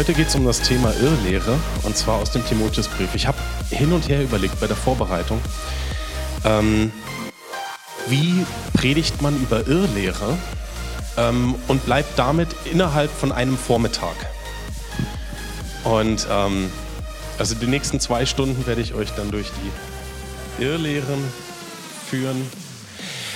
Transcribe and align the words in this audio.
Heute 0.00 0.14
geht 0.14 0.28
es 0.28 0.34
um 0.34 0.46
das 0.46 0.62
Thema 0.62 0.94
Irrlehre 0.94 1.58
und 1.82 1.94
zwar 1.94 2.22
aus 2.22 2.30
dem 2.30 2.42
Timotheusbrief. 2.46 3.14
Ich 3.14 3.26
habe 3.26 3.36
hin 3.68 3.92
und 3.92 4.08
her 4.08 4.22
überlegt 4.22 4.58
bei 4.58 4.66
der 4.66 4.74
Vorbereitung, 4.74 5.38
ähm, 6.42 6.90
wie 8.06 8.46
predigt 8.72 9.20
man 9.20 9.36
über 9.42 9.66
Irrlehre 9.66 10.38
ähm, 11.18 11.54
und 11.68 11.84
bleibt 11.84 12.18
damit 12.18 12.48
innerhalb 12.64 13.10
von 13.10 13.30
einem 13.30 13.58
Vormittag. 13.58 14.16
Und 15.84 16.26
ähm, 16.30 16.72
also 17.38 17.54
die 17.54 17.66
nächsten 17.66 18.00
zwei 18.00 18.24
Stunden 18.24 18.66
werde 18.66 18.80
ich 18.80 18.94
euch 18.94 19.10
dann 19.10 19.30
durch 19.30 19.50
die 20.58 20.64
Irrlehren 20.64 21.22
führen. 22.08 22.50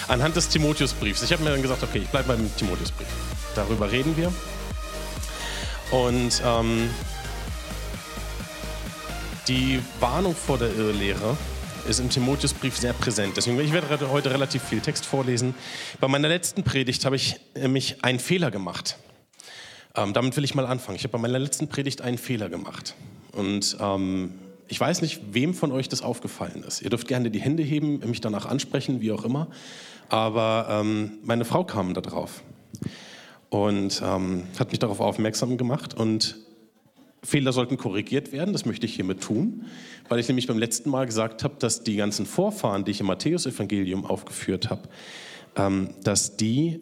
Anhand 0.09 0.35
des 0.35 0.49
Timotheusbriefs. 0.49 1.25
Ich 1.25 1.33
habe 1.35 1.45
mir 1.45 1.51
dann 1.51 1.61
gesagt, 1.61 1.83
okay, 1.83 1.99
ich 1.99 2.09
bleibe 2.09 2.29
beim 2.29 2.57
Timotheusbrief. 2.57 3.09
Darüber 3.55 3.93
reden 3.93 4.17
wir. 4.17 4.33
Und 5.91 6.43
ähm, 6.45 6.91
die 9.49 9.81
Warnung 10.01 10.35
vor 10.35 10.59
der 10.59 10.75
Irrlehre 10.75 11.37
ist 11.89 12.01
im 12.01 12.09
Timotheusbrief 12.09 12.77
sehr 12.77 12.95
präsent. 12.95 13.37
Deswegen 13.37 13.61
ich 13.61 13.73
werde 13.73 14.11
heute 14.11 14.31
relativ 14.31 14.63
viel 14.63 14.81
Text 14.81 15.05
vorlesen. 15.05 15.55
Bei 16.01 16.09
meiner 16.09 16.29
letzten 16.29 16.63
Predigt 16.63 17.05
habe 17.05 17.17
ich 17.17 17.37
nämlich 17.55 18.03
einen 18.03 18.19
Fehler 18.19 18.51
gemacht. 18.51 18.97
Ähm, 19.95 20.13
damit 20.13 20.37
will 20.37 20.45
ich 20.45 20.55
mal 20.55 20.67
anfangen. 20.67 20.97
Ich 20.97 21.05
habe 21.05 21.13
bei 21.13 21.19
meiner 21.19 21.39
letzten 21.39 21.69
Predigt 21.69 22.01
einen 22.01 22.19
Fehler 22.19 22.49
gemacht. 22.49 22.95
Und 23.33 23.77
ähm, 23.81 24.35
ich 24.67 24.81
weiß 24.81 25.03
nicht, 25.03 25.21
wem 25.33 25.53
von 25.53 25.73
euch 25.73 25.89
das 25.89 26.01
aufgefallen 26.01 26.65
ist. 26.67 26.81
Ihr 26.81 26.91
dürft 26.91 27.07
gerne 27.07 27.31
die 27.31 27.41
Hände 27.41 27.63
heben, 27.63 28.01
mich 28.09 28.21
danach 28.21 28.47
ansprechen, 28.47 29.01
wie 29.03 29.13
auch 29.13 29.25
immer. 29.25 29.49
Aber 30.09 30.67
ähm, 30.71 31.19
meine 31.23 31.45
Frau 31.45 31.65
kam 31.65 31.93
da 31.95 32.01
drauf 32.01 32.43
und 33.55 34.03
ähm, 34.05 34.43
hat 34.59 34.73
mich 34.73 34.81
darauf 34.81 34.99
aufmerksam 34.99 35.57
gemacht. 35.57 35.95
Und 35.95 36.39
Fehler 37.23 37.53
sollten 37.53 37.77
korrigiert 37.77 38.33
werden, 38.33 38.53
das 38.53 38.67
möchte 38.67 38.85
ich 38.85 38.97
hiermit 38.97 39.21
tun, 39.21 39.67
weil 40.09 40.19
ich 40.19 40.27
nämlich 40.27 40.49
beim 40.49 40.59
letzten 40.59 40.91
Mal 40.91 41.07
gesagt 41.07 41.45
habe, 41.45 41.55
dass 41.61 41.85
die 41.85 41.95
ganzen 41.95 42.27
Vorfahren, 42.27 42.85
die 42.85 42.91
ich 42.91 42.99
im 42.99 43.07
Matthäusevangelium 43.07 44.07
aufgeführt 44.07 44.71
habe, 44.71 44.89
ähm, 45.55 45.91
dass 46.03 46.37
die 46.37 46.81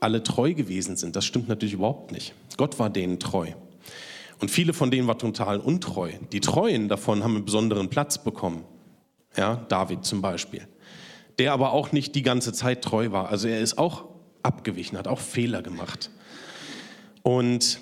alle 0.00 0.24
treu 0.24 0.54
gewesen 0.54 0.96
sind. 0.96 1.14
Das 1.14 1.24
stimmt 1.24 1.46
natürlich 1.46 1.74
überhaupt 1.74 2.10
nicht. 2.10 2.34
Gott 2.56 2.80
war 2.80 2.90
denen 2.90 3.20
treu. 3.20 3.52
Und 4.40 4.50
viele 4.50 4.72
von 4.72 4.90
denen 4.90 5.06
waren 5.06 5.20
total 5.20 5.60
untreu. 5.60 6.10
Die 6.32 6.40
Treuen 6.40 6.88
davon 6.88 7.22
haben 7.22 7.36
einen 7.36 7.44
besonderen 7.44 7.90
Platz 7.90 8.24
bekommen. 8.24 8.64
Ja, 9.36 9.64
David 9.68 10.04
zum 10.04 10.20
Beispiel. 10.20 10.66
Der 11.38 11.52
aber 11.52 11.72
auch 11.72 11.92
nicht 11.92 12.16
die 12.16 12.22
ganze 12.22 12.52
Zeit 12.52 12.82
treu 12.82 13.12
war. 13.12 13.28
Also 13.28 13.46
er 13.46 13.60
ist 13.60 13.78
auch 13.78 14.15
abgewichen, 14.46 14.96
hat 14.96 15.08
auch 15.08 15.20
Fehler 15.20 15.60
gemacht. 15.60 16.10
Und 17.22 17.80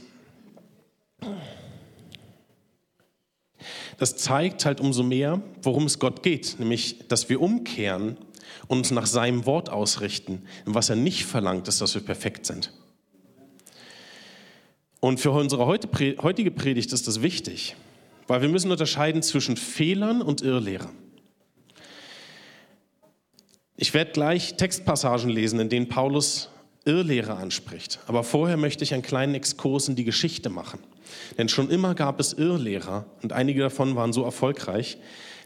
das 3.98 4.16
zeigt 4.16 4.64
halt 4.64 4.80
umso 4.80 5.02
mehr, 5.02 5.40
worum 5.62 5.84
es 5.84 5.98
Gott 5.98 6.22
geht, 6.22 6.56
nämlich, 6.58 7.06
dass 7.08 7.28
wir 7.28 7.40
umkehren 7.40 8.16
und 8.66 8.78
uns 8.78 8.90
nach 8.90 9.06
seinem 9.06 9.46
Wort 9.46 9.70
ausrichten. 9.70 10.42
Und 10.64 10.74
was 10.74 10.90
er 10.90 10.96
nicht 10.96 11.26
verlangt, 11.26 11.68
ist, 11.68 11.80
dass 11.80 11.94
wir 11.94 12.02
perfekt 12.02 12.46
sind. 12.46 12.72
Und 15.00 15.20
für 15.20 15.30
unsere 15.32 15.66
heutige 15.66 16.50
Predigt 16.50 16.92
ist 16.92 17.06
das 17.06 17.20
wichtig, 17.22 17.76
weil 18.26 18.40
wir 18.40 18.48
müssen 18.48 18.70
unterscheiden 18.70 19.22
zwischen 19.22 19.56
Fehlern 19.56 20.22
und 20.22 20.40
Irrlehre. 20.40 20.88
Ich 23.76 23.92
werde 23.92 24.12
gleich 24.12 24.56
Textpassagen 24.56 25.28
lesen, 25.28 25.60
in 25.60 25.68
denen 25.68 25.88
Paulus 25.88 26.48
Irrlehre 26.84 27.34
anspricht. 27.36 27.98
Aber 28.06 28.24
vorher 28.24 28.56
möchte 28.56 28.84
ich 28.84 28.92
einen 28.92 29.02
kleinen 29.02 29.34
Exkurs 29.34 29.88
in 29.88 29.96
die 29.96 30.04
Geschichte 30.04 30.50
machen. 30.50 30.80
Denn 31.38 31.48
schon 31.48 31.70
immer 31.70 31.94
gab 31.94 32.20
es 32.20 32.32
Irrlehrer 32.32 33.06
und 33.22 33.32
einige 33.32 33.60
davon 33.60 33.96
waren 33.96 34.12
so 34.12 34.24
erfolgreich, 34.24 34.98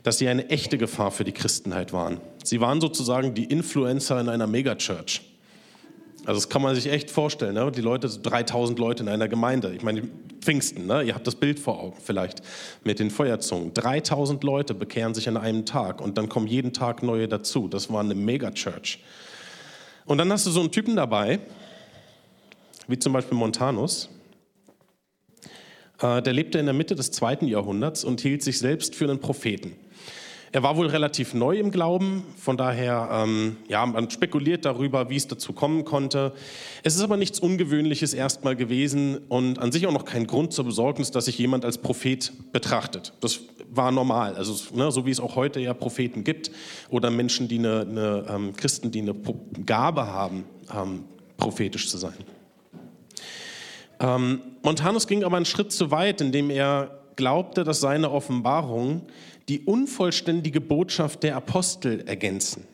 dass 0.02 0.18
sie 0.18 0.28
eine 0.28 0.48
echte 0.48 0.78
Gefahr 0.78 1.10
für 1.10 1.24
die 1.24 1.32
Christenheit 1.32 1.92
waren. 1.92 2.20
Sie 2.44 2.60
waren 2.60 2.80
sozusagen 2.80 3.34
die 3.34 3.44
Influencer 3.44 4.20
in 4.20 4.28
einer 4.28 4.46
Megachurch. 4.46 5.22
Also 6.24 6.40
das 6.40 6.48
kann 6.48 6.62
man 6.62 6.74
sich 6.74 6.90
echt 6.90 7.10
vorstellen. 7.10 7.54
Ne? 7.54 7.72
Die 7.72 7.80
Leute, 7.80 8.08
3000 8.08 8.78
Leute 8.78 9.02
in 9.02 9.08
einer 9.08 9.28
Gemeinde. 9.28 9.74
Ich 9.74 9.82
meine, 9.82 10.02
Pfingsten, 10.40 10.86
ne? 10.86 11.02
ihr 11.02 11.14
habt 11.14 11.26
das 11.26 11.36
Bild 11.36 11.58
vor 11.58 11.80
Augen 11.80 11.96
vielleicht 12.02 12.42
mit 12.84 12.98
den 12.98 13.10
Feuerzungen. 13.10 13.72
3000 13.74 14.42
Leute 14.44 14.74
bekehren 14.74 15.14
sich 15.14 15.28
an 15.28 15.36
einem 15.36 15.64
Tag 15.64 16.00
und 16.00 16.18
dann 16.18 16.28
kommen 16.28 16.46
jeden 16.46 16.72
Tag 16.72 17.02
neue 17.02 17.28
dazu. 17.28 17.68
Das 17.68 17.90
war 17.92 18.00
eine 18.00 18.14
Megachurch. 18.14 18.98
Und 20.08 20.16
dann 20.16 20.32
hast 20.32 20.46
du 20.46 20.50
so 20.50 20.60
einen 20.60 20.72
Typen 20.72 20.96
dabei, 20.96 21.38
wie 22.86 22.98
zum 22.98 23.12
Beispiel 23.12 23.36
Montanus, 23.36 24.08
äh, 26.00 26.22
der 26.22 26.32
lebte 26.32 26.58
in 26.58 26.64
der 26.64 26.74
Mitte 26.74 26.94
des 26.94 27.10
zweiten 27.10 27.46
Jahrhunderts 27.46 28.04
und 28.04 28.22
hielt 28.22 28.42
sich 28.42 28.58
selbst 28.58 28.94
für 28.94 29.04
einen 29.04 29.20
Propheten. 29.20 29.76
Er 30.50 30.62
war 30.62 30.76
wohl 30.76 30.86
relativ 30.86 31.34
neu 31.34 31.58
im 31.58 31.70
Glauben, 31.70 32.24
von 32.36 32.56
daher, 32.56 33.08
ähm, 33.12 33.56
ja, 33.68 33.84
man 33.84 34.10
spekuliert 34.10 34.64
darüber, 34.64 35.10
wie 35.10 35.16
es 35.16 35.28
dazu 35.28 35.52
kommen 35.52 35.84
konnte. 35.84 36.32
Es 36.82 36.94
ist 36.94 37.02
aber 37.02 37.18
nichts 37.18 37.38
Ungewöhnliches 37.38 38.14
erstmal 38.14 38.56
gewesen 38.56 39.18
und 39.28 39.58
an 39.58 39.72
sich 39.72 39.86
auch 39.86 39.92
noch 39.92 40.06
kein 40.06 40.26
Grund 40.26 40.54
zur 40.54 40.64
Besorgnis, 40.64 41.10
dass 41.10 41.26
sich 41.26 41.38
jemand 41.38 41.66
als 41.66 41.78
Prophet 41.78 42.32
betrachtet. 42.52 43.12
Das 43.20 43.40
war 43.70 43.92
normal, 43.92 44.36
also 44.36 44.74
ne, 44.74 44.90
so 44.90 45.04
wie 45.04 45.10
es 45.10 45.20
auch 45.20 45.36
heute 45.36 45.60
ja 45.60 45.74
Propheten 45.74 46.24
gibt 46.24 46.50
oder 46.88 47.10
Menschen, 47.10 47.48
die 47.48 47.58
eine, 47.58 47.80
eine 47.82 48.24
ähm, 48.30 48.56
Christen, 48.56 48.90
die 48.90 49.02
eine 49.02 49.14
Gabe 49.66 50.06
haben, 50.06 50.44
ähm, 50.74 51.04
prophetisch 51.36 51.90
zu 51.90 51.98
sein. 51.98 52.16
Ähm, 54.00 54.40
Montanus 54.62 55.06
ging 55.06 55.24
aber 55.24 55.36
einen 55.36 55.44
Schritt 55.44 55.72
zu 55.72 55.90
weit, 55.90 56.22
indem 56.22 56.48
er 56.48 56.98
glaubte, 57.16 57.64
dass 57.64 57.80
seine 57.80 58.10
Offenbarungen 58.10 59.02
die 59.48 59.60
unvollständige 59.60 60.60
Botschaft 60.60 61.22
der 61.22 61.36
Apostel 61.36 62.02
ergänzen. 62.06 62.64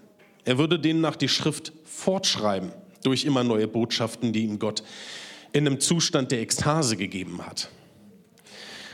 Er 0.45 0.59
würde 0.59 0.79
denen 0.79 1.01
nach 1.01 1.17
die 1.17 1.29
Schrift 1.29 1.73
fortschreiben 1.85 2.73
durch 3.03 3.25
immer 3.25 3.45
neue 3.45 3.69
Botschaften, 3.69 4.33
die 4.33 4.45
ihm 4.45 4.59
Gott 4.59 4.83
in 5.53 5.67
einem 5.67 5.81
Zustand 5.81 6.33
der 6.33 6.41
Ekstase 6.41 6.97
gegeben 6.97 7.47
hat. 7.47 7.71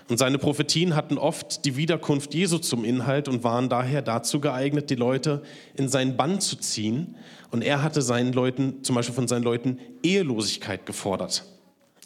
Und 0.09 0.19
seine 0.19 0.39
Prophetien 0.39 0.97
hatten 0.97 1.19
oft 1.19 1.65
die 1.65 1.77
Wiederkunft 1.77 2.35
Jesu 2.35 2.59
zum 2.59 2.85
Inhalt 2.85 3.29
und 3.29 3.45
waren 3.45 3.69
daher 3.69 4.03
dazu 4.03 4.41
geeignet, 4.41 4.91
die 4.91 4.97
Leute 4.97 5.43
in 5.77 5.89
seinen 5.89 6.17
Bann 6.17 6.41
zu 6.41 6.57
ziehen. 6.57 7.15
Und 7.53 7.63
er 7.63 7.83
hatte 7.85 8.03
seinen 8.03 8.33
Leuten, 8.33 8.83
zum 8.83 8.97
Beispiel 8.97 9.15
von 9.15 9.29
seinen 9.29 9.45
Leuten, 9.45 9.79
Ehelosigkeit 10.03 10.85
gefordert. 10.85 11.45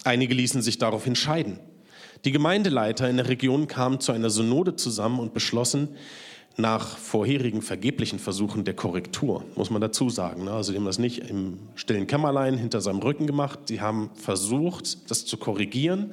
Einige 0.05 0.35
ließen 0.35 0.61
sich 0.61 0.77
daraufhin 0.77 1.17
scheiden. 1.17 1.59
Die 2.25 2.33
Gemeindeleiter 2.33 3.09
in 3.09 3.19
der 3.19 3.29
Region 3.29 3.67
kamen 3.67 4.01
zu 4.01 4.13
einer 4.13 4.31
Synode 4.31 4.77
zusammen 4.77 5.21
und 5.21 5.35
beschlossen, 5.35 5.89
nach 6.57 6.97
vorherigen 6.97 7.63
vergeblichen 7.63 8.21
Versuchen 8.21 8.65
der 8.65 8.75
Korrektur, 8.75 9.45
muss 9.57 9.71
man 9.71 9.81
dazu 9.81 10.09
sagen. 10.09 10.45
Ne? 10.45 10.53
Also 10.53 10.71
die 10.73 10.79
haben 10.79 10.85
das 10.85 10.99
nicht 10.99 11.29
im 11.29 11.59
stillen 11.75 12.07
Kämmerlein 12.07 12.57
hinter 12.57 12.81
seinem 12.81 13.01
Rücken 13.01 13.27
gemacht. 13.27 13.59
Sie 13.67 13.81
haben 13.81 14.11
versucht, 14.15 15.11
das 15.11 15.27
zu 15.27 15.37
korrigieren 15.37 16.13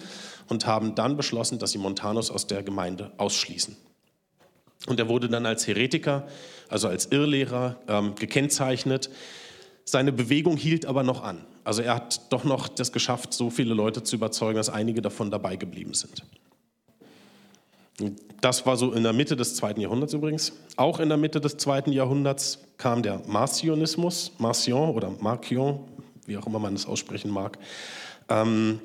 und 0.50 0.66
haben 0.66 0.96
dann 0.96 1.16
beschlossen, 1.16 1.60
dass 1.60 1.72
sie 1.72 1.78
Montanus 1.78 2.31
aus 2.31 2.48
der 2.48 2.64
Gemeinde 2.64 3.12
ausschließen. 3.18 3.78
Und 4.88 5.00
er 5.00 5.07
wurde 5.07 5.30
dann 5.30 5.46
als 5.46 5.68
Heretiker, 5.68 6.28
also 6.69 6.88
als 6.88 7.06
Irrlehrer 7.12 7.78
ähm, 7.88 8.16
gekennzeichnet. 8.16 9.12
Seine 9.86 10.12
Bewegung 10.12 10.57
hielt 10.57 10.88
aber 10.88 11.04
noch 11.04 11.24
an. 11.24 11.46
Also 11.63 11.81
er 11.81 11.96
hat 11.96 12.31
doch 12.31 12.44
noch 12.44 12.68
das 12.68 12.92
geschafft, 12.92 13.34
so 13.34 13.50
viele 13.50 13.74
Leute 13.74 14.04
zu 14.04 14.16
überzeugen, 14.16 14.56
dass 14.56 14.69
einige 14.69 15.02
davon 15.02 15.30
dabei 15.30 15.56
geblieben 15.56 15.94
sind. 15.94 16.24
Das 18.42 18.66
war 18.66 18.78
so 18.78 18.94
in 18.94 19.04
der 19.04 19.13
Mitte 19.13 19.36
des 19.36 19.56
zweiten 19.56 19.80
Jahrhunderts 19.80 20.13
übrigens. 20.13 20.54
Auch 20.75 21.00
in 21.00 21.10
der 21.10 21.18
Mitte 21.18 21.40
des 21.40 21.58
zweiten 21.58 21.92
Jahrhunderts 21.92 22.60
kam 22.78 23.04
der 23.04 23.22
Marcionismus, 23.28 24.31
Marcion 24.40 24.96
oder 24.96 25.12
Marcion, 25.19 25.81
wie 26.25 26.38
auch 26.38 26.48
immer 26.48 26.58
man 26.58 26.74
das 26.74 26.88
aussprechen 26.88 27.30
mag. 27.30 27.60
Ähm, 28.30 28.80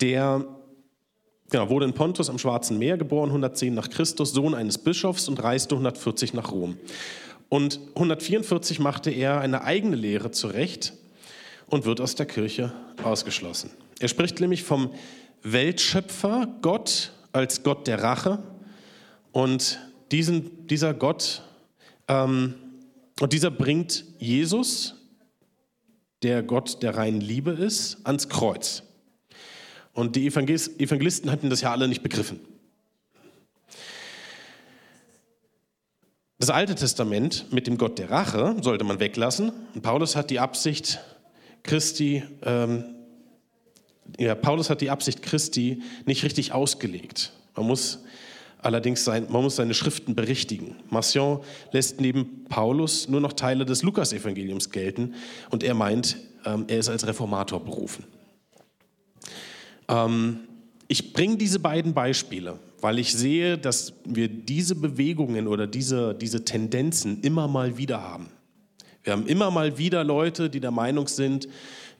der 0.00 0.44
genau, 1.50 1.70
wurde 1.70 1.86
in 1.86 1.92
Pontus 1.92 2.28
am 2.28 2.38
Schwarzen 2.38 2.78
Meer 2.78 2.96
geboren, 2.96 3.28
110 3.28 3.74
nach 3.74 3.90
Christus, 3.90 4.32
Sohn 4.32 4.54
eines 4.54 4.78
Bischofs 4.78 5.28
und 5.28 5.40
reiste 5.42 5.76
140 5.76 6.34
nach 6.34 6.50
Rom. 6.50 6.76
Und 7.48 7.78
144 7.94 8.80
machte 8.80 9.10
er 9.10 9.40
eine 9.40 9.62
eigene 9.62 9.94
Lehre 9.94 10.32
zurecht 10.32 10.94
und 11.66 11.84
wird 11.84 12.00
aus 12.00 12.14
der 12.14 12.26
Kirche 12.26 12.72
ausgeschlossen. 13.02 13.70
Er 13.98 14.08
spricht 14.08 14.40
nämlich 14.40 14.62
vom 14.62 14.92
Weltschöpfer 15.42 16.48
Gott 16.62 17.12
als 17.32 17.62
Gott 17.62 17.86
der 17.86 18.02
Rache 18.02 18.42
und 19.32 19.78
diesen, 20.10 20.66
dieser 20.66 20.94
Gott 20.94 21.42
ähm, 22.08 22.54
und 23.20 23.32
dieser 23.32 23.50
bringt 23.50 24.04
Jesus, 24.18 24.94
der 26.22 26.42
Gott 26.42 26.82
der 26.82 26.96
reinen 26.96 27.20
Liebe 27.20 27.52
ist, 27.52 27.98
ans 28.04 28.28
Kreuz. 28.28 28.82
Und 29.92 30.16
die 30.16 30.26
Evangelisten 30.26 31.30
hatten 31.30 31.48
das 31.48 31.62
ja 31.62 31.72
alle 31.72 31.88
nicht 31.88 32.02
begriffen. 32.02 32.40
Das 36.38 36.50
Alte 36.50 36.74
Testament 36.74 37.50
mit 37.50 37.66
dem 37.66 37.78
Gott 37.78 37.98
der 37.98 38.10
Rache 38.10 38.56
sollte 38.60 38.84
man 38.84 39.00
weglassen. 39.00 39.52
Und 39.74 39.80
Paulus 39.80 40.16
hat 40.16 40.28
die 40.28 40.38
Absicht, 40.38 41.00
Christi 41.66 42.22
ähm, 42.42 42.96
ja, 44.18 44.34
Paulus 44.34 44.70
hat 44.70 44.80
die 44.80 44.90
Absicht 44.90 45.22
Christi 45.22 45.82
nicht 46.04 46.24
richtig 46.24 46.52
ausgelegt. 46.52 47.32
Man 47.54 47.66
muss 47.66 48.00
allerdings 48.58 49.04
sein, 49.04 49.26
man 49.30 49.42
muss 49.42 49.56
seine 49.56 49.74
Schriften 49.74 50.14
berichtigen. 50.14 50.76
Marcion 50.90 51.40
lässt 51.72 52.00
neben 52.00 52.44
Paulus 52.44 53.08
nur 53.08 53.20
noch 53.20 53.32
Teile 53.32 53.64
des 53.64 53.82
Lukasevangeliums 53.82 54.70
gelten 54.70 55.14
und 55.50 55.62
er 55.62 55.74
meint, 55.74 56.16
ähm, 56.44 56.64
er 56.68 56.78
ist 56.78 56.88
als 56.88 57.06
Reformator 57.06 57.64
berufen. 57.64 58.04
Ähm, 59.88 60.40
ich 60.88 61.12
bringe 61.12 61.36
diese 61.36 61.58
beiden 61.58 61.94
Beispiele, 61.94 62.58
weil 62.80 62.98
ich 62.98 63.12
sehe, 63.12 63.58
dass 63.58 63.92
wir 64.04 64.28
diese 64.28 64.76
Bewegungen 64.76 65.48
oder 65.48 65.66
diese, 65.66 66.14
diese 66.14 66.44
Tendenzen 66.44 67.20
immer 67.22 67.48
mal 67.48 67.76
wieder 67.76 68.02
haben. 68.02 68.28
Wir 69.06 69.12
haben 69.12 69.26
immer 69.28 69.52
mal 69.52 69.78
wieder 69.78 70.02
Leute, 70.02 70.50
die 70.50 70.58
der 70.58 70.72
Meinung 70.72 71.06
sind, 71.06 71.46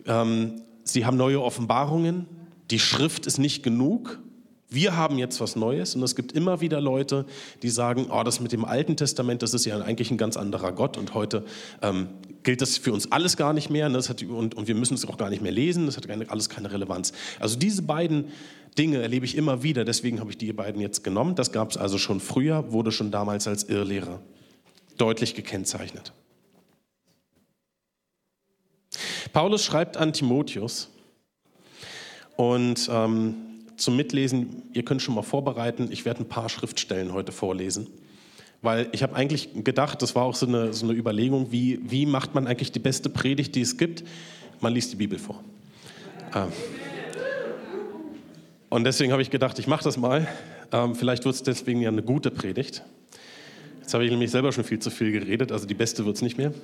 ähm, 0.07 0.63
sie 0.83 1.07
haben 1.07 1.17
neue 1.17 1.41
Offenbarungen, 1.41 2.27
die 2.73 2.81
Schrift 2.81 3.27
ist 3.27 3.39
nicht 3.39 3.63
genug, 3.63 4.19
wir 4.69 4.97
haben 4.97 5.17
jetzt 5.17 5.41
was 5.41 5.55
Neues 5.55 5.95
und 5.95 6.03
es 6.03 6.17
gibt 6.17 6.33
immer 6.33 6.61
wieder 6.61 6.81
Leute, 6.81 7.25
die 7.63 7.69
sagen, 7.69 8.09
oh, 8.11 8.25
das 8.25 8.41
mit 8.41 8.51
dem 8.51 8.65
Alten 8.65 8.97
Testament, 8.97 9.41
das 9.43 9.55
ist 9.55 9.65
ja 9.67 9.79
eigentlich 9.79 10.11
ein 10.11 10.19
ganz 10.19 10.37
anderer 10.37 10.73
Gott 10.73 10.97
und 10.97 11.15
heute 11.15 11.45
ähm, 11.81 12.09
gilt 12.43 12.61
das 12.61 12.77
für 12.77 12.93
uns 12.93 13.13
alles 13.13 13.37
gar 13.37 13.53
nicht 13.53 13.71
mehr 13.71 13.89
ne? 13.89 13.99
hat, 13.99 14.25
und, 14.25 14.57
und, 14.57 14.67
wir 14.67 14.75
müssen 14.75 14.95
es 14.95 15.07
auch 15.07 15.17
gar 15.17 15.31
nicht 15.31 15.43
mehr 15.43 15.53
lesen, 15.53 15.87
das 15.87 15.97
hat 15.97 16.09
keine, 16.09 16.29
alles 16.29 16.49
keine 16.49 16.73
Relevanz. 16.73 17.13
Also 17.39 17.57
diese 17.57 17.83
beiden 17.83 18.33
Dinge 18.77 19.01
erlebe 19.01 19.25
ich 19.25 19.37
immer 19.37 19.63
wieder, 19.63 19.85
deswegen 19.85 20.19
habe 20.19 20.33
ich 20.33 20.39
die 20.39 20.53
beiden 20.53 20.81
jetzt 20.81 21.05
genommen. 21.05 21.37
Das 21.37 21.53
gab 21.53 21.71
es 21.71 21.77
also 21.77 21.99
schon 21.99 22.19
früher, 22.19 22.73
wurde 22.73 22.91
schon 22.91 23.13
damals 23.13 23.47
als 23.47 23.63
Irrlehre 23.63 24.19
deutlich 24.99 25.37
gekennzeichnet. 25.37 26.13
Paulus 29.37 29.67
schreibt 29.67 29.99
an 29.99 30.15
Timotheus 30.15 30.89
und 32.37 32.89
ähm, 32.91 33.35
zum 33.77 33.95
Mitlesen, 33.95 34.63
ihr 34.73 34.83
könnt 34.83 35.03
schon 35.03 35.15
mal 35.15 35.21
vorbereiten, 35.21 35.89
ich 35.91 36.07
werde 36.07 36.21
ein 36.23 36.27
paar 36.27 36.49
Schriftstellen 36.49 37.13
heute 37.13 37.33
vorlesen. 37.33 37.87
Weil 38.63 38.89
ich 38.93 39.03
habe 39.03 39.15
eigentlich 39.15 39.51
gedacht, 39.63 40.01
das 40.01 40.15
war 40.15 40.23
auch 40.23 40.35
so 40.35 40.47
eine, 40.47 40.73
so 40.73 40.87
eine 40.87 40.97
Überlegung, 40.97 41.53
wie, 41.53 41.79
wie 41.83 42.07
macht 42.07 42.35
man 42.35 42.47
eigentlich 42.47 42.73
die 42.73 42.79
beste 42.79 43.11
Predigt, 43.11 43.55
die 43.57 43.61
es 43.61 43.77
gibt? 43.77 44.05
Man 44.61 44.73
liest 44.73 44.93
die 44.93 44.97
Bibel 44.97 45.19
vor. 45.19 45.45
Ähm, 46.35 46.49
und 48.71 48.85
deswegen 48.85 49.13
habe 49.13 49.21
ich 49.21 49.29
gedacht, 49.29 49.59
ich 49.59 49.67
mache 49.67 49.85
das 49.85 49.99
mal. 49.99 50.27
Ähm, 50.73 50.95
vielleicht 50.95 51.27
wird 51.27 51.35
es 51.35 51.43
deswegen 51.43 51.83
ja 51.83 51.91
eine 51.91 52.03
gute 52.03 52.31
Predigt. 52.31 52.85
Jetzt 53.83 53.93
habe 53.93 54.03
ich 54.07 54.11
nämlich 54.11 54.31
selber 54.31 54.51
schon 54.53 54.65
viel 54.65 54.79
zu 54.79 54.89
viel 54.89 55.13
geredet, 55.13 55.53
also 55.53 55.67
die 55.67 55.75
beste 55.75 56.07
wird 56.07 56.17
es 56.17 56.23
nicht 56.23 56.39
mehr. 56.39 56.55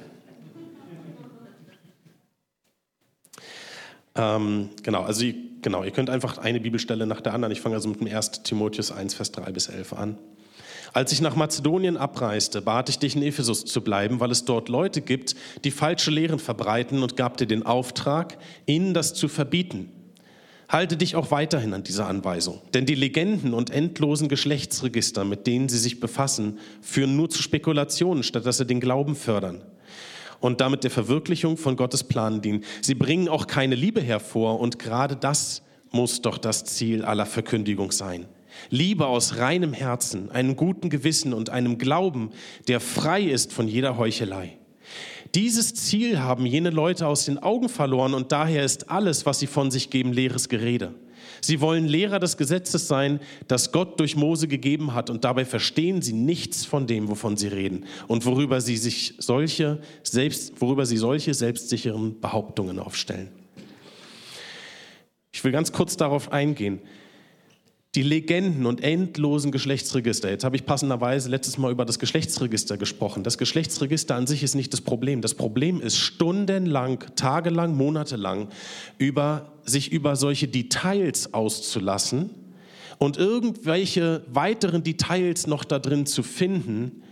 Ähm, 4.14 4.70
genau, 4.82 5.03
also 5.03 5.25
genau, 5.62 5.85
ihr 5.85 5.91
könnt 5.91 6.11
einfach 6.11 6.38
eine 6.38 6.61
Bibelstelle 6.61 7.06
nach 7.06 7.20
der 7.20 7.35
anderen. 7.35 7.53
Ich 7.53 7.61
fange 7.61 7.76
also 7.76 7.88
mit 7.88 8.00
dem 8.00 8.09
1. 8.09 8.43
Timotheus 8.43 8.93
1, 8.93 9.14
Vers 9.14 9.32
3 9.32 9.53
bis 9.53 9.69
11 9.69 9.93
an. 9.94 10.19
Als 10.93 11.11
ich 11.11 11.23
nach 11.23 11.37
Mazedonien 11.37 11.97
abreiste, 11.97 12.61
bat 12.61 12.91
ich 12.91 12.99
dich 12.99 13.17
in 13.17 13.23
Ephesus 13.23 13.64
zu 13.64 13.81
bleiben, 13.81 14.20
weil 14.20 14.31
es 14.31 14.44
dort 14.44 14.69
Leute 14.69 15.00
gibt, 15.00 15.35
die 15.64 15.70
falsche 15.70 16.11
Lehren 16.11 16.38
verbreiten 16.38 17.03
und 17.03 17.17
gab 17.17 17.38
dir 17.38 17.47
den 17.47 17.64
Auftrag, 17.64 18.37
ihnen 18.67 18.93
das 18.93 19.14
zu 19.14 19.29
verbieten. 19.29 19.91
Halte 20.69 20.99
dich 20.99 21.17
auch 21.17 21.31
weiterhin 21.31 21.73
an 21.73 21.82
dieser 21.82 22.06
Anweisung, 22.06 22.61
denn 22.75 22.85
die 22.85 22.94
Legenden 22.94 23.55
und 23.55 23.70
endlosen 23.70 24.29
Geschlechtsregister, 24.29 25.25
mit 25.25 25.47
denen 25.47 25.70
sie 25.70 25.79
sich 25.79 25.99
befassen, 26.00 26.58
führen 26.82 27.17
nur 27.17 27.31
zu 27.31 27.43
Spekulationen, 27.43 28.23
statt 28.23 28.44
dass 28.44 28.58
sie 28.58 28.67
den 28.67 28.81
Glauben 28.81 29.17
fördern 29.17 29.62
und 30.43 30.61
damit 30.61 30.85
der 30.85 30.91
Verwirklichung 30.91 31.56
von 31.56 31.77
Gottes 31.77 32.05
Plan 32.05 32.43
dienen. 32.43 32.65
Sie 32.83 32.94
bringen 32.94 33.29
auch 33.29 33.47
keine 33.47 33.77
Liebe 33.77 34.03
hervor 34.03 34.61
und 34.61 34.79
gerade 34.79 35.17
das 35.17 35.62
muss 35.93 36.21
doch 36.21 36.37
das 36.37 36.65
Ziel 36.65 37.05
aller 37.05 37.27
Verkündigung 37.27 37.93
sein. 37.93 38.27
Liebe 38.69 39.06
aus 39.06 39.39
reinem 39.39 39.73
Herzen, 39.73 40.31
einem 40.31 40.56
guten 40.56 40.91
Gewissen 40.91 41.33
und 41.33 41.49
einem 41.49 41.79
Glauben, 41.79 42.31
der 42.69 42.81
frei 42.81 43.23
ist 43.23 43.53
von 43.53 43.69
jeder 43.69 43.97
Heuchelei. 43.97 44.59
Dieses 45.35 45.75
Ziel 45.75 46.21
haben 46.21 46.44
jene 46.44 46.71
Leute 46.71 47.06
aus 47.06 47.25
den 47.25 47.39
Augen 47.39 47.69
verloren 47.69 48.12
und 48.12 48.33
daher 48.33 48.65
ist 48.65 48.91
alles, 48.91 49.25
was 49.25 49.39
sie 49.39 49.47
von 49.47 49.71
sich 49.71 49.89
geben, 49.89 50.12
leeres 50.12 50.49
Gerede. 50.49 50.94
Sie 51.44 51.61
wollen 51.61 51.87
Lehrer 51.87 52.21
des 52.21 52.37
Gesetzes 52.37 52.87
sein, 52.87 53.19
das 53.49 53.73
Gott 53.73 53.99
durch 53.99 54.17
Mose 54.17 54.47
gegeben 54.47 54.94
hat, 54.94 55.11
und 55.11 55.25
dabei 55.25 55.44
verstehen 55.44 56.00
sie 56.00 56.12
nichts 56.12 56.65
von 56.65 56.87
dem, 56.87 57.09
wovon 57.09 57.37
sie 57.37 57.49
reden 57.49 57.85
und 58.06 58.25
worüber 58.25 58.61
sie 58.61 58.77
sich 58.77 59.15
solche 59.19 59.81
selbst, 60.05 60.61
worüber 60.61 60.87
sie 60.87 60.97
solche 60.97 61.35
selbstsicheren 61.35 62.21
Behauptungen 62.21 62.79
aufstellen. 62.79 63.29
Ich 65.33 65.43
will 65.43 65.50
ganz 65.50 65.73
kurz 65.73 65.97
darauf 65.97 66.31
eingehen 66.31 66.81
die 67.94 68.03
Legenden 68.03 68.65
und 68.65 68.83
endlosen 68.83 69.53
Geschlechtsregister. 69.53 70.31
Jetzt 70.31 70.44
habe 70.44 70.56
ich 70.56 70.65
passenderweise 70.65 71.29
letztes 71.29 71.59
Mal 71.59 71.71
über 71.71 71.85
das 71.85 71.99
Geschlechtsregister 71.99 72.79
gesprochen. 72.79 73.23
Das 73.23 73.37
Geschlechtsregister 73.37 74.15
an 74.15 74.27
sich 74.27 74.43
ist 74.43 74.55
nicht 74.55 74.73
das 74.73 74.81
Problem. 74.81 75.21
Das 75.21 75.35
Problem 75.35 75.81
ist 75.81 75.99
stundenlang, 75.99 77.05
tagelang, 77.17 77.77
monatelang 77.77 78.49
über, 78.97 79.53
sich 79.65 79.93
über 79.93 80.17
solche 80.17 80.49
Details 80.49 81.35
auszulassen 81.35 82.31
und 82.96 83.19
irgendwelche 83.19 84.22
weiteren 84.27 84.82
Details 84.82 85.46
noch 85.46 85.65
da 85.65 85.79
drin 85.79 86.06
zu 86.06 86.22
finden. 86.22 87.03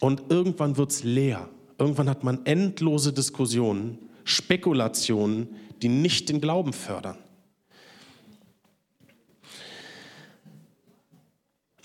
Und 0.00 0.22
irgendwann 0.30 0.78
wird 0.78 0.90
es 0.90 1.04
leer. 1.04 1.50
Irgendwann 1.78 2.08
hat 2.08 2.24
man 2.24 2.46
endlose 2.46 3.12
Diskussionen, 3.12 3.98
Spekulationen, 4.24 5.48
die 5.82 5.88
nicht 5.88 6.30
den 6.30 6.40
Glauben 6.40 6.72
fördern. 6.72 7.18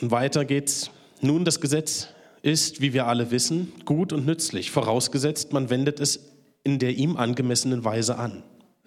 Und 0.02 0.12
weiter 0.12 0.46
geht's. 0.46 0.92
Nun, 1.22 1.46
das 1.46 1.60
Gesetz 1.60 2.08
ist, 2.42 2.82
wie 2.82 2.94
wir 2.94 3.08
alle 3.08 3.32
wissen, 3.32 3.74
gut 3.86 4.14
und 4.14 4.26
nützlich, 4.26 4.72
vorausgesetzt, 4.72 5.52
man 5.52 5.70
wendet 5.70 6.00
es 6.00 6.32
in 6.64 6.80
der 6.80 6.96
ihm 6.96 7.18
angemessenen 7.18 7.84
Weise 7.84 8.18
an. 8.18 8.44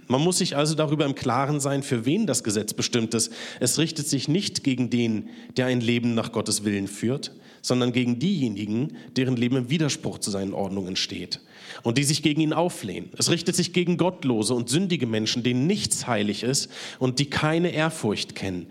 Man 0.08 0.20
muss 0.20 0.38
sich 0.38 0.56
also 0.56 0.74
darüber 0.74 1.04
im 1.04 1.14
Klaren 1.14 1.60
sein, 1.60 1.82
für 1.82 2.04
wen 2.04 2.26
das 2.26 2.44
Gesetz 2.44 2.74
bestimmt 2.74 3.14
ist. 3.14 3.32
Es 3.60 3.78
richtet 3.78 4.08
sich 4.08 4.28
nicht 4.28 4.64
gegen 4.64 4.90
den, 4.90 5.28
der 5.56 5.66
ein 5.66 5.80
Leben 5.80 6.14
nach 6.14 6.32
Gottes 6.32 6.64
Willen 6.64 6.88
führt, 6.88 7.32
sondern 7.62 7.92
gegen 7.92 8.18
diejenigen, 8.18 8.96
deren 9.16 9.36
Leben 9.36 9.56
im 9.56 9.70
Widerspruch 9.70 10.18
zu 10.18 10.30
seinen 10.30 10.52
Ordnungen 10.52 10.96
steht 10.96 11.40
und 11.84 11.96
die 11.96 12.04
sich 12.04 12.22
gegen 12.22 12.40
ihn 12.40 12.52
auflehnen. 12.52 13.10
Es 13.16 13.30
richtet 13.30 13.54
sich 13.54 13.72
gegen 13.72 13.96
gottlose 13.96 14.52
und 14.54 14.68
sündige 14.68 15.06
Menschen, 15.06 15.44
denen 15.44 15.68
nichts 15.68 16.08
heilig 16.08 16.42
ist 16.42 16.70
und 16.98 17.20
die 17.20 17.30
keine 17.30 17.70
Ehrfurcht 17.70 18.34
kennen, 18.34 18.66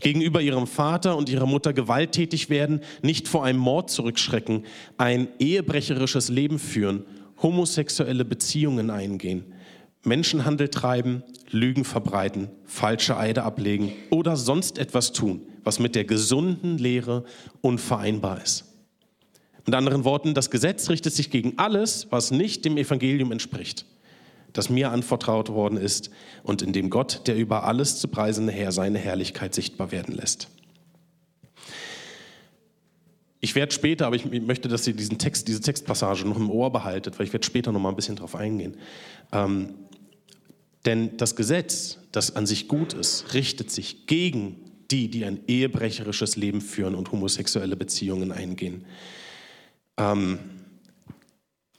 gegenüber 0.00 0.42
ihrem 0.42 0.66
Vater 0.66 1.16
und 1.16 1.30
ihrer 1.30 1.46
Mutter 1.46 1.72
gewalttätig 1.72 2.50
werden, 2.50 2.80
nicht 3.02 3.28
vor 3.28 3.44
einem 3.44 3.58
Mord 3.58 3.90
zurückschrecken, 3.90 4.64
ein 4.98 5.28
ehebrecherisches 5.38 6.28
Leben 6.28 6.58
führen, 6.58 7.04
homosexuelle 7.42 8.24
Beziehungen 8.24 8.90
eingehen, 8.90 9.44
Menschenhandel 10.04 10.68
treiben, 10.68 11.22
Lügen 11.50 11.84
verbreiten, 11.84 12.48
falsche 12.64 13.16
Eide 13.16 13.42
ablegen 13.42 13.92
oder 14.10 14.36
sonst 14.36 14.78
etwas 14.78 15.12
tun, 15.12 15.46
was 15.62 15.78
mit 15.78 15.94
der 15.94 16.04
gesunden 16.04 16.78
Lehre 16.78 17.24
unvereinbar 17.60 18.42
ist. 18.42 18.64
Mit 19.66 19.74
anderen 19.74 20.04
Worten, 20.04 20.34
das 20.34 20.50
Gesetz 20.50 20.90
richtet 20.90 21.14
sich 21.14 21.30
gegen 21.30 21.58
alles, 21.58 22.08
was 22.10 22.30
nicht 22.30 22.64
dem 22.64 22.76
Evangelium 22.76 23.32
entspricht, 23.32 23.86
das 24.52 24.68
mir 24.68 24.90
anvertraut 24.90 25.48
worden 25.48 25.78
ist 25.78 26.10
und 26.42 26.60
in 26.60 26.72
dem 26.72 26.90
Gott, 26.90 27.22
der 27.26 27.36
über 27.36 27.64
alles 27.64 27.98
zu 27.98 28.08
preisende 28.08 28.52
Herr, 28.52 28.72
seine 28.72 28.98
Herrlichkeit 28.98 29.54
sichtbar 29.54 29.90
werden 29.90 30.14
lässt. 30.14 30.48
Ich 33.40 33.54
werde 33.54 33.72
später, 33.74 34.06
aber 34.06 34.16
ich 34.16 34.24
möchte, 34.24 34.68
dass 34.68 34.86
ihr 34.86 34.94
diesen 34.94 35.18
Text, 35.18 35.48
diese 35.48 35.60
Textpassage 35.60 36.26
noch 36.26 36.38
im 36.38 36.50
Ohr 36.50 36.72
behaltet, 36.72 37.18
weil 37.18 37.26
ich 37.26 37.32
werde 37.32 37.44
später 37.44 37.72
noch 37.72 37.80
mal 37.80 37.90
ein 37.90 37.96
bisschen 37.96 38.16
darauf 38.16 38.36
eingehen. 38.36 38.76
Ähm, 39.32 39.74
denn 40.84 41.16
das 41.16 41.36
Gesetz, 41.36 41.98
das 42.12 42.36
an 42.36 42.46
sich 42.46 42.68
gut 42.68 42.92
ist, 42.92 43.34
richtet 43.34 43.70
sich 43.70 44.06
gegen 44.06 44.56
die, 44.90 45.08
die 45.08 45.24
ein 45.24 45.40
ehebrecherisches 45.46 46.36
Leben 46.36 46.60
führen 46.60 46.94
und 46.94 47.10
homosexuelle 47.10 47.76
Beziehungen 47.76 48.32
eingehen. 48.32 48.84
Ähm, 49.96 50.38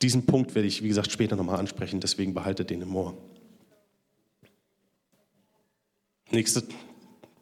diesen 0.01 0.25
Punkt 0.25 0.55
werde 0.55 0.67
ich, 0.67 0.83
wie 0.83 0.88
gesagt, 0.88 1.12
später 1.12 1.35
nochmal 1.35 1.59
ansprechen, 1.59 2.00
deswegen 2.00 2.33
behaltet 2.33 2.69
den 2.69 2.81
im 2.81 2.95
Ohr. 2.95 3.17
Nächste 6.31 6.63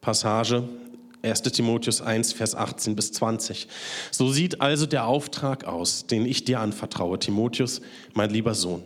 Passage, 0.01 0.67
1 1.23 1.41
Timotheus 1.43 2.01
1, 2.01 2.33
Vers 2.33 2.53
18 2.53 2.95
bis 2.95 3.13
20. 3.13 3.67
So 4.11 4.31
sieht 4.31 4.59
also 4.59 4.85
der 4.85 5.05
Auftrag 5.07 5.63
aus, 5.63 6.05
den 6.05 6.25
ich 6.25 6.43
dir 6.43 6.59
anvertraue, 6.59 7.17
Timotheus, 7.17 7.81
mein 8.13 8.29
lieber 8.29 8.53
Sohn. 8.53 8.83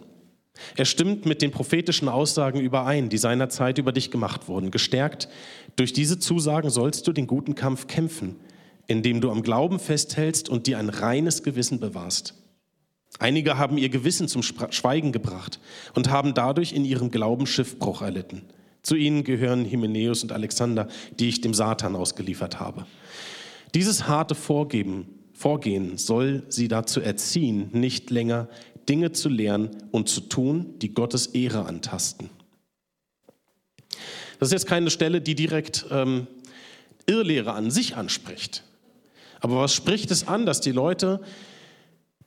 Er 0.76 0.86
stimmt 0.86 1.26
mit 1.26 1.42
den 1.42 1.52
prophetischen 1.52 2.10
Aussagen 2.10 2.60
überein, 2.60 3.10
die 3.10 3.18
seinerzeit 3.18 3.78
über 3.78 3.92
dich 3.92 4.12
gemacht 4.12 4.48
wurden. 4.48 4.72
Gestärkt 4.72 5.30
durch 5.76 5.94
diese 5.94 6.20
Zusagen 6.20 6.70
sollst 6.70 7.08
du 7.08 7.14
den 7.14 7.28
guten 7.28 7.56
Kampf 7.56 7.88
kämpfen, 7.88 8.36
indem 8.88 9.22
du 9.22 9.32
am 9.32 9.44
Glauben 9.44 9.80
festhältst 9.80 10.50
und 10.50 10.68
dir 10.68 10.80
ein 10.80 10.90
reines 10.90 11.44
Gewissen 11.44 11.80
bewahrst. 11.80 12.34
Einige 13.20 13.58
haben 13.58 13.78
ihr 13.78 13.90
Gewissen 13.90 14.28
zum 14.28 14.44
Schweigen 14.44 15.12
gebracht 15.12 15.60
und 15.96 16.10
haben 16.10 16.34
dadurch 16.34 16.74
in 16.74 16.86
ihrem 16.86 17.10
Glauben 17.10 17.48
Schiffbruch 17.48 18.02
erlitten. 18.02 18.44
Zu 18.84 18.96
ihnen 18.96 19.24
gehören 19.24 19.66
Hymenäus 19.66 20.24
und 20.24 20.32
Alexander, 20.32 20.88
die 21.20 21.30
ich 21.30 21.42
dem 21.42 21.54
Satan 21.54 21.96
ausgeliefert 21.96 22.60
habe. 22.60 22.86
Dieses 23.74 24.08
harte 24.08 24.36
Vorgeben, 24.36 25.08
Vorgehen 25.34 25.98
soll 25.98 26.44
sie 26.48 26.68
dazu 26.68 27.02
erziehen, 27.02 27.70
nicht 27.74 28.10
länger 28.10 28.48
Dinge 28.90 29.12
zu 29.12 29.30
lernen 29.30 29.70
und 29.92 30.10
zu 30.10 30.22
tun, 30.22 30.76
die 30.80 30.94
Gottes 30.94 31.28
Ehre 31.28 31.66
antasten. 31.66 32.30
Das 34.40 34.50
ist 34.50 34.54
jetzt 34.54 34.68
keine 34.68 34.90
Stelle, 34.90 35.22
die 35.22 35.36
direkt 35.36 35.86
ähm, 35.92 36.28
Irrlehre 37.06 37.54
an 37.54 37.72
sich 37.72 37.96
anspricht. 37.96 38.64
Aber 39.40 39.58
was 39.58 39.74
spricht 39.74 40.12
es 40.12 40.28
an, 40.28 40.46
dass 40.46 40.62
die 40.62 40.72
Leute 40.72 41.22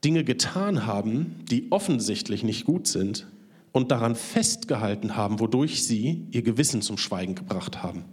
Dinge 0.04 0.24
getan 0.24 0.86
haben, 0.86 1.44
die 1.50 1.70
offensichtlich 1.70 2.42
nicht 2.42 2.64
gut 2.64 2.86
sind 2.86 3.26
und 3.72 3.90
daran 3.90 4.16
festgehalten 4.16 5.16
haben, 5.16 5.40
wodurch 5.40 5.84
sie 5.84 6.26
ihr 6.30 6.42
Gewissen 6.42 6.82
zum 6.82 6.98
Schweigen 6.98 7.34
gebracht 7.34 7.82
haben? 7.82 8.04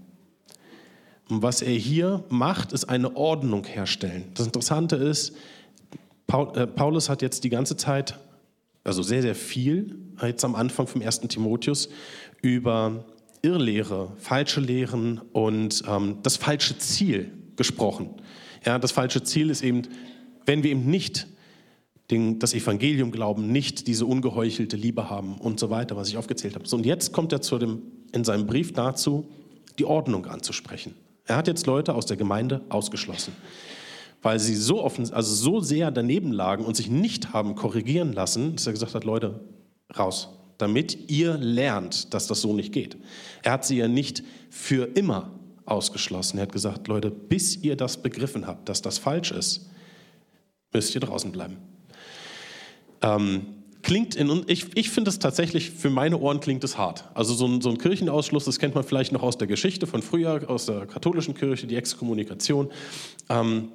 Und 1.30 1.42
was 1.42 1.62
er 1.62 1.74
hier 1.74 2.24
macht, 2.30 2.72
ist 2.72 2.86
eine 2.86 3.16
Ordnung 3.16 3.66
herstellen. 3.66 4.26
Das 4.34 4.46
Interessante 4.46 4.96
ist, 4.96 5.36
äh, 6.28 6.68
Paulus 6.68 7.10
hat 7.10 7.22
jetzt 7.22 7.44
die 7.44 7.50
ganze 7.50 7.76
Zeit, 7.78 8.18
also 8.88 9.04
sehr, 9.04 9.22
sehr 9.22 9.36
viel, 9.36 9.98
jetzt 10.22 10.44
am 10.46 10.56
Anfang 10.56 10.88
vom 10.88 11.02
ersten 11.02 11.30
Timotheus, 11.30 11.90
über 12.42 13.06
Irrlehre, 13.42 14.14
falsche 14.18 14.62
Lehren 14.62 15.22
und 15.32 15.84
ähm, 15.88 16.18
das 16.24 16.38
falsche 16.38 16.78
Ziel 16.78 17.32
gesprochen. 17.56 18.10
Ja, 18.66 18.80
das 18.80 18.92
falsche 18.92 19.24
Ziel 19.24 19.50
ist 19.50 19.64
eben, 19.64 19.84
wenn 20.46 20.64
wir 20.64 20.72
eben 20.72 20.90
nicht 20.90 21.28
den, 22.10 22.40
das 22.40 22.54
Evangelium 22.54 23.12
glauben, 23.12 23.52
nicht 23.52 23.88
diese 23.88 24.06
ungeheuchelte 24.06 24.78
Liebe 24.78 25.10
haben 25.10 25.38
und 25.38 25.60
so 25.60 25.70
weiter, 25.70 25.96
was 25.98 26.08
ich 26.10 26.18
aufgezählt 26.18 26.56
habe. 26.56 26.68
So, 26.68 26.78
und 26.78 26.86
jetzt 26.86 27.12
kommt 27.12 27.34
er 27.34 27.42
zu 27.42 27.58
dem, 27.58 27.82
in 28.14 28.24
seinem 28.24 28.48
Brief 28.48 28.74
dazu, 28.74 29.28
die 29.78 29.86
Ordnung 29.86 30.26
anzusprechen. 30.26 30.96
Er 31.26 31.36
hat 31.36 31.48
jetzt 31.48 31.68
Leute 31.68 31.94
aus 31.94 32.06
der 32.06 32.16
Gemeinde 32.16 32.62
ausgeschlossen, 32.70 33.34
weil 34.28 34.42
sie 34.42 34.58
so 34.58 34.84
offen, 34.84 35.10
also 35.14 35.34
so 35.34 35.62
sehr 35.62 35.90
daneben 35.90 36.34
lagen 36.34 36.66
und 36.66 36.76
sich 36.76 36.90
nicht 36.90 37.32
haben 37.32 37.56
korrigieren 37.56 38.12
lassen, 38.12 38.58
dass 38.58 38.68
er 38.68 38.74
gesagt 38.74 38.94
hat, 38.94 39.06
Leute, 39.06 39.40
raus, 39.98 40.28
damit 40.58 41.10
ihr 41.10 41.38
lernt, 41.38 42.14
dass 42.14 42.28
das 42.28 42.42
so 42.42 42.52
nicht 42.52 42.74
geht. 42.74 42.98
Er 43.42 43.54
hat 43.54 43.64
sie 43.64 43.78
ja 43.78 43.88
nicht 43.88 44.26
für 44.50 44.84
immer 44.98 45.32
ausgeschlossen. 45.64 46.40
Er 46.40 46.42
hat 46.42 46.52
gesagt, 46.52 46.90
Leute, 46.90 47.10
bis 47.10 47.56
ihr 47.56 47.78
das 47.78 48.02
begriffen 48.02 48.48
habt, 48.48 48.68
dass 48.68 48.82
das 48.82 48.98
falsch 48.98 49.32
ist, 49.32 49.70
müsst 50.74 50.94
ihr 50.94 51.00
draußen 51.00 51.32
bleiben. 51.32 51.56
Ähm, 53.02 53.46
klingt 53.82 54.16
in, 54.16 54.44
ich, 54.48 54.76
ich 54.76 54.90
finde 54.90 55.10
es 55.10 55.20
tatsächlich, 55.20 55.72
für 55.72 55.90
meine 55.90 56.18
Ohren 56.18 56.42
klingt 56.42 56.66
es 56.66 56.78
hart. 56.78 57.06
Also 57.14 57.34
so 57.34 57.48
ein, 57.48 57.62
so 57.62 57.70
ein, 57.70 57.78
Kirchenausschluss, 57.78 58.44
das 58.44 58.60
kennt 58.60 58.76
man 58.76 58.84
vielleicht 58.84 59.14
noch 59.14 59.24
aus 59.24 59.38
der 59.38 59.48
Geschichte 59.48 59.88
von 59.88 60.02
früher, 60.02 60.50
aus 60.50 60.66
der 60.66 60.86
katholischen 60.86 61.34
Kirche, 61.34 61.66
die 61.66 61.78
Exkommunikation. 61.78 62.70
Ähm, 63.30 63.70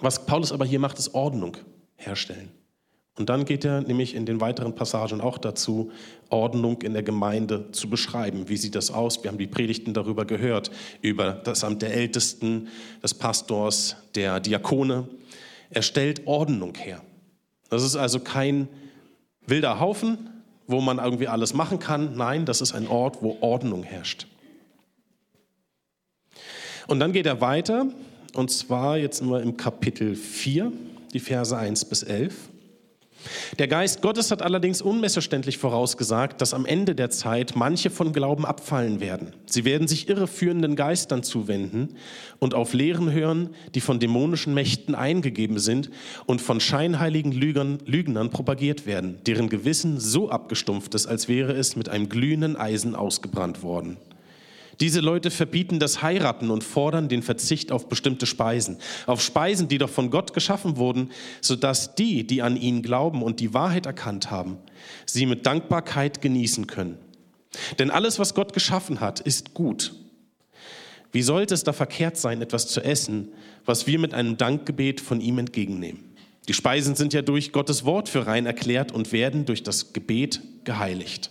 was 0.00 0.26
Paulus 0.26 0.52
aber 0.52 0.64
hier 0.64 0.78
macht, 0.78 0.98
ist 0.98 1.14
Ordnung 1.14 1.56
herstellen. 1.96 2.50
Und 3.18 3.28
dann 3.28 3.44
geht 3.44 3.64
er 3.64 3.80
nämlich 3.80 4.14
in 4.14 4.26
den 4.26 4.40
weiteren 4.40 4.76
Passagen 4.76 5.20
auch 5.20 5.38
dazu, 5.38 5.90
Ordnung 6.28 6.82
in 6.82 6.92
der 6.92 7.02
Gemeinde 7.02 7.72
zu 7.72 7.90
beschreiben. 7.90 8.48
Wie 8.48 8.56
sieht 8.56 8.76
das 8.76 8.92
aus? 8.92 9.24
Wir 9.24 9.30
haben 9.30 9.38
die 9.38 9.48
Predigten 9.48 9.92
darüber 9.92 10.24
gehört, 10.24 10.70
über 11.02 11.32
das 11.32 11.64
Amt 11.64 11.82
der 11.82 11.92
Ältesten, 11.92 12.68
des 13.02 13.14
Pastors, 13.14 13.96
der 14.14 14.38
Diakone. 14.38 15.08
Er 15.70 15.82
stellt 15.82 16.28
Ordnung 16.28 16.76
her. 16.76 17.02
Das 17.70 17.82
ist 17.82 17.96
also 17.96 18.20
kein 18.20 18.68
wilder 19.46 19.80
Haufen, 19.80 20.30
wo 20.68 20.80
man 20.80 20.98
irgendwie 20.98 21.26
alles 21.26 21.54
machen 21.54 21.80
kann. 21.80 22.16
Nein, 22.16 22.44
das 22.44 22.60
ist 22.60 22.72
ein 22.72 22.86
Ort, 22.86 23.20
wo 23.20 23.36
Ordnung 23.40 23.82
herrscht. 23.82 24.28
Und 26.86 27.00
dann 27.00 27.12
geht 27.12 27.26
er 27.26 27.40
weiter, 27.40 27.86
und 28.34 28.50
zwar 28.50 28.98
jetzt 28.98 29.18
sind 29.18 29.32
im 29.32 29.56
Kapitel 29.56 30.14
4, 30.14 30.72
die 31.12 31.20
Verse 31.20 31.56
1 31.56 31.84
bis 31.86 32.02
11. 32.02 32.34
Der 33.58 33.66
Geist 33.66 34.00
Gottes 34.02 34.30
hat 34.30 34.42
allerdings 34.42 34.80
unmissverständlich 34.80 35.58
vorausgesagt, 35.58 36.40
dass 36.40 36.54
am 36.54 36.64
Ende 36.66 36.94
der 36.94 37.10
Zeit 37.10 37.56
manche 37.56 37.90
von 37.90 38.12
Glauben 38.12 38.46
abfallen 38.46 39.00
werden. 39.00 39.32
Sie 39.46 39.64
werden 39.64 39.88
sich 39.88 40.08
irreführenden 40.08 40.76
Geistern 40.76 41.22
zuwenden 41.22 41.96
und 42.38 42.54
auf 42.54 42.74
Lehren 42.74 43.10
hören, 43.10 43.50
die 43.74 43.80
von 43.80 43.98
dämonischen 43.98 44.54
Mächten 44.54 44.94
eingegeben 44.94 45.58
sind 45.58 45.90
und 46.26 46.40
von 46.40 46.60
scheinheiligen 46.60 47.32
Lügern, 47.32 47.78
Lügnern 47.84 48.30
propagiert 48.30 48.86
werden, 48.86 49.18
deren 49.26 49.48
Gewissen 49.48 49.98
so 49.98 50.30
abgestumpft 50.30 50.94
ist, 50.94 51.06
als 51.06 51.28
wäre 51.28 51.52
es 51.52 51.74
mit 51.74 51.88
einem 51.88 52.08
glühenden 52.08 52.56
Eisen 52.56 52.94
ausgebrannt 52.94 53.62
worden. 53.62 53.96
Diese 54.80 55.00
Leute 55.00 55.30
verbieten 55.30 55.80
das 55.80 56.02
Heiraten 56.02 56.50
und 56.50 56.62
fordern 56.62 57.08
den 57.08 57.22
Verzicht 57.22 57.72
auf 57.72 57.88
bestimmte 57.88 58.26
Speisen, 58.26 58.78
auf 59.06 59.20
Speisen, 59.20 59.68
die 59.68 59.78
doch 59.78 59.90
von 59.90 60.10
Gott 60.10 60.34
geschaffen 60.34 60.76
wurden, 60.76 61.10
sodass 61.40 61.96
die, 61.96 62.26
die 62.26 62.42
an 62.42 62.56
ihn 62.56 62.82
glauben 62.82 63.22
und 63.22 63.40
die 63.40 63.54
Wahrheit 63.54 63.86
erkannt 63.86 64.30
haben, 64.30 64.58
sie 65.04 65.26
mit 65.26 65.46
Dankbarkeit 65.46 66.20
genießen 66.20 66.68
können. 66.68 66.98
Denn 67.78 67.90
alles, 67.90 68.18
was 68.18 68.34
Gott 68.34 68.52
geschaffen 68.52 69.00
hat, 69.00 69.20
ist 69.20 69.52
gut. 69.54 69.94
Wie 71.10 71.22
sollte 71.22 71.54
es 71.54 71.64
da 71.64 71.72
verkehrt 71.72 72.16
sein, 72.16 72.42
etwas 72.42 72.68
zu 72.68 72.80
essen, 72.80 73.28
was 73.64 73.86
wir 73.86 73.98
mit 73.98 74.14
einem 74.14 74.36
Dankgebet 74.36 75.00
von 75.00 75.20
ihm 75.20 75.38
entgegennehmen? 75.38 76.04
Die 76.46 76.54
Speisen 76.54 76.94
sind 76.94 77.12
ja 77.12 77.22
durch 77.22 77.52
Gottes 77.52 77.84
Wort 77.84 78.08
für 78.08 78.26
rein 78.26 78.46
erklärt 78.46 78.92
und 78.92 79.12
werden 79.12 79.44
durch 79.44 79.62
das 79.62 79.92
Gebet 79.92 80.40
geheiligt. 80.64 81.30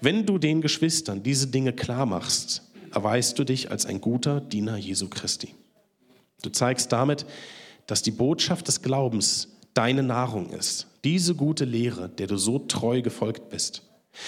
Wenn 0.00 0.24
du 0.24 0.38
den 0.38 0.60
Geschwistern 0.60 1.22
diese 1.22 1.48
Dinge 1.48 1.72
klar 1.72 2.06
machst, 2.06 2.67
erweist 2.98 3.38
du 3.38 3.44
dich 3.44 3.70
als 3.70 3.86
ein 3.86 4.00
guter 4.00 4.40
Diener 4.40 4.76
Jesu 4.76 5.06
Christi. 5.08 5.54
Du 6.42 6.50
zeigst 6.50 6.90
damit, 6.90 7.26
dass 7.86 8.02
die 8.02 8.10
Botschaft 8.10 8.66
des 8.66 8.82
Glaubens 8.82 9.56
deine 9.72 10.02
Nahrung 10.02 10.50
ist. 10.50 10.88
Diese 11.04 11.36
gute 11.36 11.64
Lehre, 11.64 12.08
der 12.08 12.26
du 12.26 12.36
so 12.36 12.58
treu 12.58 13.00
gefolgt 13.00 13.50
bist. 13.50 13.84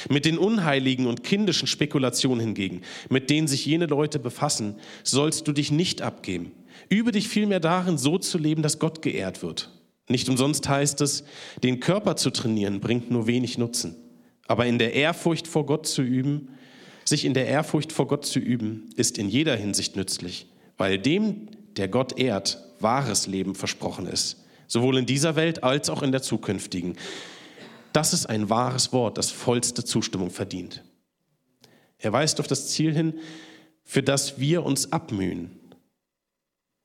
Mit 0.08 0.24
den 0.24 0.38
unheiligen 0.38 1.08
und 1.08 1.24
kindischen 1.24 1.66
Spekulationen 1.66 2.38
hingegen, 2.38 2.82
mit 3.08 3.28
denen 3.28 3.48
sich 3.48 3.66
jene 3.66 3.86
Leute 3.86 4.20
befassen, 4.20 4.76
sollst 5.02 5.48
du 5.48 5.52
dich 5.52 5.72
nicht 5.72 6.00
abgeben. 6.00 6.52
Übe 6.88 7.10
dich 7.10 7.26
vielmehr 7.26 7.58
darin, 7.58 7.98
so 7.98 8.18
zu 8.18 8.38
leben, 8.38 8.62
dass 8.62 8.78
Gott 8.78 9.02
geehrt 9.02 9.42
wird. 9.42 9.68
Nicht 10.08 10.28
umsonst 10.28 10.68
heißt 10.68 11.00
es, 11.00 11.24
den 11.64 11.80
Körper 11.80 12.14
zu 12.14 12.30
trainieren 12.30 12.78
bringt 12.78 13.10
nur 13.10 13.26
wenig 13.26 13.58
Nutzen. 13.58 13.96
Aber 14.46 14.66
in 14.66 14.78
der 14.78 14.94
Ehrfurcht 14.94 15.48
vor 15.48 15.66
Gott 15.66 15.88
zu 15.88 16.02
üben, 16.02 16.50
sich 17.10 17.26
in 17.26 17.34
der 17.34 17.46
Ehrfurcht 17.46 17.92
vor 17.92 18.06
Gott 18.06 18.24
zu 18.24 18.38
üben, 18.38 18.88
ist 18.96 19.18
in 19.18 19.28
jeder 19.28 19.54
Hinsicht 19.56 19.96
nützlich, 19.96 20.46
weil 20.78 20.98
dem, 20.98 21.48
der 21.76 21.88
Gott 21.88 22.18
ehrt, 22.18 22.64
wahres 22.78 23.26
Leben 23.26 23.54
versprochen 23.54 24.06
ist, 24.06 24.44
sowohl 24.66 24.96
in 24.96 25.06
dieser 25.06 25.36
Welt 25.36 25.62
als 25.62 25.90
auch 25.90 26.02
in 26.02 26.12
der 26.12 26.22
zukünftigen. 26.22 26.96
Das 27.92 28.14
ist 28.14 28.26
ein 28.26 28.48
wahres 28.48 28.92
Wort, 28.92 29.18
das 29.18 29.30
vollste 29.30 29.84
Zustimmung 29.84 30.30
verdient. 30.30 30.82
Er 31.98 32.12
weist 32.12 32.40
auf 32.40 32.46
das 32.46 32.68
Ziel 32.68 32.94
hin, 32.94 33.18
für 33.84 34.02
das 34.02 34.38
wir 34.38 34.64
uns 34.64 34.92
abmühen 34.92 35.50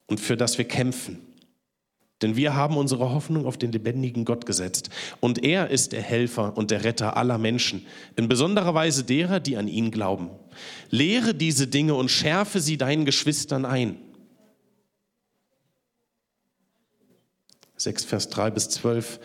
und 0.08 0.20
für 0.20 0.36
das 0.36 0.58
wir 0.58 0.66
kämpfen. 0.66 1.22
Denn 2.26 2.36
wir 2.36 2.56
haben 2.56 2.76
unsere 2.76 3.12
Hoffnung 3.12 3.46
auf 3.46 3.56
den 3.56 3.72
lebendigen 3.72 4.26
Gott 4.26 4.48
gesetzt. 4.48 4.90
Und 5.20 5.44
er 5.44 5.70
ist 5.70 5.92
der 5.92 6.02
Helfer 6.02 6.58
und 6.58 6.72
der 6.72 6.84
Retter 6.84 7.18
aller 7.18 7.38
Menschen, 7.38 7.86
in 8.16 8.28
besonderer 8.28 8.74
Weise 8.74 9.04
derer, 9.04 9.40
die 9.40 9.58
an 9.58 9.68
ihn 9.68 9.92
glauben. 9.92 10.32
Lehre 10.90 11.36
diese 11.36 11.68
Dinge 11.68 11.94
und 11.94 12.10
schärfe 12.10 12.62
sie 12.62 12.78
deinen 12.78 13.06
Geschwistern 13.06 13.64
ein. 13.64 13.98
6 17.78 18.06
Vers 18.06 18.30
3 18.30 18.50
bis 18.50 18.70
12. 18.70 19.20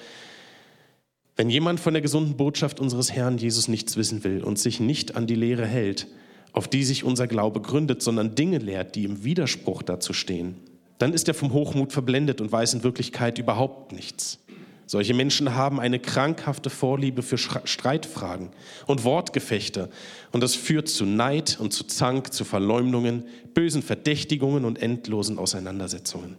Wenn 1.37 1.49
jemand 1.49 1.80
von 1.80 1.95
der 1.95 2.02
gesunden 2.02 2.37
Botschaft 2.37 2.80
unseres 2.80 3.12
Herrn 3.12 3.38
Jesus 3.38 3.66
nichts 3.66 3.97
wissen 3.97 4.25
will 4.25 4.45
und 4.45 4.59
sich 4.59 4.78
nicht 4.78 5.16
an 5.16 5.26
die 5.26 5.37
Lehre 5.37 5.64
hält, 5.64 6.07
auf 6.52 6.69
die 6.69 6.85
sich 6.85 7.02
unser 7.02 7.26
Glaube 7.26 7.62
gründet, 7.62 8.02
sondern 8.02 8.35
Dinge 8.35 8.59
lehrt, 8.59 8.95
die 8.95 9.04
im 9.04 9.25
Widerspruch 9.25 9.83
dazu 9.83 10.12
stehen, 10.12 10.57
dann 11.00 11.14
ist 11.14 11.28
er 11.28 11.35
vom 11.35 11.52
Hochmut 11.52 11.92
verblendet 11.92 12.40
und 12.40 12.52
weiß 12.52 12.75
in 12.75 12.85
Wirklichkeit 12.85 13.38
überhaupt 13.38 13.92
nichts. 13.92 14.38
Solche 14.87 15.14
Menschen 15.14 15.54
haben 15.54 15.80
eine 15.80 15.99
krankhafte 15.99 16.69
Vorliebe 16.69 17.23
für 17.23 17.38
Streitfragen 17.38 18.50
und 18.87 19.04
Wortgefechte 19.04 19.88
und 20.30 20.42
das 20.42 20.54
führt 20.54 20.88
zu 20.88 21.07
Neid 21.07 21.59
und 21.59 21.73
zu 21.73 21.85
Zank, 21.85 22.33
zu 22.35 22.45
Verleumdungen, 22.45 23.25
bösen 23.54 23.83
Verdächtigungen 23.83 24.64
und 24.64 24.83
endlosen 24.83 25.38
Auseinandersetzungen. 25.38 26.37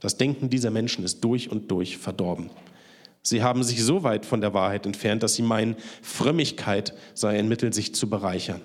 Das 0.00 0.16
Denken 0.16 0.50
dieser 0.50 0.70
Menschen 0.70 1.04
ist 1.04 1.20
durch 1.24 1.50
und 1.50 1.70
durch 1.70 1.96
verdorben. 1.96 2.50
Sie 3.22 3.42
haben 3.42 3.62
sich 3.62 3.82
so 3.82 4.02
weit 4.02 4.26
von 4.26 4.40
der 4.42 4.52
Wahrheit 4.52 4.84
entfernt, 4.84 5.22
dass 5.22 5.36
sie 5.36 5.42
meinen, 5.42 5.76
Frömmigkeit 6.02 6.94
sei 7.14 7.38
ein 7.38 7.48
Mittel, 7.48 7.72
sich 7.72 7.94
zu 7.94 8.10
bereichern. 8.10 8.60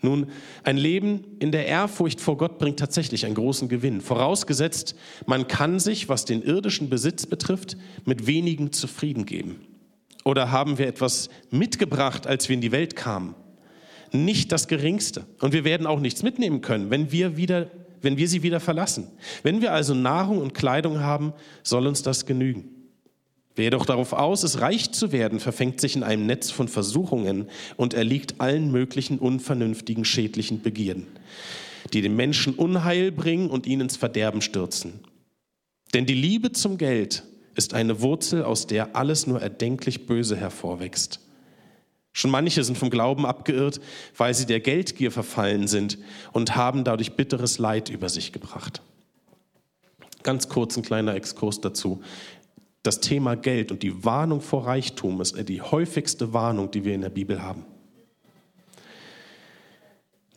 Nun, 0.00 0.26
ein 0.62 0.76
Leben 0.76 1.24
in 1.40 1.50
der 1.50 1.66
Ehrfurcht 1.66 2.20
vor 2.20 2.36
Gott 2.36 2.58
bringt 2.58 2.78
tatsächlich 2.78 3.26
einen 3.26 3.34
großen 3.34 3.68
Gewinn. 3.68 4.00
Vorausgesetzt, 4.00 4.94
man 5.26 5.48
kann 5.48 5.80
sich, 5.80 6.08
was 6.08 6.24
den 6.24 6.42
irdischen 6.42 6.88
Besitz 6.88 7.26
betrifft, 7.26 7.76
mit 8.04 8.26
wenigen 8.26 8.72
zufrieden 8.72 9.26
geben. 9.26 9.60
Oder 10.24 10.52
haben 10.52 10.78
wir 10.78 10.86
etwas 10.86 11.30
mitgebracht, 11.50 12.26
als 12.26 12.48
wir 12.48 12.54
in 12.54 12.60
die 12.60 12.72
Welt 12.72 12.94
kamen? 12.94 13.34
Nicht 14.12 14.52
das 14.52 14.68
Geringste. 14.68 15.26
Und 15.40 15.52
wir 15.52 15.64
werden 15.64 15.86
auch 15.86 16.00
nichts 16.00 16.22
mitnehmen 16.22 16.60
können, 16.60 16.90
wenn 16.90 17.10
wir, 17.10 17.36
wieder, 17.36 17.70
wenn 18.00 18.16
wir 18.16 18.28
sie 18.28 18.42
wieder 18.42 18.60
verlassen. 18.60 19.08
Wenn 19.42 19.60
wir 19.60 19.72
also 19.72 19.94
Nahrung 19.94 20.38
und 20.38 20.54
Kleidung 20.54 21.00
haben, 21.00 21.32
soll 21.62 21.86
uns 21.86 22.02
das 22.02 22.24
genügen. 22.24 22.77
Wer 23.58 23.64
jedoch 23.64 23.86
darauf 23.86 24.12
aus 24.12 24.44
ist, 24.44 24.60
reich 24.60 24.92
zu 24.92 25.10
werden, 25.10 25.40
verfängt 25.40 25.80
sich 25.80 25.96
in 25.96 26.04
einem 26.04 26.26
Netz 26.26 26.48
von 26.48 26.68
Versuchungen 26.68 27.48
und 27.76 27.92
erliegt 27.92 28.40
allen 28.40 28.70
möglichen 28.70 29.18
unvernünftigen, 29.18 30.04
schädlichen 30.04 30.62
Begierden, 30.62 31.08
die 31.92 32.00
den 32.00 32.14
Menschen 32.14 32.54
Unheil 32.54 33.10
bringen 33.10 33.50
und 33.50 33.66
ihn 33.66 33.80
ins 33.80 33.96
Verderben 33.96 34.42
stürzen. 34.42 35.00
Denn 35.92 36.06
die 36.06 36.14
Liebe 36.14 36.52
zum 36.52 36.78
Geld 36.78 37.24
ist 37.56 37.74
eine 37.74 38.00
Wurzel, 38.00 38.44
aus 38.44 38.68
der 38.68 38.94
alles 38.94 39.26
nur 39.26 39.42
erdenklich 39.42 40.06
Böse 40.06 40.36
hervorwächst. 40.36 41.18
Schon 42.12 42.30
manche 42.30 42.62
sind 42.62 42.78
vom 42.78 42.90
Glauben 42.90 43.26
abgeirrt, 43.26 43.80
weil 44.16 44.34
sie 44.34 44.46
der 44.46 44.60
Geldgier 44.60 45.10
verfallen 45.10 45.66
sind 45.66 45.98
und 46.32 46.54
haben 46.54 46.84
dadurch 46.84 47.14
bitteres 47.14 47.58
Leid 47.58 47.88
über 47.88 48.08
sich 48.08 48.30
gebracht. 48.30 48.82
Ganz 50.22 50.48
kurz 50.48 50.76
ein 50.76 50.82
kleiner 50.82 51.14
Exkurs 51.14 51.60
dazu 51.60 52.02
das 52.82 53.00
Thema 53.00 53.34
Geld 53.34 53.72
und 53.72 53.82
die 53.82 54.04
Warnung 54.04 54.40
vor 54.40 54.66
Reichtum 54.66 55.20
ist 55.20 55.36
die 55.48 55.60
häufigste 55.60 56.32
Warnung, 56.32 56.70
die 56.70 56.84
wir 56.84 56.94
in 56.94 57.00
der 57.00 57.10
Bibel 57.10 57.42
haben. 57.42 57.64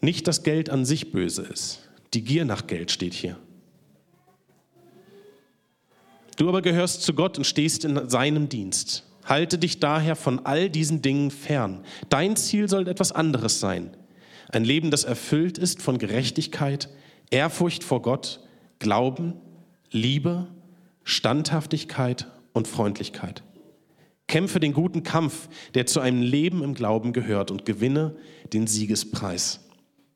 Nicht, 0.02 0.28
dass 0.28 0.44
Geld 0.44 0.70
an 0.70 0.84
sich 0.84 1.12
böse 1.12 1.44
ist. 1.44 1.90
Die 2.14 2.24
Gier 2.24 2.44
nach 2.44 2.68
Geld 2.68 2.92
steht 2.92 3.14
hier. 3.14 3.38
Du 6.38 6.50
aber 6.50 6.64
gehörst 6.64 7.04
zu 7.04 7.14
Gott 7.14 7.38
und 7.38 7.46
stehst 7.46 7.86
in 7.86 8.10
seinem 8.10 8.50
Dienst. 8.50 9.06
Halte 9.24 9.60
dich 9.60 9.80
daher 9.80 10.16
von 10.16 10.44
all 10.46 10.70
diesen 10.70 11.04
Dingen 11.04 11.30
fern. 11.30 11.86
Dein 12.10 12.36
Ziel 12.36 12.68
soll 12.68 12.88
etwas 12.88 13.12
anderes 13.12 13.60
sein. 13.60 13.96
Ein 14.50 14.66
Leben, 14.66 14.90
das 14.90 15.04
erfüllt 15.04 15.60
ist 15.60 15.82
von 15.82 16.00
Gerechtigkeit, 16.00 16.90
Ehrfurcht 17.30 17.84
vor 17.84 18.02
Gott, 18.02 18.42
Glauben, 18.80 19.36
Liebe 19.92 20.48
Standhaftigkeit 21.04 22.28
und 22.54 22.68
Freundlichkeit. 22.68 23.44
Kämpfe 24.28 24.60
den 24.60 24.74
guten 24.74 25.04
Kampf, 25.04 25.50
der 25.74 25.86
zu 25.86 26.00
einem 26.00 26.22
Leben 26.22 26.64
im 26.64 26.74
Glauben 26.74 27.12
gehört 27.12 27.52
und 27.52 27.66
gewinne 27.66 28.16
den 28.54 28.68
Siegespreis. 28.68 29.60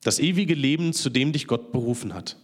Das 0.04 0.20
ewige 0.20 0.54
Leben, 0.54 0.94
zu 0.94 1.10
dem 1.10 1.34
dich 1.34 1.48
Gott 1.48 1.72
berufen 1.72 2.14
hat. 2.14 2.38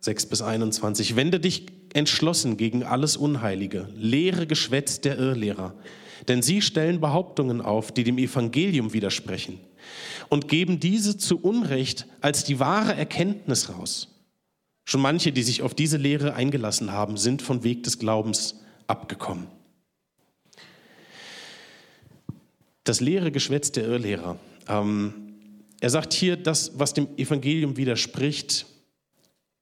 6 0.00 0.26
bis 0.26 0.42
21. 0.42 1.16
Wende 1.16 1.40
dich 1.40 1.66
entschlossen 1.94 2.56
gegen 2.56 2.82
alles 2.82 3.16
Unheilige, 3.16 3.88
lehre 3.96 4.46
Geschwätz 4.46 5.00
der 5.00 5.18
Irrlehrer, 5.18 5.74
denn 6.28 6.42
sie 6.42 6.62
stellen 6.62 7.00
Behauptungen 7.00 7.60
auf, 7.60 7.92
die 7.92 8.04
dem 8.04 8.18
Evangelium 8.18 8.92
widersprechen 8.92 9.58
und 10.28 10.48
geben 10.48 10.80
diese 10.80 11.16
zu 11.16 11.40
Unrecht 11.40 12.06
als 12.20 12.44
die 12.44 12.58
wahre 12.60 12.94
Erkenntnis 12.94 13.70
raus. 13.70 14.13
Schon 14.84 15.00
manche, 15.00 15.32
die 15.32 15.42
sich 15.42 15.62
auf 15.62 15.74
diese 15.74 15.96
Lehre 15.96 16.34
eingelassen 16.34 16.92
haben, 16.92 17.16
sind 17.16 17.42
vom 17.42 17.64
Weg 17.64 17.82
des 17.84 17.98
Glaubens 17.98 18.60
abgekommen. 18.86 19.46
Das 22.84 23.00
leere 23.00 23.32
Geschwätz 23.32 23.72
der 23.72 23.84
Irrlehrer. 23.86 24.38
Ähm, 24.68 25.14
er 25.80 25.90
sagt 25.90 26.12
hier, 26.12 26.36
das, 26.36 26.78
was 26.78 26.92
dem 26.92 27.08
Evangelium 27.16 27.76
widerspricht, 27.76 28.66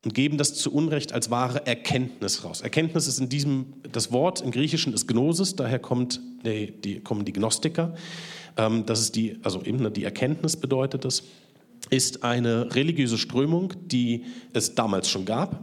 und 0.05 0.15
geben 0.15 0.37
das 0.37 0.55
zu 0.55 0.73
Unrecht 0.73 1.13
als 1.13 1.31
wahre 1.31 1.65
Erkenntnis 1.67 2.45
raus. 2.45 2.61
Erkenntnis 2.61 3.07
ist 3.07 3.21
in 3.21 3.29
diesem, 3.29 3.75
das 3.91 4.11
Wort 4.11 4.41
im 4.41 4.51
Griechischen 4.51 4.93
ist 4.93 5.07
Gnosis, 5.07 5.55
daher 5.55 5.79
kommt 5.79 6.21
die, 6.45 6.73
die, 6.73 7.01
kommen 7.01 7.25
die 7.25 7.33
Gnostiker. 7.33 7.95
Ähm, 8.57 8.85
das 8.85 9.01
ist 9.01 9.15
die, 9.15 9.39
also 9.43 9.63
eben 9.63 9.93
die 9.93 10.05
Erkenntnis 10.05 10.57
bedeutet 10.57 11.05
es 11.05 11.23
ist 11.91 12.23
eine 12.23 12.75
religiöse 12.75 13.19
Strömung, 13.19 13.73
die 13.87 14.25
es 14.53 14.75
damals 14.75 15.09
schon 15.09 15.25
gab 15.25 15.63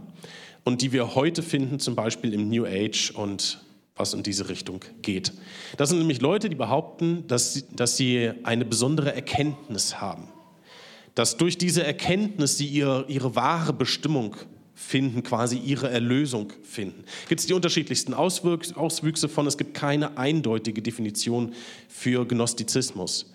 und 0.64 0.82
die 0.82 0.92
wir 0.92 1.14
heute 1.14 1.42
finden, 1.42 1.78
zum 1.78 1.94
Beispiel 1.94 2.34
im 2.34 2.48
New 2.48 2.66
Age 2.66 3.10
und 3.10 3.60
was 3.96 4.14
in 4.14 4.22
diese 4.22 4.48
Richtung 4.48 4.80
geht. 5.02 5.32
Das 5.76 5.90
sind 5.90 5.98
nämlich 5.98 6.20
Leute, 6.20 6.48
die 6.48 6.56
behaupten, 6.56 7.26
dass 7.26 7.54
sie, 7.54 7.64
dass 7.74 7.96
sie 7.96 8.30
eine 8.44 8.64
besondere 8.64 9.14
Erkenntnis 9.14 10.00
haben. 10.00 10.28
Dass 11.14 11.36
durch 11.36 11.58
diese 11.58 11.84
Erkenntnis 11.84 12.56
sie 12.56 12.66
ihre, 12.66 13.04
ihre 13.08 13.36
wahre 13.36 13.72
Bestimmung 13.72 14.36
finden, 14.74 15.22
quasi 15.22 15.58
ihre 15.58 15.90
Erlösung 15.90 16.52
finden. 16.62 17.04
Gibt 17.28 17.40
es 17.40 17.46
die 17.46 17.52
unterschiedlichsten 17.52 18.14
Auswüchse 18.14 19.28
von? 19.28 19.46
Es 19.46 19.58
gibt 19.58 19.74
keine 19.74 20.16
eindeutige 20.16 20.80
Definition 20.80 21.52
für 21.88 22.26
Gnostizismus. 22.26 23.30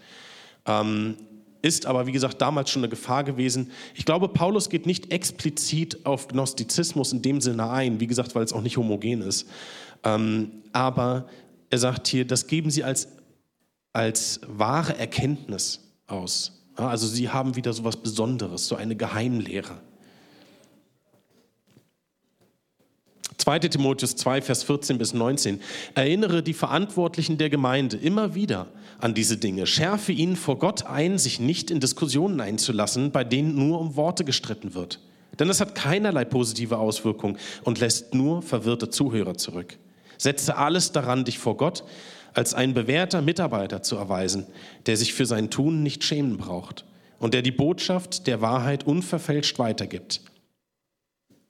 Ähm, 0.66 1.16
ist 1.66 1.88
aber, 1.88 2.06
wie 2.06 2.12
gesagt, 2.12 2.40
damals 2.42 2.70
schon 2.70 2.82
eine 2.82 2.90
Gefahr 2.90 3.24
gewesen. 3.24 3.72
Ich 3.96 4.06
glaube, 4.06 4.28
Paulus 4.28 4.70
geht 4.70 4.86
nicht 4.86 5.12
explizit 5.12 6.06
auf 6.06 6.28
Gnostizismus 6.28 7.12
in 7.12 7.24
dem 7.24 7.42
Sinne 7.42 7.72
ein, 7.72 8.00
wie 8.00 8.06
gesagt, 8.06 8.36
weil 8.36 8.44
es 8.44 8.54
auch 8.54 8.62
nicht 8.62 8.78
homogen 8.78 9.24
ist. 9.24 9.48
Ähm, 10.04 10.52
aber 10.74 11.26
er 11.72 11.80
sagt 11.80 12.08
hier, 12.08 12.24
das 12.24 12.46
geben 12.46 12.70
sie 12.70 12.84
als, 12.84 13.08
als 13.94 14.42
wahre 14.48 14.96
Erkenntnis 15.00 15.80
aus. 16.06 16.52
Ja, 16.78 16.88
also 16.90 17.08
sie 17.08 17.30
haben 17.30 17.56
wieder 17.56 17.74
so 17.74 17.82
etwas 17.82 17.98
Besonderes, 17.98 18.68
so 18.68 18.76
eine 18.76 18.96
Geheimlehre. 18.96 19.82
2 23.38 23.60
Timotheus 23.60 24.16
2, 24.16 24.42
Vers 24.42 24.64
14 24.64 24.98
bis 24.98 25.14
19. 25.14 25.62
Erinnere 25.94 26.42
die 26.42 26.54
Verantwortlichen 26.54 27.38
der 27.38 27.50
Gemeinde 27.50 27.98
immer 27.98 28.34
wieder 28.36 28.68
an 29.00 29.14
diese 29.14 29.38
Dinge. 29.38 29.68
Schärfe 29.68 30.12
ihnen 30.12 30.36
vor 30.36 30.58
Gott 30.58 30.86
ein, 30.86 31.18
sich 31.18 31.40
nicht 31.40 31.70
in 31.70 31.80
Diskussionen 31.80 32.40
einzulassen, 32.40 33.12
bei 33.12 33.24
denen 33.24 33.56
nur 33.56 33.80
um 33.80 33.96
Worte 33.96 34.24
gestritten 34.24 34.74
wird. 34.74 35.00
Denn 35.40 35.50
es 35.50 35.60
hat 35.60 35.76
keinerlei 35.76 36.24
positive 36.26 36.78
Auswirkung 36.78 37.38
und 37.64 37.80
lässt 37.80 38.14
nur 38.14 38.42
verwirrte 38.42 38.90
Zuhörer 38.90 39.36
zurück. 39.36 39.78
Setze 40.18 40.56
alles 40.56 40.94
daran, 40.94 41.26
dich 41.26 41.40
vor 41.40 41.58
Gott 41.58 41.84
als 42.34 42.54
ein 42.54 42.74
bewährter 42.74 43.22
Mitarbeiter 43.22 43.82
zu 43.82 43.96
erweisen, 43.96 44.46
der 44.86 44.98
sich 44.98 45.14
für 45.14 45.26
sein 45.26 45.50
Tun 45.50 45.84
nicht 45.84 46.04
schämen 46.04 46.38
braucht 46.38 46.86
und 47.18 47.34
der 47.34 47.42
die 47.42 47.52
Botschaft 47.52 48.28
der 48.28 48.42
Wahrheit 48.42 48.86
unverfälscht 48.86 49.58
weitergibt. 49.58 50.22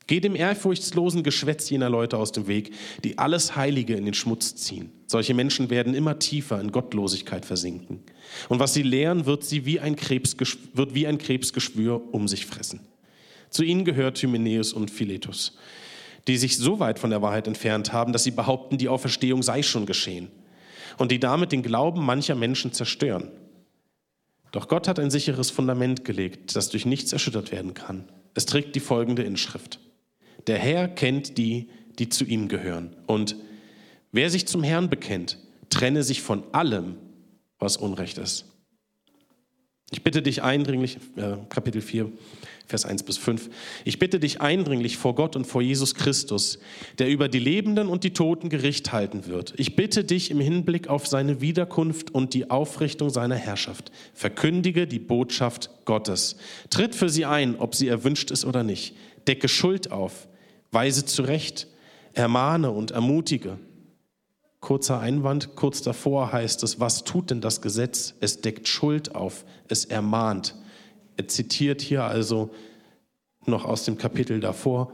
Geh 0.07 0.19
dem 0.19 0.35
ehrfurchtslosen 0.35 1.23
Geschwätz 1.23 1.69
jener 1.69 1.89
Leute 1.89 2.17
aus 2.17 2.31
dem 2.31 2.47
Weg, 2.47 2.73
die 3.03 3.17
alles 3.17 3.55
Heilige 3.55 3.95
in 3.95 4.05
den 4.05 4.13
Schmutz 4.13 4.55
ziehen. 4.55 4.91
Solche 5.07 5.33
Menschen 5.33 5.71
werden 5.71 5.95
immer 5.95 6.19
tiefer 6.19 6.61
in 6.61 6.71
Gottlosigkeit 6.71 7.45
versinken. 7.45 8.03
Und 8.47 8.59
was 8.59 8.75
sie 8.75 8.83
lehren, 8.83 9.25
wird, 9.25 9.43
sie 9.43 9.65
wie 9.65 9.79
ein 9.79 9.95
wird 9.95 10.93
wie 10.93 11.07
ein 11.07 11.17
Krebsgeschwür 11.17 12.13
um 12.13 12.27
sich 12.27 12.45
fressen. 12.45 12.81
Zu 13.49 13.63
ihnen 13.63 13.83
gehört 13.83 14.21
Hymenäus 14.21 14.73
und 14.73 14.91
Philetus, 14.91 15.57
die 16.27 16.37
sich 16.37 16.57
so 16.57 16.79
weit 16.79 16.99
von 16.99 17.09
der 17.09 17.21
Wahrheit 17.21 17.47
entfernt 17.47 17.91
haben, 17.91 18.13
dass 18.13 18.23
sie 18.23 18.31
behaupten, 18.31 18.77
die 18.77 18.89
Auferstehung 18.89 19.41
sei 19.41 19.63
schon 19.63 19.85
geschehen 19.87 20.29
und 20.97 21.11
die 21.11 21.19
damit 21.19 21.51
den 21.51 21.63
Glauben 21.63 22.05
mancher 22.05 22.35
Menschen 22.35 22.73
zerstören. 22.73 23.31
Doch 24.51 24.67
Gott 24.67 24.87
hat 24.87 24.99
ein 24.99 25.09
sicheres 25.09 25.49
Fundament 25.49 26.05
gelegt, 26.05 26.55
das 26.55 26.69
durch 26.69 26.85
nichts 26.85 27.11
erschüttert 27.11 27.51
werden 27.51 27.73
kann. 27.73 28.07
Es 28.35 28.45
trägt 28.45 28.75
die 28.75 28.79
folgende 28.79 29.23
Inschrift. 29.23 29.79
Der 30.47 30.57
Herr 30.57 30.87
kennt 30.87 31.37
die, 31.37 31.69
die 31.99 32.09
zu 32.09 32.25
ihm 32.25 32.47
gehören. 32.47 32.95
Und 33.07 33.35
wer 34.11 34.29
sich 34.29 34.47
zum 34.47 34.63
Herrn 34.63 34.89
bekennt, 34.89 35.39
trenne 35.69 36.03
sich 36.03 36.21
von 36.21 36.43
allem, 36.51 36.95
was 37.59 37.77
Unrecht 37.77 38.17
ist. 38.17 38.45
Ich 39.91 40.03
bitte 40.03 40.21
dich 40.21 40.41
eindringlich, 40.41 40.97
äh, 41.15 41.37
Kapitel 41.47 41.79
4, 41.79 42.11
Vers 42.67 42.85
1 42.85 43.03
bis 43.03 43.17
5, 43.17 43.49
ich 43.85 43.99
bitte 43.99 44.19
dich 44.19 44.41
eindringlich 44.41 44.97
vor 44.97 45.13
Gott 45.13 45.35
und 45.35 45.45
vor 45.45 45.61
Jesus 45.61 45.93
Christus, 45.93 46.57
der 46.97 47.09
über 47.09 47.29
die 47.29 47.39
Lebenden 47.39 47.87
und 47.87 48.03
die 48.03 48.11
Toten 48.11 48.49
Gericht 48.49 48.91
halten 48.91 49.27
wird. 49.27 49.53
Ich 49.57 49.75
bitte 49.75 50.03
dich 50.03 50.31
im 50.31 50.39
Hinblick 50.39 50.87
auf 50.87 51.05
seine 51.05 51.39
Wiederkunft 51.39 52.13
und 52.13 52.33
die 52.33 52.49
Aufrichtung 52.49 53.11
seiner 53.11 53.35
Herrschaft, 53.35 53.91
verkündige 54.13 54.87
die 54.87 54.99
Botschaft 54.99 55.69
Gottes. 55.85 56.37
Tritt 56.71 56.95
für 56.95 57.09
sie 57.09 57.25
ein, 57.25 57.55
ob 57.55 57.75
sie 57.75 57.87
erwünscht 57.87 58.31
ist 58.31 58.43
oder 58.43 58.63
nicht. 58.63 58.95
Decke 59.27 59.47
Schuld 59.47 59.91
auf, 59.91 60.27
Weise 60.71 61.05
zurecht, 61.05 61.67
ermahne 62.13 62.71
und 62.71 62.91
ermutige. 62.91 63.57
Kurzer 64.59 64.99
Einwand, 64.99 65.55
kurz 65.55 65.81
davor 65.81 66.31
heißt 66.31 66.63
es, 66.63 66.79
was 66.79 67.03
tut 67.03 67.29
denn 67.29 67.41
das 67.41 67.61
Gesetz? 67.61 68.15
Es 68.19 68.41
deckt 68.41 68.67
Schuld 68.67 69.13
auf, 69.13 69.45
es 69.67 69.85
ermahnt. 69.85 70.55
Er 71.17 71.27
zitiert 71.27 71.81
hier 71.81 72.03
also 72.03 72.51
noch 73.45 73.65
aus 73.65 73.85
dem 73.85 73.97
Kapitel 73.97 74.39
davor 74.39 74.91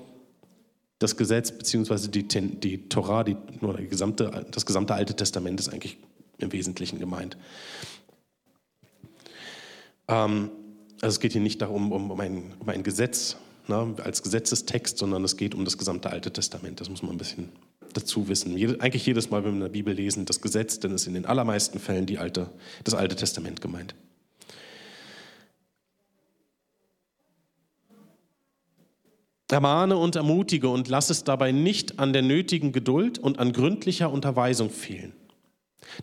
das 1.01 1.17
Gesetz 1.17 1.51
beziehungsweise 1.51 2.09
die, 2.09 2.27
die 2.27 2.87
Torah, 2.87 3.23
die, 3.23 3.35
nur 3.59 3.75
die 3.75 3.87
gesamte, 3.87 4.45
das 4.51 4.67
gesamte 4.67 4.93
Alte 4.93 5.15
Testament 5.15 5.59
ist 5.59 5.69
eigentlich 5.69 5.97
im 6.37 6.51
Wesentlichen 6.51 6.99
gemeint. 6.99 7.37
Ähm, 10.07 10.51
also 11.01 11.15
es 11.15 11.19
geht 11.19 11.31
hier 11.31 11.41
nicht 11.41 11.61
darum, 11.61 11.91
um, 11.91 12.11
um, 12.11 12.19
ein, 12.19 12.53
um 12.59 12.69
ein 12.69 12.83
Gesetz, 12.83 13.37
ne, 13.71 13.95
als 14.03 14.21
Gesetzestext, 14.21 14.97
sondern 14.97 15.23
es 15.23 15.38
geht 15.38 15.55
um 15.55 15.65
das 15.65 15.77
gesamte 15.77 16.10
Alte 16.10 16.31
Testament. 16.31 16.79
Das 16.79 16.89
muss 16.89 17.01
man 17.01 17.13
ein 17.13 17.17
bisschen 17.17 17.49
dazu 17.93 18.27
wissen. 18.27 18.53
eigentlich 18.81 19.05
jedes 19.05 19.29
Mal, 19.29 19.43
wenn 19.43 19.51
wir 19.51 19.55
in 19.55 19.62
der 19.62 19.69
Bibel 19.69 19.93
lesen, 19.93 20.25
das 20.25 20.41
Gesetz, 20.41 20.79
denn 20.79 20.91
es 20.91 21.01
ist 21.01 21.07
in 21.07 21.13
den 21.13 21.25
allermeisten 21.25 21.79
Fällen 21.79 22.05
die 22.05 22.17
alte, 22.17 22.49
das 22.84 22.93
Alte 22.93 23.15
Testament 23.15 23.62
gemeint. 23.62 23.95
Ermahne 29.49 29.97
und 29.97 30.15
ermutige 30.15 30.69
und 30.69 30.88
lass 30.88 31.10
es 31.10 31.25
dabei 31.25 31.51
nicht 31.51 31.99
an 31.99 32.13
der 32.13 32.21
nötigen 32.21 32.71
Geduld 32.71 33.19
und 33.19 33.38
an 33.38 33.51
gründlicher 33.51 34.10
Unterweisung 34.10 34.69
fehlen. 34.69 35.12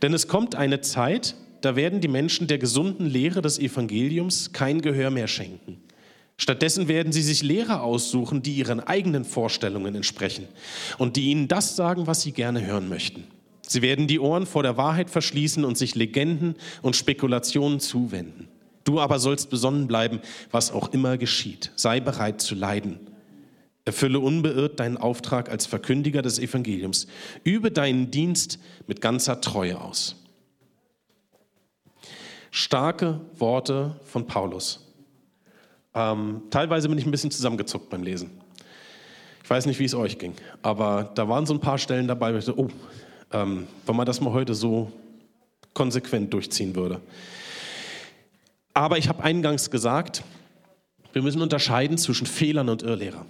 Denn 0.02 0.12
es 0.12 0.28
kommt 0.28 0.54
eine 0.54 0.82
Zeit, 0.82 1.34
da 1.62 1.74
werden 1.74 2.02
die 2.02 2.08
Menschen 2.08 2.46
der 2.46 2.58
gesunden 2.58 3.06
Lehre 3.06 3.40
des 3.40 3.58
Evangeliums 3.58 4.52
kein 4.52 4.82
Gehör 4.82 5.10
mehr 5.10 5.28
schenken. 5.28 5.80
Stattdessen 6.40 6.86
werden 6.86 7.12
sie 7.12 7.22
sich 7.22 7.42
Lehrer 7.42 7.82
aussuchen, 7.82 8.42
die 8.42 8.54
ihren 8.54 8.78
eigenen 8.80 9.24
Vorstellungen 9.24 9.96
entsprechen 9.96 10.46
und 10.96 11.16
die 11.16 11.30
ihnen 11.30 11.48
das 11.48 11.74
sagen, 11.74 12.06
was 12.06 12.22
sie 12.22 12.32
gerne 12.32 12.64
hören 12.64 12.88
möchten. 12.88 13.24
Sie 13.66 13.82
werden 13.82 14.06
die 14.06 14.20
Ohren 14.20 14.46
vor 14.46 14.62
der 14.62 14.76
Wahrheit 14.76 15.10
verschließen 15.10 15.64
und 15.64 15.76
sich 15.76 15.96
Legenden 15.96 16.54
und 16.80 16.96
Spekulationen 16.96 17.80
zuwenden. 17.80 18.48
Du 18.84 19.00
aber 19.00 19.18
sollst 19.18 19.50
besonnen 19.50 19.88
bleiben, 19.88 20.20
was 20.50 20.70
auch 20.70 20.92
immer 20.92 21.18
geschieht. 21.18 21.72
Sei 21.76 22.00
bereit 22.00 22.40
zu 22.40 22.54
leiden. 22.54 23.00
Erfülle 23.84 24.20
unbeirrt 24.20 24.80
deinen 24.80 24.96
Auftrag 24.96 25.50
als 25.50 25.66
Verkündiger 25.66 26.22
des 26.22 26.38
Evangeliums. 26.38 27.08
Übe 27.42 27.70
deinen 27.70 28.10
Dienst 28.10 28.58
mit 28.86 29.00
ganzer 29.00 29.40
Treue 29.40 29.80
aus. 29.80 30.16
Starke 32.50 33.20
Worte 33.36 33.96
von 34.04 34.26
Paulus. 34.26 34.87
Ähm, 35.98 36.42
teilweise 36.50 36.88
bin 36.88 36.96
ich 36.96 37.04
ein 37.06 37.10
bisschen 37.10 37.32
zusammengezuckt 37.32 37.90
beim 37.90 38.04
Lesen. 38.04 38.30
Ich 39.42 39.50
weiß 39.50 39.66
nicht, 39.66 39.80
wie 39.80 39.84
es 39.84 39.94
euch 39.94 40.18
ging, 40.18 40.34
aber 40.62 41.10
da 41.16 41.28
waren 41.28 41.44
so 41.44 41.54
ein 41.54 41.60
paar 41.60 41.78
Stellen 41.78 42.06
dabei, 42.06 42.32
wo 42.32 42.38
ich 42.38 42.44
dachte, 42.44 42.60
oh, 42.60 42.68
ähm, 43.32 43.66
wenn 43.84 43.96
man 43.96 44.06
das 44.06 44.20
mal 44.20 44.32
heute 44.32 44.54
so 44.54 44.92
konsequent 45.74 46.32
durchziehen 46.32 46.76
würde. 46.76 47.00
Aber 48.74 48.96
ich 48.96 49.08
habe 49.08 49.24
eingangs 49.24 49.72
gesagt, 49.72 50.22
wir 51.12 51.22
müssen 51.22 51.42
unterscheiden 51.42 51.98
zwischen 51.98 52.28
Fehlern 52.28 52.68
und 52.68 52.82
Irrlehrer. 52.82 53.26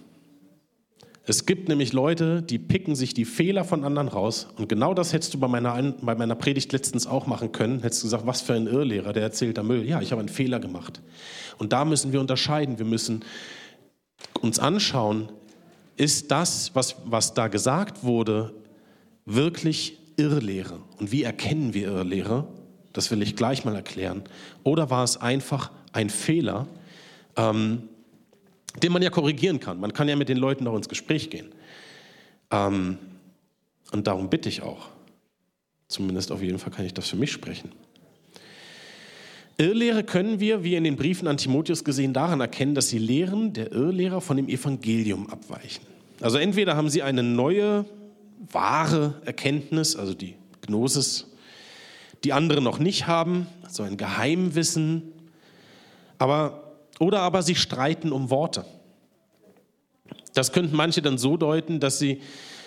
Es 1.28 1.44
gibt 1.44 1.68
nämlich 1.68 1.92
Leute, 1.92 2.40
die 2.40 2.58
picken 2.58 2.96
sich 2.96 3.12
die 3.12 3.26
Fehler 3.26 3.62
von 3.62 3.84
anderen 3.84 4.08
raus. 4.08 4.48
Und 4.56 4.70
genau 4.70 4.94
das 4.94 5.12
hättest 5.12 5.34
du 5.34 5.38
bei 5.38 5.46
meiner, 5.46 5.92
bei 6.00 6.14
meiner 6.14 6.34
Predigt 6.34 6.72
letztens 6.72 7.06
auch 7.06 7.26
machen 7.26 7.52
können. 7.52 7.82
Hättest 7.82 8.02
du 8.02 8.06
gesagt, 8.06 8.26
was 8.26 8.40
für 8.40 8.54
ein 8.54 8.66
Irrlehrer, 8.66 9.12
der 9.12 9.24
erzählt 9.24 9.58
da 9.58 9.62
Müll. 9.62 9.86
Ja, 9.86 10.00
ich 10.00 10.10
habe 10.10 10.20
einen 10.20 10.30
Fehler 10.30 10.58
gemacht. 10.58 11.02
Und 11.58 11.74
da 11.74 11.84
müssen 11.84 12.14
wir 12.14 12.20
unterscheiden. 12.20 12.78
Wir 12.78 12.86
müssen 12.86 13.26
uns 14.40 14.58
anschauen, 14.58 15.28
ist 15.98 16.30
das, 16.30 16.70
was, 16.72 16.96
was 17.04 17.34
da 17.34 17.48
gesagt 17.48 18.04
wurde, 18.04 18.54
wirklich 19.26 19.98
Irrlehre? 20.16 20.80
Und 20.98 21.12
wie 21.12 21.24
erkennen 21.24 21.74
wir 21.74 21.88
Irrlehre? 21.88 22.48
Das 22.94 23.10
will 23.10 23.20
ich 23.20 23.36
gleich 23.36 23.66
mal 23.66 23.76
erklären. 23.76 24.22
Oder 24.64 24.88
war 24.88 25.04
es 25.04 25.18
einfach 25.18 25.72
ein 25.92 26.08
Fehler? 26.08 26.66
Ähm, 27.36 27.82
den 28.82 28.92
man 28.92 29.02
ja 29.02 29.10
korrigieren 29.10 29.60
kann. 29.60 29.80
Man 29.80 29.92
kann 29.92 30.08
ja 30.08 30.16
mit 30.16 30.28
den 30.28 30.38
Leuten 30.38 30.64
noch 30.64 30.76
ins 30.76 30.88
Gespräch 30.88 31.30
gehen. 31.30 31.52
Ähm, 32.50 32.98
und 33.92 34.06
darum 34.06 34.28
bitte 34.30 34.48
ich 34.48 34.62
auch. 34.62 34.88
Zumindest 35.88 36.30
auf 36.32 36.42
jeden 36.42 36.58
Fall 36.58 36.72
kann 36.72 36.84
ich 36.84 36.94
das 36.94 37.08
für 37.08 37.16
mich 37.16 37.32
sprechen. 37.32 37.72
Irrlehre 39.56 40.04
können 40.04 40.38
wir, 40.38 40.62
wie 40.62 40.76
in 40.76 40.84
den 40.84 40.96
Briefen 40.96 41.26
an 41.26 41.36
Timotheus 41.36 41.82
gesehen, 41.82 42.12
daran 42.12 42.40
erkennen, 42.40 42.74
dass 42.74 42.88
die 42.88 42.98
Lehren 42.98 43.52
der 43.54 43.72
Irrlehrer 43.72 44.20
von 44.20 44.36
dem 44.36 44.48
Evangelium 44.48 45.28
abweichen. 45.28 45.84
Also 46.20 46.38
entweder 46.38 46.76
haben 46.76 46.90
sie 46.90 47.02
eine 47.02 47.22
neue, 47.22 47.84
wahre 48.52 49.14
Erkenntnis, 49.24 49.96
also 49.96 50.14
die 50.14 50.34
Gnosis, 50.60 51.26
die 52.22 52.32
andere 52.32 52.60
noch 52.60 52.78
nicht 52.78 53.06
haben, 53.06 53.46
so 53.68 53.82
ein 53.82 53.96
Geheimwissen, 53.96 55.02
aber 56.18 56.67
oder 56.98 57.20
aber 57.20 57.42
sie 57.42 57.54
streiten 57.54 58.12
um 58.12 58.30
Worte. 58.30 58.64
Das 60.34 60.52
könnten 60.52 60.76
manche 60.76 61.02
dann 61.02 61.18
so 61.18 61.36
deuten, 61.36 61.80
dass 61.80 61.98
sie, 61.98 62.20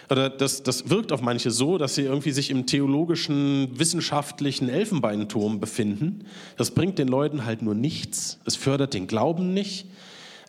oder 0.09 0.29
das, 0.29 0.63
das 0.63 0.89
wirkt 0.89 1.11
auf 1.11 1.21
manche 1.21 1.51
so, 1.51 1.77
dass 1.77 1.95
sie 1.95 2.03
irgendwie 2.03 2.31
sich 2.31 2.49
im 2.49 2.65
theologischen, 2.65 3.79
wissenschaftlichen 3.79 4.69
Elfenbeinturm 4.69 5.59
befinden. 5.59 6.25
Das 6.57 6.71
bringt 6.71 6.99
den 6.99 7.07
Leuten 7.07 7.45
halt 7.45 7.61
nur 7.61 7.75
nichts. 7.75 8.39
Es 8.45 8.55
fördert 8.55 8.93
den 8.93 9.07
Glauben 9.07 9.53
nicht. 9.53 9.85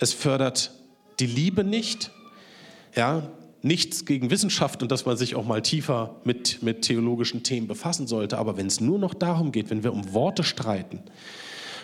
Es 0.00 0.12
fördert 0.12 0.72
die 1.20 1.26
Liebe 1.26 1.64
nicht. 1.64 2.10
Ja, 2.96 3.30
nichts 3.62 4.04
gegen 4.04 4.30
Wissenschaft 4.30 4.82
und 4.82 4.90
dass 4.90 5.06
man 5.06 5.16
sich 5.16 5.36
auch 5.36 5.46
mal 5.46 5.62
tiefer 5.62 6.16
mit, 6.24 6.62
mit 6.62 6.82
theologischen 6.82 7.44
Themen 7.44 7.68
befassen 7.68 8.06
sollte. 8.08 8.38
Aber 8.38 8.56
wenn 8.56 8.66
es 8.66 8.80
nur 8.80 8.98
noch 8.98 9.14
darum 9.14 9.52
geht, 9.52 9.70
wenn 9.70 9.84
wir 9.84 9.92
um 9.92 10.12
Worte 10.12 10.42
streiten, 10.42 11.00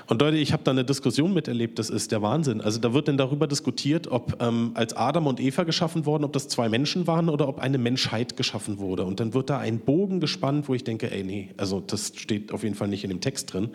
und 0.09 0.23
Leute, 0.23 0.39
ich 0.39 0.55
habe 0.55 0.63
da 0.65 0.71
eine 0.71 0.87
Diskussion 0.87 1.35
miterlebt, 1.35 1.79
das 1.79 1.91
ist 1.91 2.13
der 2.13 2.23
Wahnsinn. 2.23 2.63
Also 2.63 2.81
da 2.81 2.95
wird 2.95 3.09
dann 3.09 3.19
darüber 3.19 3.47
diskutiert, 3.47 4.09
ob 4.09 4.43
ähm, 4.43 4.71
als 4.73 4.97
Adam 4.97 5.27
und 5.27 5.39
Eva 5.39 5.65
geschaffen 5.65 6.07
wurden, 6.07 6.25
ob 6.25 6.33
das 6.33 6.49
zwei 6.49 6.71
Menschen 6.71 7.07
waren 7.07 7.29
oder 7.29 7.47
ob 7.47 7.59
eine 7.59 7.77
Menschheit 7.77 8.35
geschaffen 8.35 8.79
wurde. 8.79 9.05
Und 9.05 9.21
dann 9.21 9.35
wird 9.35 9.51
da 9.51 9.59
ein 9.59 9.81
Bogen 9.81 10.19
gespannt, 10.19 10.67
wo 10.67 10.75
ich 10.75 10.83
denke, 10.83 11.11
ey, 11.11 11.25
nee, 11.25 11.51
also 11.59 11.81
das 11.81 12.13
steht 12.17 12.53
auf 12.53 12.63
jeden 12.63 12.75
Fall 12.75 12.89
nicht 12.89 13.05
in 13.05 13.11
dem 13.11 13.21
Text 13.21 13.53
drin. 13.53 13.69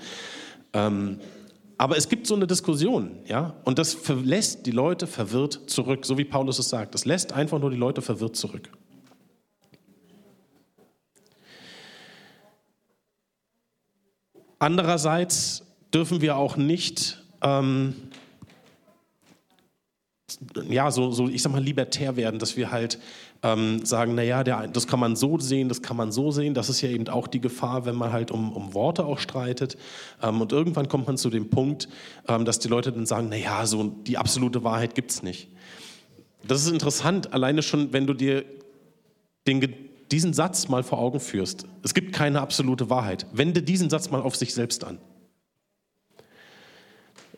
Ähm, 0.74 1.20
aber 1.78 1.98
es 1.98 2.10
gibt 2.10 2.26
so 2.26 2.34
eine 2.34 2.48
Diskussion, 2.48 3.12
ja, 3.28 3.56
und 3.64 3.78
das 3.78 3.98
lässt 4.08 4.66
die 4.66 4.72
Leute 4.72 5.06
verwirrt 5.06 5.62
zurück, 5.68 6.04
so 6.04 6.18
wie 6.18 6.26
Paulus 6.26 6.58
es 6.58 6.70
sagt. 6.70 6.96
Das 6.96 7.06
lässt 7.06 7.34
einfach 7.34 7.60
nur 7.60 7.70
die 7.70 7.78
Leute 7.78 8.02
verwirrt 8.02 8.36
zurück. 8.36 8.70
Andererseits 14.58 15.63
dürfen 15.94 16.22
wir 16.22 16.38
auch 16.38 16.58
nicht, 16.58 17.24
ähm, 17.42 17.96
ja, 20.68 20.90
so, 20.90 21.12
so, 21.12 21.28
ich 21.28 21.42
sag 21.42 21.52
mal, 21.52 21.62
libertär 21.62 22.16
werden, 22.16 22.40
dass 22.40 22.58
wir 22.58 22.72
halt 22.72 23.00
ähm, 23.44 23.86
sagen, 23.86 24.16
naja, 24.16 24.44
der, 24.44 24.68
das 24.68 24.88
kann 24.88 25.00
man 25.00 25.16
so 25.16 25.38
sehen, 25.38 25.70
das 25.70 25.82
kann 25.82 25.98
man 25.98 26.12
so 26.12 26.32
sehen. 26.32 26.54
Das 26.54 26.70
ist 26.70 26.82
ja 26.82 26.90
eben 26.90 27.08
auch 27.10 27.28
die 27.28 27.42
Gefahr, 27.42 27.86
wenn 27.86 27.96
man 27.96 28.12
halt 28.12 28.32
um, 28.32 28.52
um 28.54 28.74
Worte 28.74 29.06
auch 29.06 29.20
streitet. 29.20 29.78
Ähm, 30.22 30.42
und 30.42 30.52
irgendwann 30.52 30.88
kommt 30.88 31.08
man 31.08 31.18
zu 31.18 31.30
dem 31.30 31.50
Punkt, 31.50 31.88
ähm, 32.28 32.46
dass 32.46 32.60
die 32.60 32.70
Leute 32.70 32.92
dann 32.92 33.06
sagen, 33.06 33.30
naja, 33.30 33.66
so 33.66 33.84
die 33.84 34.18
absolute 34.18 34.64
Wahrheit 34.64 34.96
gibt 34.96 35.12
es 35.12 35.22
nicht. 35.24 35.50
Das 36.48 36.66
ist 36.66 36.72
interessant, 36.72 37.34
alleine 37.34 37.62
schon, 37.62 37.94
wenn 37.94 38.08
du 38.08 38.14
dir 38.14 38.44
den, 39.46 39.74
diesen 40.10 40.34
Satz 40.34 40.68
mal 40.68 40.84
vor 40.84 41.00
Augen 41.00 41.20
führst. 41.20 41.66
Es 41.84 41.94
gibt 41.94 42.14
keine 42.14 42.42
absolute 42.42 42.90
Wahrheit. 42.90 43.28
Wende 43.34 43.62
diesen 43.62 43.90
Satz 43.90 44.10
mal 44.10 44.22
auf 44.22 44.36
sich 44.36 44.54
selbst 44.54 44.84
an. 44.84 45.00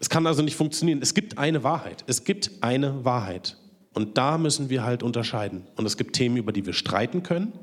Es 0.06 0.10
kann 0.10 0.28
also 0.28 0.44
nicht 0.44 0.56
funktionieren. 0.56 1.00
Es 1.02 1.16
gibt 1.16 1.40
eine 1.40 1.64
Wahrheit. 1.64 2.04
Es 2.06 2.24
gibt 2.24 2.52
eine 2.62 3.04
Wahrheit. 3.06 3.58
Und 3.92 4.20
da 4.20 4.38
müssen 4.38 4.70
wir 4.70 4.84
halt 4.84 5.02
unterscheiden. 5.02 5.64
Und 5.78 5.88
es 5.88 5.98
gibt 5.98 6.16
Themen, 6.16 6.38
über 6.38 6.52
die 6.52 6.64
wir 6.64 6.74
streiten 6.74 7.24
können. 7.24 7.54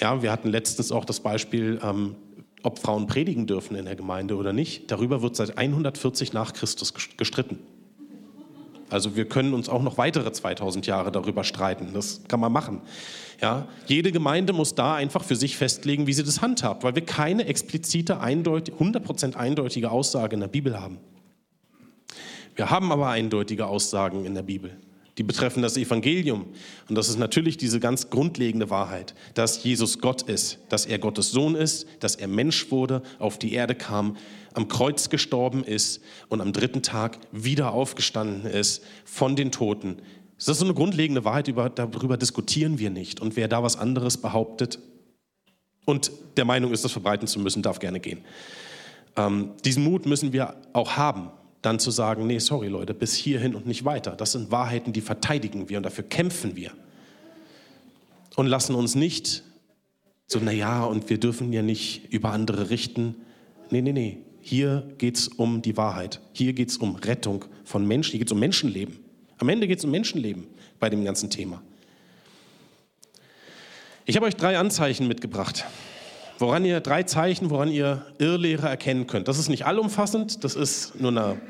Ja, 0.00 0.20
wir 0.20 0.32
hatten 0.32 0.48
letztens 0.48 0.90
auch 0.90 1.04
das 1.04 1.20
Beispiel, 1.20 1.78
ähm, 1.80 2.16
ob 2.64 2.80
Frauen 2.80 3.06
predigen 3.06 3.46
dürfen 3.46 3.76
in 3.76 3.84
der 3.84 3.94
Gemeinde 3.94 4.34
oder 4.34 4.52
nicht. 4.52 4.90
Darüber 4.90 5.22
wird 5.22 5.36
seit 5.36 5.56
140 5.56 6.32
nach 6.32 6.54
Christus 6.54 6.92
gestritten. 7.16 7.60
Also 8.90 9.14
wir 9.14 9.28
können 9.28 9.54
uns 9.54 9.68
auch 9.68 9.82
noch 9.82 9.96
weitere 9.96 10.32
2000 10.32 10.88
Jahre 10.88 11.12
darüber 11.12 11.44
streiten. 11.44 11.90
Das 11.94 12.22
kann 12.26 12.40
man 12.40 12.50
machen. 12.50 12.80
Ja, 13.40 13.68
jede 13.86 14.10
Gemeinde 14.10 14.52
muss 14.52 14.74
da 14.74 14.96
einfach 14.96 15.22
für 15.22 15.36
sich 15.36 15.56
festlegen, 15.56 16.08
wie 16.08 16.14
sie 16.14 16.24
das 16.24 16.42
handhabt, 16.42 16.82
weil 16.82 16.96
wir 16.96 17.04
keine 17.06 17.46
explizite, 17.46 18.18
eindeutig, 18.18 18.74
100% 18.74 19.36
eindeutige 19.36 19.92
Aussage 19.92 20.34
in 20.34 20.40
der 20.40 20.48
Bibel 20.48 20.80
haben. 20.80 20.98
Wir 22.58 22.70
haben 22.70 22.90
aber 22.90 23.06
eindeutige 23.06 23.66
Aussagen 23.66 24.24
in 24.24 24.34
der 24.34 24.42
Bibel, 24.42 24.76
die 25.16 25.22
betreffen 25.22 25.62
das 25.62 25.76
Evangelium. 25.76 26.46
Und 26.88 26.96
das 26.96 27.08
ist 27.08 27.16
natürlich 27.16 27.56
diese 27.56 27.78
ganz 27.78 28.10
grundlegende 28.10 28.68
Wahrheit, 28.68 29.14
dass 29.34 29.62
Jesus 29.62 30.00
Gott 30.00 30.22
ist, 30.22 30.58
dass 30.68 30.84
er 30.84 30.98
Gottes 30.98 31.30
Sohn 31.30 31.54
ist, 31.54 31.86
dass 32.00 32.16
er 32.16 32.26
Mensch 32.26 32.72
wurde, 32.72 33.02
auf 33.20 33.38
die 33.38 33.52
Erde 33.52 33.76
kam, 33.76 34.16
am 34.54 34.66
Kreuz 34.66 35.08
gestorben 35.08 35.62
ist 35.62 36.00
und 36.30 36.40
am 36.40 36.52
dritten 36.52 36.82
Tag 36.82 37.20
wieder 37.30 37.70
aufgestanden 37.70 38.50
ist 38.50 38.82
von 39.04 39.36
den 39.36 39.52
Toten. 39.52 39.98
Das 40.36 40.48
ist 40.48 40.58
so 40.58 40.64
eine 40.64 40.74
grundlegende 40.74 41.24
Wahrheit, 41.24 41.46
darüber 41.76 42.16
diskutieren 42.16 42.80
wir 42.80 42.90
nicht. 42.90 43.20
Und 43.20 43.36
wer 43.36 43.46
da 43.46 43.62
was 43.62 43.76
anderes 43.76 44.16
behauptet 44.16 44.80
und 45.84 46.10
der 46.36 46.44
Meinung 46.44 46.72
ist, 46.72 46.84
das 46.84 46.90
verbreiten 46.90 47.28
zu 47.28 47.38
müssen, 47.38 47.62
darf 47.62 47.78
gerne 47.78 48.00
gehen. 48.00 48.24
Ähm, 49.14 49.52
diesen 49.64 49.84
Mut 49.84 50.06
müssen 50.06 50.32
wir 50.32 50.56
auch 50.72 50.96
haben 50.96 51.30
dann 51.62 51.78
zu 51.78 51.90
sagen, 51.90 52.26
nee, 52.26 52.38
sorry 52.38 52.68
Leute, 52.68 52.94
bis 52.94 53.14
hierhin 53.14 53.54
und 53.54 53.66
nicht 53.66 53.84
weiter. 53.84 54.12
Das 54.12 54.32
sind 54.32 54.50
Wahrheiten, 54.50 54.92
die 54.92 55.00
verteidigen 55.00 55.68
wir 55.68 55.78
und 55.78 55.82
dafür 55.82 56.04
kämpfen 56.04 56.56
wir. 56.56 56.72
Und 58.36 58.46
lassen 58.46 58.74
uns 58.74 58.94
nicht 58.94 59.42
so, 60.30 60.38
naja, 60.38 60.84
und 60.84 61.08
wir 61.08 61.18
dürfen 61.18 61.52
ja 61.54 61.62
nicht 61.62 62.12
über 62.12 62.32
andere 62.32 62.68
richten. 62.68 63.16
Nee, 63.70 63.80
nee, 63.80 63.92
nee. 63.92 64.18
Hier 64.42 64.86
geht 64.98 65.16
es 65.16 65.28
um 65.28 65.62
die 65.62 65.76
Wahrheit. 65.76 66.20
Hier 66.32 66.52
geht 66.52 66.68
es 66.68 66.76
um 66.76 66.96
Rettung 66.96 67.46
von 67.64 67.86
Menschen. 67.86 68.12
Hier 68.12 68.20
geht 68.20 68.28
es 68.28 68.32
um 68.32 68.38
Menschenleben. 68.38 68.98
Am 69.38 69.48
Ende 69.48 69.66
geht 69.66 69.78
es 69.78 69.84
um 69.84 69.90
Menschenleben 69.90 70.46
bei 70.78 70.90
dem 70.90 71.02
ganzen 71.02 71.30
Thema. 71.30 71.62
Ich 74.04 74.16
habe 74.16 74.26
euch 74.26 74.36
drei 74.36 74.58
Anzeichen 74.58 75.08
mitgebracht, 75.08 75.64
woran 76.38 76.64
ihr 76.64 76.80
drei 76.80 77.02
Zeichen, 77.02 77.50
woran 77.50 77.70
ihr 77.70 78.06
Irrlehre 78.18 78.68
erkennen 78.68 79.06
könnt. 79.06 79.28
Das 79.28 79.38
ist 79.38 79.48
nicht 79.48 79.66
allumfassend, 79.66 80.44
das 80.44 80.54
ist 80.54 81.00
nur 81.00 81.10
eine, 81.10 81.40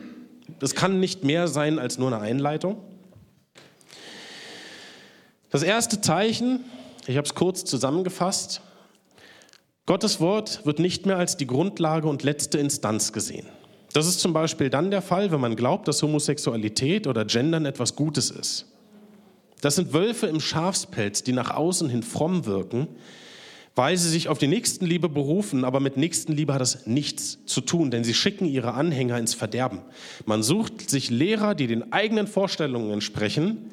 das 0.58 0.74
kann 0.74 0.98
nicht 0.98 1.24
mehr 1.24 1.46
sein 1.46 1.78
als 1.78 1.98
nur 1.98 2.08
eine 2.08 2.20
Einleitung. 2.20 2.82
Das 5.50 5.62
erste 5.62 6.00
Zeichen, 6.00 6.64
ich 7.06 7.16
habe 7.16 7.26
es 7.26 7.34
kurz 7.34 7.64
zusammengefasst, 7.64 8.62
Gottes 9.86 10.20
Wort 10.20 10.66
wird 10.66 10.80
nicht 10.80 11.06
mehr 11.06 11.16
als 11.16 11.38
die 11.38 11.46
Grundlage 11.46 12.08
und 12.08 12.22
letzte 12.22 12.58
Instanz 12.58 13.12
gesehen. 13.12 13.46
Das 13.94 14.06
ist 14.06 14.20
zum 14.20 14.34
Beispiel 14.34 14.68
dann 14.68 14.90
der 14.90 15.00
Fall, 15.00 15.30
wenn 15.30 15.40
man 15.40 15.56
glaubt, 15.56 15.88
dass 15.88 16.02
Homosexualität 16.02 17.06
oder 17.06 17.24
Gendern 17.24 17.64
etwas 17.64 17.96
Gutes 17.96 18.30
ist. 18.30 18.66
Das 19.62 19.76
sind 19.76 19.94
Wölfe 19.94 20.26
im 20.26 20.40
Schafspelz, 20.40 21.22
die 21.22 21.32
nach 21.32 21.50
außen 21.50 21.88
hin 21.88 22.02
fromm 22.02 22.44
wirken, 22.44 22.86
weil 23.78 23.96
sie 23.96 24.08
sich 24.08 24.28
auf 24.28 24.38
die 24.38 24.48
Nächstenliebe 24.48 25.08
berufen, 25.08 25.64
aber 25.64 25.78
mit 25.78 25.96
Nächstenliebe 25.96 26.52
hat 26.52 26.60
das 26.60 26.88
nichts 26.88 27.38
zu 27.46 27.60
tun, 27.60 27.92
denn 27.92 28.02
sie 28.02 28.12
schicken 28.12 28.44
ihre 28.44 28.74
Anhänger 28.74 29.16
ins 29.18 29.34
Verderben. 29.34 29.82
Man 30.26 30.42
sucht 30.42 30.90
sich 30.90 31.10
Lehrer, 31.10 31.54
die 31.54 31.68
den 31.68 31.92
eigenen 31.92 32.26
Vorstellungen 32.26 32.90
entsprechen, 32.90 33.70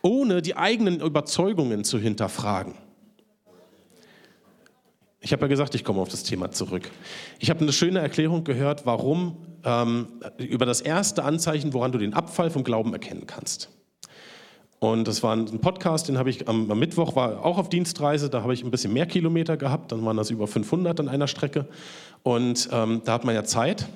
ohne 0.00 0.40
die 0.40 0.56
eigenen 0.56 1.00
Überzeugungen 1.00 1.84
zu 1.84 1.98
hinterfragen. 1.98 2.72
Ich 5.20 5.34
habe 5.34 5.42
ja 5.42 5.48
gesagt, 5.48 5.74
ich 5.74 5.84
komme 5.84 6.00
auf 6.00 6.08
das 6.08 6.22
Thema 6.22 6.50
zurück. 6.50 6.90
Ich 7.38 7.50
habe 7.50 7.60
eine 7.60 7.74
schöne 7.74 7.98
Erklärung 7.98 8.44
gehört, 8.44 8.86
warum 8.86 9.36
ähm, 9.62 10.08
über 10.38 10.64
das 10.64 10.80
erste 10.80 11.24
Anzeichen, 11.24 11.74
woran 11.74 11.92
du 11.92 11.98
den 11.98 12.14
Abfall 12.14 12.48
vom 12.48 12.64
Glauben 12.64 12.94
erkennen 12.94 13.26
kannst. 13.26 13.68
Und 14.80 15.06
das 15.06 15.22
war 15.22 15.36
ein 15.36 15.60
Podcast, 15.60 16.08
den 16.08 16.16
habe 16.16 16.30
ich 16.30 16.48
am, 16.48 16.70
am, 16.70 16.78
Mittwoch, 16.78 17.14
war 17.14 17.44
auch 17.44 17.58
auf 17.58 17.68
Dienstreise, 17.68 18.30
da 18.30 18.42
habe 18.42 18.54
ich 18.54 18.64
ein 18.64 18.70
bisschen 18.70 18.94
mehr 18.94 19.04
Kilometer 19.04 19.58
gehabt, 19.58 19.92
dann 19.92 20.04
waren 20.06 20.16
das 20.16 20.30
über 20.30 20.46
500 20.46 20.98
an 20.98 21.08
einer 21.08 21.28
Strecke. 21.28 21.66
Und 22.22 22.70
ähm, 22.72 23.02
da 23.04 23.12
hat 23.12 23.24
man 23.26 23.34
ja 23.34 23.44
Zeit 23.44 23.86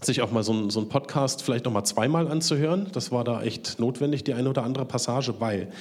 sich 0.00 0.22
auch 0.22 0.30
mal 0.30 0.44
so 0.44 0.52
einen 0.52 0.88
Podcast 0.88 1.42
vielleicht 1.42 1.64
noch 1.64 1.72
mal 1.72 1.82
zweimal 1.82 2.28
anzuhören. 2.28 2.86
Das 2.92 3.10
war 3.10 3.24
da 3.24 3.42
echt 3.42 3.80
notwendig, 3.80 4.22
die 4.22 4.32
eine 4.32 4.48
oder 4.48 4.62
andere 4.62 4.86
Passage, 4.86 5.34
weil 5.40 5.72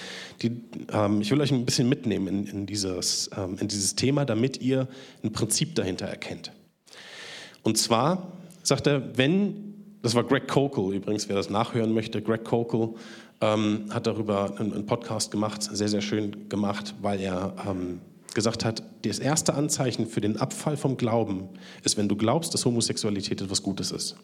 die, 0.42 0.60
ähm, 0.92 1.22
ich 1.22 1.30
will 1.30 1.40
euch 1.40 1.52
ein 1.52 1.64
bisschen 1.66 1.88
mitnehmen 1.88 2.28
in, 2.28 2.48
in 2.48 2.66
dieses, 2.66 3.30
ähm, 3.38 3.58
in 3.60 3.68
dieses 3.68 3.96
Thema, 3.96 4.26
damit 4.26 4.60
ihr 4.60 4.88
ein 5.24 5.32
Prinzip 5.32 5.76
dahinter 5.76 6.08
erkennt. 6.08 6.52
Und 7.62 7.78
zwar 7.78 8.32
sagt 8.64 8.88
er, 8.88 9.18
wenn, 9.18 9.69
das 10.02 10.16
war 10.16 10.24
Greg 10.24 10.48
Kokel 10.48 10.94
übrigens, 10.94 11.28
wer 11.28 11.36
das 11.36 11.50
nachhören 11.50 11.94
möchte, 11.94 12.22
Greg 12.22 12.44
Kokel 12.44 12.96
ähm, 13.42 13.86
hat 13.90 14.08
darüber 14.08 14.60
einen, 14.60 14.86
Podcast 14.86 15.32
gemacht, 15.32 15.64
sehr, 15.64 15.88
sehr 15.88 16.02
schön 16.02 16.50
gemacht, 16.50 16.96
weil 17.02 17.20
er 17.20 17.54
ähm, 17.68 18.02
gesagt 18.34 18.66
hat, 18.66 18.84
das 19.04 19.20
erste 19.20 19.54
Anzeichen 19.54 20.06
für 20.06 20.22
den 20.22 20.38
Abfall 20.38 20.78
vom 20.78 20.98
Glauben 20.98 21.50
ist, 21.84 21.98
wenn 21.98 22.08
du 22.08 22.16
glaubst, 22.16 22.54
dass 22.54 22.66
Homosexualität 22.66 23.42
etwas 23.42 23.64
Gutes 23.64 23.92
ist. 23.92 24.16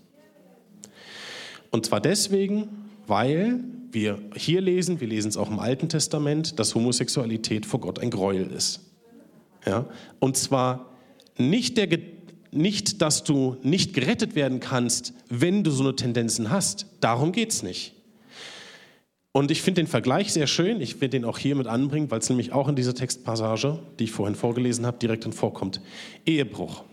Und 1.71 1.85
zwar 1.85 2.01
deswegen, 2.01 2.69
weil 3.07 3.63
wir 3.91 4.19
hier 4.35 4.61
lesen, 4.61 4.99
wir 4.99 5.07
lesen 5.07 5.29
es 5.29 5.37
auch 5.37 5.49
im 5.49 5.59
Alten 5.59 5.89
Testament, 5.89 6.59
dass 6.59 6.75
Homosexualität 6.75 7.65
vor 7.65 7.79
Gott 7.79 7.99
ein 7.99 8.11
Gräuel 8.11 8.51
ist. 8.51 8.81
Ja? 9.65 9.85
Und 10.19 10.37
zwar 10.37 10.91
nicht, 11.37 11.77
der, 11.77 11.87
nicht, 12.55 13.01
dass 13.01 13.23
du 13.23 13.57
nicht 13.63 13.93
gerettet 13.93 14.35
werden 14.35 14.59
kannst, 14.59 15.13
wenn 15.29 15.63
du 15.63 15.71
so 15.71 15.83
eine 15.83 15.95
Tendenzen 15.95 16.49
hast. 16.49 16.87
Darum 17.01 17.31
geht 17.31 17.51
es 17.51 17.63
nicht. 17.63 17.93
Und 19.31 19.51
ich 19.51 19.61
finde 19.61 19.81
den 19.81 19.87
Vergleich 19.87 20.31
sehr 20.31 20.47
schön. 20.47 20.79
Ich 20.79 21.01
werde 21.01 21.09
den 21.09 21.25
auch 21.25 21.37
hier 21.37 21.55
mit 21.55 21.67
anbringen, 21.67 22.09
weil 22.09 22.19
es 22.19 22.29
nämlich 22.29 22.53
auch 22.53 22.69
in 22.69 22.75
dieser 22.77 22.95
Textpassage, 22.95 23.79
die 23.99 24.05
ich 24.05 24.11
vorhin 24.11 24.35
vorgelesen 24.35 24.85
habe, 24.85 24.97
direkt 24.97 25.25
vorkommt. 25.35 25.81
Ehebruch. 26.25 26.83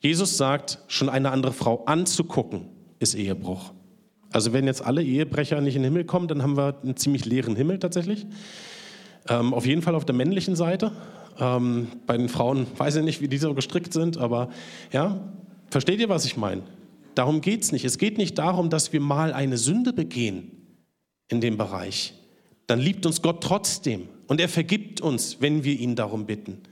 Jesus 0.00 0.36
sagt, 0.36 0.78
schon 0.86 1.08
eine 1.08 1.32
andere 1.32 1.52
Frau 1.52 1.84
anzugucken, 1.86 2.68
ist 3.00 3.14
Ehebruch. 3.14 3.72
Also 4.30 4.52
wenn 4.52 4.66
jetzt 4.66 4.80
alle 4.80 5.02
Ehebrecher 5.02 5.60
nicht 5.60 5.74
in 5.74 5.82
den 5.82 5.92
Himmel 5.92 6.04
kommen, 6.04 6.28
dann 6.28 6.42
haben 6.42 6.56
wir 6.56 6.78
einen 6.84 6.96
ziemlich 6.96 7.24
leeren 7.24 7.56
Himmel 7.56 7.80
tatsächlich. 7.80 8.26
Ähm, 9.28 9.52
auf 9.52 9.66
jeden 9.66 9.82
Fall 9.82 9.96
auf 9.96 10.04
der 10.04 10.14
männlichen 10.14 10.54
Seite. 10.54 10.92
Ähm, 11.38 11.88
bei 12.06 12.16
den 12.16 12.28
Frauen 12.28 12.66
weiß 12.76 12.96
ich 12.96 13.04
nicht, 13.04 13.20
wie 13.20 13.28
die 13.28 13.38
so 13.38 13.54
gestrickt 13.54 13.92
sind, 13.92 14.18
aber 14.18 14.50
ja, 14.92 15.20
versteht 15.70 16.00
ihr, 16.00 16.08
was 16.08 16.24
ich 16.24 16.36
meine? 16.36 16.62
Darum 17.14 17.40
geht 17.40 17.62
es 17.62 17.72
nicht. 17.72 17.84
Es 17.84 17.98
geht 17.98 18.18
nicht 18.18 18.38
darum, 18.38 18.70
dass 18.70 18.92
wir 18.92 19.00
mal 19.00 19.32
eine 19.32 19.58
Sünde 19.58 19.92
begehen 19.92 20.50
in 21.28 21.40
dem 21.40 21.56
Bereich, 21.56 22.14
dann 22.66 22.80
liebt 22.80 23.06
uns 23.06 23.22
Gott 23.22 23.42
trotzdem 23.42 24.08
und 24.26 24.40
er 24.40 24.48
vergibt 24.48 25.00
uns, 25.00 25.40
wenn 25.40 25.64
wir 25.64 25.78
ihn 25.78 25.94
darum 25.94 26.26
bitten. 26.26 26.62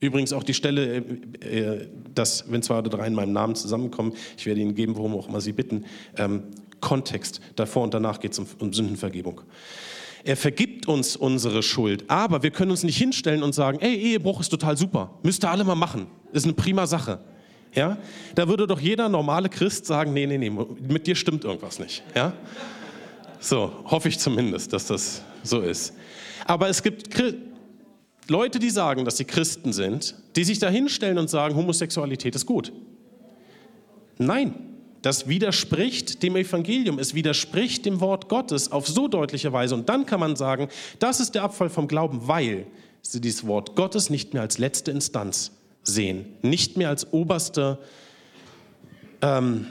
Übrigens 0.00 0.32
auch 0.32 0.44
die 0.44 0.54
Stelle, 0.54 1.04
äh, 1.42 1.58
äh, 1.58 1.88
dass 2.14 2.50
wenn 2.50 2.62
zwei 2.62 2.78
oder 2.78 2.90
drei 2.90 3.06
in 3.06 3.14
meinem 3.14 3.32
Namen 3.32 3.54
zusammenkommen, 3.54 4.12
ich 4.36 4.46
werde 4.46 4.60
ihnen 4.60 4.74
geben, 4.74 4.96
worum 4.96 5.14
auch 5.14 5.28
immer 5.28 5.40
sie 5.40 5.52
bitten, 5.52 5.84
ähm, 6.16 6.44
Kontext. 6.80 7.40
Davor 7.56 7.82
und 7.82 7.94
danach 7.94 8.20
geht 8.20 8.32
es 8.32 8.38
um, 8.38 8.46
um 8.60 8.72
Sündenvergebung. 8.72 9.40
Er 10.24 10.36
vergibt 10.36 10.86
uns 10.88 11.16
unsere 11.16 11.62
Schuld, 11.62 12.04
aber 12.08 12.42
wir 12.42 12.50
können 12.50 12.70
uns 12.70 12.82
nicht 12.82 12.98
hinstellen 12.98 13.42
und 13.42 13.54
sagen, 13.54 13.78
ey, 13.80 13.94
Ehebruch 13.94 14.40
ist 14.40 14.48
total 14.48 14.76
super, 14.76 15.10
müsst 15.22 15.44
ihr 15.44 15.50
alle 15.50 15.64
mal 15.64 15.74
machen, 15.74 16.06
ist 16.32 16.44
eine 16.44 16.54
prima 16.54 16.86
Sache. 16.86 17.20
Ja? 17.74 17.98
Da 18.34 18.48
würde 18.48 18.66
doch 18.66 18.80
jeder 18.80 19.08
normale 19.08 19.48
Christ 19.48 19.86
sagen, 19.86 20.12
nee, 20.12 20.26
nee, 20.26 20.38
nee, 20.38 20.50
mit 20.50 21.06
dir 21.06 21.14
stimmt 21.14 21.44
irgendwas 21.44 21.78
nicht. 21.78 22.02
Ja? 22.14 22.32
So, 23.40 23.72
hoffe 23.84 24.08
ich 24.08 24.18
zumindest, 24.18 24.72
dass 24.72 24.86
das 24.86 25.22
so 25.42 25.60
ist. 25.60 25.94
Aber 26.44 26.68
es 26.68 26.82
gibt 26.82 27.08
Leute, 28.26 28.58
die 28.58 28.70
sagen, 28.70 29.04
dass 29.04 29.16
sie 29.16 29.24
Christen 29.24 29.72
sind, 29.72 30.14
die 30.34 30.44
sich 30.44 30.58
da 30.58 30.68
hinstellen 30.68 31.18
und 31.18 31.30
sagen, 31.30 31.54
Homosexualität 31.54 32.34
ist 32.34 32.46
gut. 32.46 32.72
Nein, 34.18 34.54
das 35.02 35.28
widerspricht 35.28 36.22
dem 36.22 36.36
Evangelium, 36.36 36.98
es 36.98 37.14
widerspricht 37.14 37.86
dem 37.86 38.00
Wort 38.00 38.28
Gottes 38.28 38.72
auf 38.72 38.88
so 38.88 39.08
deutliche 39.08 39.52
Weise. 39.52 39.74
Und 39.74 39.88
dann 39.88 40.06
kann 40.06 40.20
man 40.20 40.36
sagen, 40.36 40.68
das 40.98 41.20
ist 41.20 41.34
der 41.34 41.44
Abfall 41.44 41.70
vom 41.70 41.88
Glauben, 41.88 42.26
weil 42.26 42.66
sie 43.02 43.20
dieses 43.20 43.46
Wort 43.46 43.76
Gottes 43.76 44.10
nicht 44.10 44.34
mehr 44.34 44.42
als 44.42 44.58
letzte 44.58 44.90
Instanz 44.90 45.52
sehen, 45.82 46.26
nicht 46.42 46.76
mehr 46.76 46.88
als 46.88 47.12
oberste, 47.12 47.78
ähm, 49.22 49.66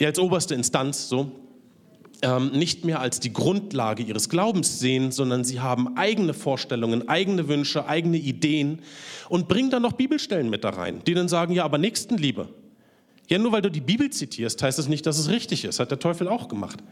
als 0.00 0.18
oberste 0.18 0.54
Instanz, 0.54 1.08
so, 1.08 1.30
ähm, 2.22 2.52
nicht 2.52 2.84
mehr 2.84 3.00
als 3.00 3.20
die 3.20 3.32
Grundlage 3.32 4.02
ihres 4.02 4.28
Glaubens 4.28 4.78
sehen, 4.78 5.12
sondern 5.12 5.44
sie 5.44 5.60
haben 5.60 5.96
eigene 5.96 6.32
Vorstellungen, 6.32 7.08
eigene 7.08 7.48
Wünsche, 7.48 7.86
eigene 7.86 8.16
Ideen 8.16 8.80
und 9.28 9.46
bringen 9.46 9.70
dann 9.70 9.82
noch 9.82 9.92
Bibelstellen 9.92 10.48
mit 10.48 10.64
da 10.64 10.70
rein, 10.70 11.02
die 11.06 11.14
dann 11.14 11.28
sagen, 11.28 11.52
ja, 11.52 11.64
aber 11.64 11.78
Nächstenliebe. 11.78 12.48
Ja, 13.28 13.38
nur 13.38 13.52
weil 13.52 13.62
du 13.62 13.70
die 13.70 13.80
Bibel 13.80 14.10
zitierst, 14.10 14.62
heißt 14.62 14.78
es 14.78 14.84
das 14.84 14.90
nicht, 14.90 15.06
dass 15.06 15.18
es 15.18 15.28
richtig 15.28 15.64
ist. 15.64 15.80
Hat 15.80 15.90
der 15.90 15.98
Teufel 15.98 16.28
auch 16.28 16.48
gemacht. 16.48 16.82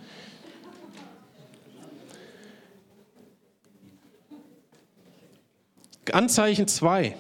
Anzeichen 6.10 6.66
2. 6.66 7.16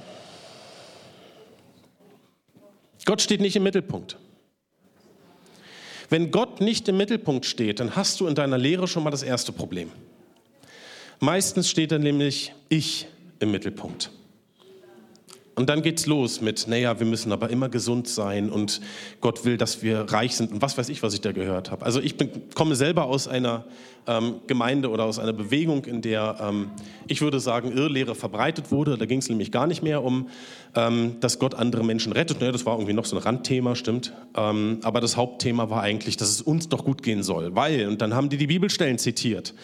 Gott 3.04 3.22
steht 3.22 3.40
nicht 3.40 3.56
im 3.56 3.62
Mittelpunkt. 3.62 4.16
Wenn 6.08 6.30
Gott 6.30 6.60
nicht 6.60 6.88
im 6.88 6.96
Mittelpunkt 6.96 7.46
steht, 7.46 7.80
dann 7.80 7.96
hast 7.96 8.20
du 8.20 8.26
in 8.26 8.34
deiner 8.34 8.58
Lehre 8.58 8.86
schon 8.86 9.02
mal 9.02 9.10
das 9.10 9.22
erste 9.22 9.52
Problem. 9.52 9.90
Meistens 11.20 11.70
steht 11.70 11.92
dann 11.92 12.02
nämlich 12.02 12.52
ich 12.68 13.06
im 13.38 13.50
Mittelpunkt. 13.50 14.10
Und 15.54 15.68
dann 15.68 15.82
geht's 15.82 16.06
los 16.06 16.40
mit, 16.40 16.66
naja, 16.66 16.98
wir 16.98 17.06
müssen 17.06 17.30
aber 17.30 17.50
immer 17.50 17.68
gesund 17.68 18.08
sein 18.08 18.48
und 18.48 18.80
Gott 19.20 19.44
will, 19.44 19.58
dass 19.58 19.82
wir 19.82 20.00
reich 20.00 20.34
sind 20.34 20.50
und 20.50 20.62
was 20.62 20.78
weiß 20.78 20.88
ich, 20.88 21.02
was 21.02 21.12
ich 21.12 21.20
da 21.20 21.32
gehört 21.32 21.70
habe. 21.70 21.84
Also 21.84 22.00
ich 22.00 22.16
bin, 22.16 22.30
komme 22.54 22.74
selber 22.74 23.04
aus 23.04 23.28
einer 23.28 23.66
ähm, 24.06 24.36
Gemeinde 24.46 24.88
oder 24.88 25.04
aus 25.04 25.18
einer 25.18 25.34
Bewegung, 25.34 25.84
in 25.84 26.00
der, 26.00 26.38
ähm, 26.40 26.70
ich 27.06 27.20
würde 27.20 27.38
sagen, 27.38 27.70
Irrlehre 27.76 28.14
verbreitet 28.14 28.70
wurde. 28.70 28.96
Da 28.96 29.04
ging 29.04 29.18
es 29.18 29.28
nämlich 29.28 29.52
gar 29.52 29.66
nicht 29.66 29.82
mehr 29.82 30.02
um, 30.02 30.28
ähm, 30.74 31.16
dass 31.20 31.38
Gott 31.38 31.54
andere 31.54 31.84
Menschen 31.84 32.12
rettet. 32.12 32.40
Naja, 32.40 32.52
das 32.52 32.64
war 32.64 32.76
irgendwie 32.76 32.94
noch 32.94 33.04
so 33.04 33.16
ein 33.16 33.22
Randthema, 33.22 33.74
stimmt. 33.74 34.14
Ähm, 34.34 34.78
aber 34.82 35.00
das 35.02 35.18
Hauptthema 35.18 35.68
war 35.68 35.82
eigentlich, 35.82 36.16
dass 36.16 36.30
es 36.30 36.40
uns 36.40 36.70
doch 36.70 36.84
gut 36.84 37.02
gehen 37.02 37.22
soll, 37.22 37.54
weil, 37.54 37.88
und 37.88 38.00
dann 38.00 38.14
haben 38.14 38.30
die 38.30 38.38
die 38.38 38.46
Bibelstellen 38.46 38.96
zitiert. 38.96 39.54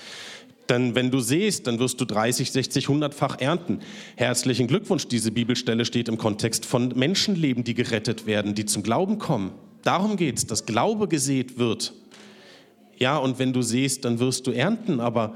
Denn 0.68 0.94
wenn 0.94 1.10
du 1.10 1.20
siehst, 1.20 1.66
dann 1.66 1.78
wirst 1.78 2.00
du 2.00 2.04
30, 2.04 2.52
60, 2.52 2.86
100-fach 2.86 3.40
ernten. 3.40 3.80
Herzlichen 4.16 4.66
Glückwunsch, 4.66 5.08
diese 5.08 5.32
Bibelstelle 5.32 5.84
steht 5.84 6.08
im 6.08 6.18
Kontext 6.18 6.66
von 6.66 6.88
Menschenleben, 6.94 7.64
die 7.64 7.74
gerettet 7.74 8.26
werden, 8.26 8.54
die 8.54 8.66
zum 8.66 8.82
Glauben 8.82 9.18
kommen. 9.18 9.52
Darum 9.82 10.16
geht 10.16 10.36
es, 10.36 10.46
dass 10.46 10.66
Glaube 10.66 11.08
gesät 11.08 11.58
wird. 11.58 11.94
Ja, 12.98 13.16
und 13.16 13.38
wenn 13.38 13.52
du 13.52 13.62
siehst, 13.62 14.04
dann 14.04 14.18
wirst 14.18 14.46
du 14.46 14.50
ernten, 14.50 15.00
aber 15.00 15.34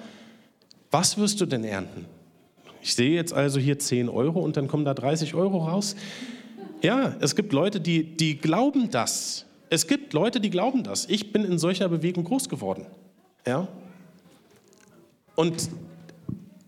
was 0.90 1.16
wirst 1.16 1.40
du 1.40 1.47
denn 1.47 1.64
ernten? 1.64 2.05
Ich 2.83 2.95
sehe 2.95 3.14
jetzt 3.14 3.33
also 3.33 3.61
hier 3.61 3.79
10 3.79 4.09
Euro 4.09 4.40
und 4.40 4.57
dann 4.57 4.66
kommen 4.66 4.85
da 4.85 4.92
30 4.92 5.35
Euro 5.35 5.59
raus. 5.59 5.95
Ja, 6.83 7.16
es 7.21 7.37
gibt 7.37 7.53
Leute, 7.53 7.81
die, 7.81 8.16
die 8.16 8.37
glauben 8.37 8.90
das. 8.90 9.47
Es 9.71 9.87
gibt 9.87 10.12
Leute, 10.12 10.40
die 10.40 10.51
glauben 10.51 10.83
das. 10.83 11.09
Ich 11.09 11.33
bin 11.33 11.45
in 11.45 11.59
solcher 11.59 11.88
Bewegung 11.88 12.25
groß 12.25 12.49
geworden. 12.49 12.87
Ja, 13.47 13.68
und, 15.35 15.71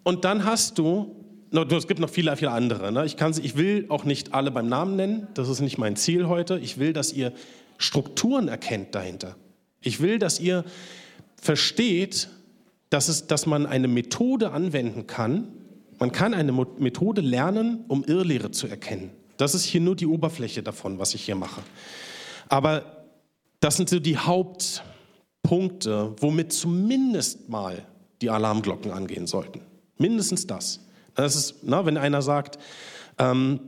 und 0.03 0.24
dann 0.24 0.44
hast 0.44 0.79
du 0.79 1.14
es 1.62 1.87
gibt 1.87 2.00
noch 2.00 2.11
viele, 2.11 2.37
viele 2.37 2.50
andere. 2.50 2.90
Ne? 2.90 3.07
Ich, 3.07 3.16
ich 3.20 3.57
will 3.57 3.87
auch 3.88 4.05
nicht 4.05 4.35
alle 4.35 4.50
beim 4.50 4.68
Namen 4.68 4.96
nennen, 4.96 5.29
das 5.35 5.48
ist 5.48 5.61
nicht 5.61 5.79
mein 5.79 5.94
Ziel 5.96 6.27
heute. 6.27 6.59
Ich 6.59 6.79
will, 6.79 6.92
dass 6.92 7.12
ihr 7.12 7.33
Strukturen 7.79 8.48
erkennt 8.48 8.94
dahinter. 8.94 9.37
Ich 9.81 10.00
will, 10.00 10.18
dass 10.18 10.40
ihr 10.40 10.64
versteht, 11.40 12.29
dass, 12.90 13.09
es, 13.09 13.27
dass 13.27 13.46
man 13.46 13.66
eine 13.66 13.88
Methode 13.88 14.50
anwenden 14.50 15.07
kann. 15.07 15.48
Man 15.98 16.11
kann 16.11 16.35
eine 16.35 16.53
Methode 16.53 17.20
lernen, 17.20 17.85
um 17.88 18.05
Irrlehre 18.05 18.50
zu 18.50 18.66
erkennen. 18.66 19.11
Das 19.37 19.55
ist 19.55 19.64
hier 19.64 19.81
nur 19.81 19.96
die 19.96 20.07
Oberfläche 20.07 20.62
davon, 20.62 20.98
was 20.98 21.14
ich 21.14 21.24
hier 21.24 21.35
mache. 21.35 21.62
Aber 22.48 23.05
das 23.61 23.77
sind 23.77 23.88
so 23.88 24.00
die 24.00 24.16
Hauptpunkte, 24.16 26.14
womit 26.18 26.53
zumindest 26.53 27.48
mal 27.48 27.85
die 28.24 28.30
Alarmglocken 28.30 28.90
angehen 28.90 29.26
sollten. 29.26 29.60
Mindestens 29.98 30.46
das. 30.46 30.80
Das 31.14 31.37
ist, 31.37 31.56
na, 31.62 31.84
wenn 31.84 31.98
einer 31.98 32.22
sagt, 32.22 32.58
ähm, 33.18 33.60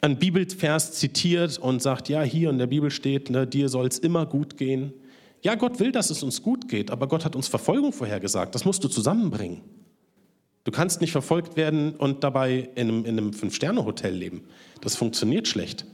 ein 0.00 0.16
Bibelvers 0.16 0.92
zitiert 0.92 1.58
und 1.58 1.82
sagt, 1.82 2.08
ja, 2.08 2.22
hier 2.22 2.50
in 2.50 2.58
der 2.58 2.68
Bibel 2.68 2.92
steht, 2.92 3.30
ne, 3.30 3.48
dir 3.48 3.68
soll 3.68 3.88
es 3.88 3.98
immer 3.98 4.26
gut 4.26 4.56
gehen. 4.56 4.92
Ja, 5.42 5.56
Gott 5.56 5.80
will, 5.80 5.90
dass 5.90 6.10
es 6.10 6.22
uns 6.22 6.40
gut 6.40 6.68
geht, 6.68 6.92
aber 6.92 7.08
Gott 7.08 7.24
hat 7.24 7.34
uns 7.34 7.48
Verfolgung 7.48 7.92
vorhergesagt. 7.92 8.54
Das 8.54 8.64
musst 8.64 8.84
du 8.84 8.88
zusammenbringen. 8.88 9.60
Du 10.62 10.70
kannst 10.70 11.00
nicht 11.00 11.10
verfolgt 11.10 11.56
werden 11.56 11.96
und 11.96 12.22
dabei 12.22 12.68
in 12.76 12.88
einem, 12.88 13.04
in 13.04 13.18
einem 13.18 13.32
Fünf-Sterne-Hotel 13.32 14.14
leben. 14.14 14.44
Das 14.80 14.94
funktioniert 14.94 15.48
schlecht. 15.48 15.84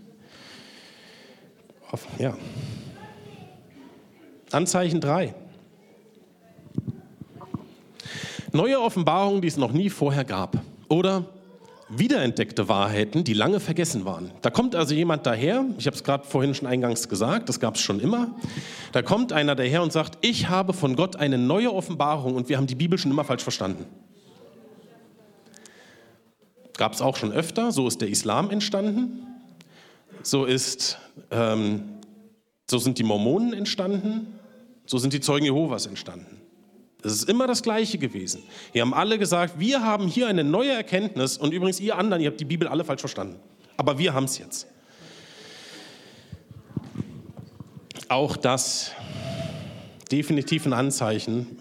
Ja. 2.19 2.37
Anzeichen 4.51 5.01
3. 5.01 5.35
Neue 8.55 8.81
Offenbarungen, 8.81 9.43
die 9.43 9.49
es 9.49 9.57
noch 9.57 9.73
nie 9.73 9.91
vorher 9.91 10.25
gab. 10.25 10.63
Oder 10.89 11.25
wiederentdeckte 11.89 12.69
Wahrheiten, 12.69 13.25
die 13.25 13.35
lange 13.35 13.59
vergessen 13.59 14.05
waren. 14.05 14.31
Da 14.43 14.51
kommt 14.51 14.77
also 14.77 14.95
jemand 14.95 15.27
daher, 15.27 15.65
ich 15.77 15.89
habe 15.89 15.97
es 15.97 16.05
gerade 16.05 16.25
vorhin 16.25 16.55
schon 16.55 16.69
eingangs 16.69 17.09
gesagt, 17.09 17.49
das 17.49 17.59
gab 17.59 17.75
es 17.75 17.81
schon 17.81 17.99
immer. 17.99 18.33
Da 18.93 19.03
kommt 19.03 19.33
einer 19.33 19.57
daher 19.57 19.83
und 19.83 19.93
sagt, 19.93 20.19
ich 20.21 20.49
habe 20.49 20.73
von 20.73 20.95
Gott 20.95 21.17
eine 21.17 21.37
neue 21.37 21.75
Offenbarung 21.75 22.37
und 22.37 22.49
wir 22.49 22.57
haben 22.57 22.69
die 22.69 22.77
Bibel 22.77 22.97
schon 22.97 23.11
immer 23.11 23.25
falsch 23.25 23.43
verstanden. 23.43 23.87
Gab 26.77 26.93
es 26.93 27.03
auch 27.03 27.17
schon 27.17 27.33
öfter, 27.33 27.73
so 27.73 27.89
ist 27.89 28.03
der 28.03 28.09
Islam 28.09 28.51
entstanden, 28.51 29.27
so, 30.23 30.45
ist, 30.45 30.99
ähm, 31.33 31.83
so 32.71 32.79
sind 32.79 32.99
die 32.99 33.05
Mormonen 33.05 33.53
entstanden, 33.53 34.39
so 34.87 34.99
sind 34.99 35.13
die 35.13 35.21
Zeugen 35.21 35.45
Jehovas 35.45 35.87
entstanden. 35.87 36.44
Es 37.05 37.13
ist 37.13 37.29
immer 37.29 37.47
das 37.47 37.63
Gleiche 37.63 37.99
gewesen. 37.99 38.43
Die 38.73 38.81
haben 38.81 38.95
alle 38.95 39.19
gesagt, 39.19 39.59
wir 39.59 39.83
haben 39.83 40.09
hier 40.09 40.27
eine 40.27 40.43
neue 40.43 40.73
Erkenntnis 40.73 41.37
und 41.37 41.53
übrigens 41.53 41.79
ihr 41.81 41.99
anderen, 41.99 42.23
ihr 42.23 42.31
habt 42.31 42.41
die 42.41 42.47
Bibel 42.47 42.67
alle 42.67 42.85
falsch 42.85 43.01
verstanden. 43.01 43.37
Aber 43.77 43.99
wir 43.99 44.15
haben 44.15 44.25
es 44.25 44.39
jetzt. 44.39 44.67
Auch 48.09 48.37
das 48.37 48.93
definitiv 50.11 50.67
ein 50.67 50.73
Anzeichen. 50.73 51.59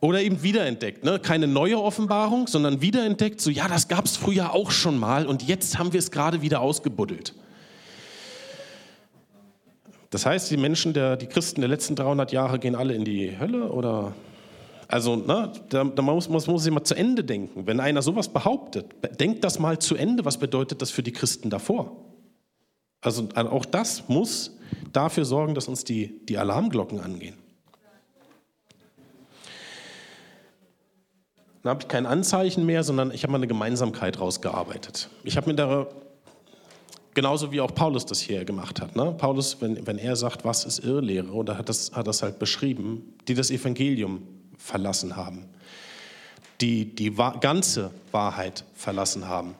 Oder 0.00 0.22
eben 0.22 0.42
wiederentdeckt. 0.42 1.04
Ne? 1.04 1.18
Keine 1.18 1.46
neue 1.46 1.80
Offenbarung, 1.80 2.46
sondern 2.46 2.80
wiederentdeckt. 2.80 3.40
So, 3.40 3.50
ja, 3.50 3.68
das 3.68 3.88
gab 3.88 4.06
es 4.06 4.16
früher 4.16 4.54
auch 4.54 4.70
schon 4.70 4.98
mal 4.98 5.26
und 5.26 5.42
jetzt 5.42 5.78
haben 5.78 5.92
wir 5.92 5.98
es 5.98 6.10
gerade 6.10 6.40
wieder 6.40 6.60
ausgebuddelt. 6.60 7.34
Das 10.10 10.26
heißt, 10.26 10.50
die 10.50 10.56
Menschen, 10.56 10.92
der, 10.92 11.16
die 11.16 11.26
Christen 11.26 11.60
der 11.60 11.68
letzten 11.68 11.94
300 11.94 12.32
Jahre 12.32 12.58
gehen 12.58 12.74
alle 12.74 12.94
in 12.94 13.04
die 13.04 13.38
Hölle 13.38 13.70
oder 13.70 14.12
also, 14.90 15.14
ne, 15.14 15.52
da, 15.68 15.84
da 15.84 16.02
muss, 16.02 16.28
muss, 16.28 16.48
muss 16.48 16.66
ich 16.66 16.72
mal 16.72 16.82
zu 16.82 16.96
Ende 16.96 17.22
denken. 17.22 17.64
Wenn 17.64 17.78
einer 17.78 18.02
sowas 18.02 18.28
behauptet, 18.28 18.86
denkt 19.20 19.44
das 19.44 19.60
mal 19.60 19.78
zu 19.78 19.94
Ende. 19.94 20.24
Was 20.24 20.38
bedeutet 20.38 20.82
das 20.82 20.90
für 20.90 21.04
die 21.04 21.12
Christen 21.12 21.48
davor? 21.48 21.96
Also, 23.00 23.28
auch 23.36 23.64
das 23.64 24.08
muss 24.08 24.58
dafür 24.92 25.24
sorgen, 25.24 25.54
dass 25.54 25.68
uns 25.68 25.84
die, 25.84 26.26
die 26.26 26.38
Alarmglocken 26.38 26.98
angehen. 26.98 27.36
Dann 31.62 31.70
habe 31.70 31.82
ich 31.82 31.88
kein 31.88 32.06
Anzeichen 32.06 32.66
mehr, 32.66 32.82
sondern 32.82 33.12
ich 33.12 33.22
habe 33.22 33.30
mal 33.30 33.38
eine 33.38 33.46
Gemeinsamkeit 33.46 34.18
rausgearbeitet. 34.18 35.08
Ich 35.22 35.36
habe 35.36 35.50
mir 35.50 35.54
da 35.54 35.86
Genauso 37.20 37.52
wie 37.52 37.60
auch 37.60 37.74
Paulus 37.74 38.06
das 38.06 38.18
hier 38.18 38.46
gemacht 38.46 38.80
hat. 38.80 38.96
Ne? 38.96 39.12
Paulus, 39.12 39.60
wenn, 39.60 39.86
wenn 39.86 39.98
er 39.98 40.16
sagt, 40.16 40.42
was 40.42 40.64
ist 40.64 40.78
Irrlehre, 40.78 41.28
oder 41.28 41.58
hat 41.58 41.68
das, 41.68 41.92
hat 41.92 42.06
das 42.06 42.22
halt 42.22 42.38
beschrieben, 42.38 43.12
die 43.28 43.34
das 43.34 43.50
Evangelium 43.50 44.22
verlassen 44.56 45.16
haben, 45.16 45.44
die 46.62 46.86
die 46.86 47.14
ganze 47.40 47.90
Wahrheit 48.10 48.64
verlassen 48.72 49.28
haben. 49.28 49.54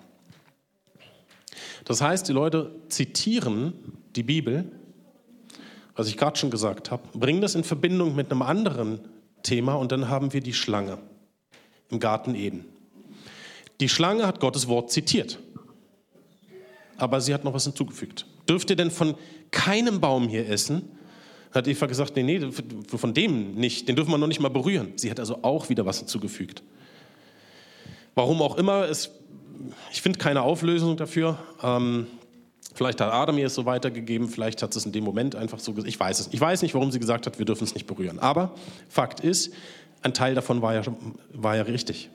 Das 1.84 2.00
heißt, 2.00 2.26
die 2.30 2.32
Leute 2.32 2.74
zitieren 2.88 3.74
die 4.16 4.22
Bibel, 4.22 4.72
was 5.96 6.08
ich 6.08 6.16
gerade 6.16 6.38
schon 6.38 6.50
gesagt 6.50 6.90
habe, 6.90 7.02
bringen 7.12 7.42
das 7.42 7.56
in 7.56 7.64
Verbindung 7.64 8.16
mit 8.16 8.32
einem 8.32 8.40
anderen 8.40 9.00
Thema 9.42 9.74
und 9.74 9.92
dann 9.92 10.08
haben 10.08 10.32
wir 10.32 10.40
die 10.40 10.54
Schlange 10.54 10.96
im 11.90 12.00
Garten 12.00 12.34
Eden. 12.34 12.64
Die 13.80 13.90
Schlange 13.90 14.26
hat 14.26 14.40
Gottes 14.40 14.66
Wort 14.66 14.90
zitiert 14.90 15.38
aber 17.00 17.20
sie 17.20 17.34
hat 17.34 17.44
noch 17.44 17.54
was 17.54 17.64
hinzugefügt. 17.64 18.26
Dürft 18.48 18.70
ihr 18.70 18.76
denn 18.76 18.90
von 18.90 19.14
keinem 19.50 20.00
Baum 20.00 20.28
hier 20.28 20.48
essen? 20.48 20.82
Hat 21.52 21.66
Eva 21.66 21.86
gesagt, 21.86 22.14
nee, 22.16 22.22
nee, 22.22 22.48
von 22.86 23.14
dem 23.14 23.54
nicht, 23.54 23.88
den 23.88 23.96
dürfen 23.96 24.10
wir 24.10 24.18
noch 24.18 24.28
nicht 24.28 24.40
mal 24.40 24.50
berühren. 24.50 24.92
Sie 24.96 25.10
hat 25.10 25.18
also 25.18 25.42
auch 25.42 25.68
wieder 25.68 25.84
was 25.84 25.98
hinzugefügt. 25.98 26.62
Warum 28.14 28.42
auch 28.42 28.56
immer, 28.56 28.84
es, 28.88 29.10
ich 29.92 30.02
finde 30.02 30.18
keine 30.18 30.42
Auflösung 30.42 30.96
dafür. 30.96 31.38
Ähm, 31.62 32.06
vielleicht 32.74 33.00
hat 33.00 33.12
Adam 33.12 33.38
ihr 33.38 33.46
es 33.46 33.54
so 33.54 33.64
weitergegeben, 33.64 34.28
vielleicht 34.28 34.62
hat 34.62 34.76
es 34.76 34.86
in 34.86 34.92
dem 34.92 35.04
Moment 35.04 35.34
einfach 35.34 35.58
so 35.58 35.72
gesagt. 35.72 35.88
Ich 35.88 35.98
weiß 35.98 36.20
es. 36.20 36.28
Ich 36.32 36.40
weiß 36.40 36.62
nicht, 36.62 36.74
warum 36.74 36.92
sie 36.92 37.00
gesagt 37.00 37.26
hat, 37.26 37.38
wir 37.38 37.46
dürfen 37.46 37.64
es 37.64 37.74
nicht 37.74 37.86
berühren. 37.86 38.18
Aber 38.18 38.54
Fakt 38.88 39.20
ist, 39.20 39.52
ein 40.02 40.14
Teil 40.14 40.34
davon 40.34 40.62
war 40.62 40.74
ja, 40.74 40.82
war 41.32 41.56
ja 41.56 41.62
richtig. 41.62 42.10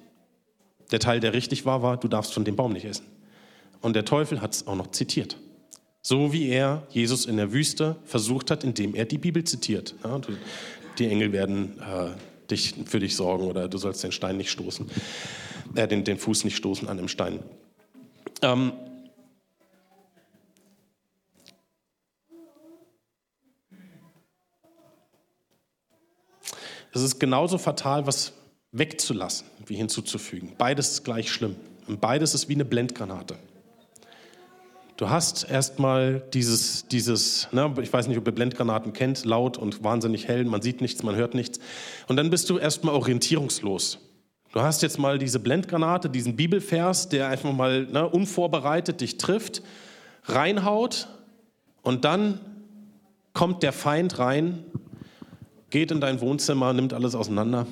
Der 0.91 1.00
Teil, 1.00 1.19
der 1.19 1.34
richtig 1.34 1.65
war, 1.65 1.82
war, 1.82 1.98
du 1.98 2.08
darfst 2.08 2.34
von 2.34 2.45
dem 2.45 2.56
Baum 2.56 2.71
nicht 2.71 2.86
essen. 2.86 3.06
Und 3.86 3.95
der 3.95 4.04
Teufel 4.04 4.41
hat 4.41 4.56
es 4.56 4.65
auch 4.65 4.74
noch 4.74 4.89
zitiert. 4.89 5.38
So 6.02 6.34
wie 6.34 6.50
er 6.50 6.88
Jesus 6.89 7.28
in 7.28 7.38
der 7.38 7.54
Wüste 7.54 7.98
versucht 8.04 8.50
hat, 8.50 8.63
indem 8.63 8.95
er 8.95 9.06
die 9.06 9.19
Bibel 9.19 9.43
zitiert. 9.43 9.93
Ja, 10.04 10.17
du, 10.17 10.30
die 10.98 11.06
Engel 11.06 11.32
werden 11.32 11.79
äh, 11.79 12.50
dich, 12.50 12.73
für 12.88 12.98
dich 13.00 13.15
sorgen 13.15 13.46
oder 13.46 13.67
du 13.67 13.77
sollst 13.77 14.04
den 14.04 14.12
Stein 14.12 14.38
nicht 14.38 14.50
stoßen, 14.50 14.90
äh, 15.75 15.88
den, 15.88 16.04
den 16.04 16.17
Fuß 16.17 16.46
nicht 16.46 16.56
stoßen 16.56 16.88
an 16.88 16.98
dem 16.98 17.08
Stein. 17.08 17.44
Ähm, 18.42 18.73
es 26.92 27.04
ist 27.04 27.19
genauso 27.19 27.60
fatal, 27.60 28.08
was 28.08 28.33
wegzulassen, 28.71 29.46
wie 29.67 29.75
hinzuzufügen. 29.75 30.54
Beides 30.58 30.90
ist 30.90 31.04
gleich 31.04 31.31
schlimm. 31.31 31.56
Und 31.86 32.02
beides 32.02 32.33
ist 32.33 32.50
wie 32.50 32.56
eine 32.56 32.65
Blendgranate. 32.65 33.38
Du 34.98 35.10
hast 35.10 35.43
erstmal 35.50 36.23
dieses, 36.33 36.87
dieses 36.87 37.50
ne, 37.52 37.73
ich 37.81 37.91
weiß 37.91 38.08
nicht, 38.08 38.17
ob 38.17 38.25
ihr 38.25 38.31
Blendgranaten 38.31 38.93
kennt, 38.93 39.25
laut 39.25 39.58
und 39.58 39.83
wahnsinnig 39.83 40.29
hell, 40.29 40.46
man 40.46 40.62
sieht 40.62 40.79
nichts, 40.79 41.04
man 41.04 41.15
hört 41.15 41.33
nichts. 41.33 41.60
Und 42.08 42.15
dann 42.15 42.29
bist 42.29 42.50
du 42.50 42.58
erstmal 42.58 42.96
orientierungslos. 42.96 44.00
Du 44.54 44.62
hast 44.62 44.81
jetzt 44.83 44.98
mal 44.98 45.19
diese 45.19 45.41
Blendgranate, 45.41 46.10
diesen 46.10 46.37
Bibelvers, 46.37 47.10
der 47.10 47.27
einfach 47.27 47.52
mal 47.52 47.87
ne, 47.87 48.08
unvorbereitet 48.08 49.02
dich 49.02 49.17
trifft, 49.17 49.63
reinhaut 50.23 51.10
und 51.81 52.06
dann 52.06 52.39
kommt 53.33 53.63
der 53.63 53.73
Feind 53.73 54.17
rein, 54.17 54.63
geht 55.71 55.91
in 55.91 56.00
dein 56.00 56.21
Wohnzimmer, 56.21 56.71
nimmt 56.71 56.93
alles 56.93 57.15
auseinander. 57.15 57.67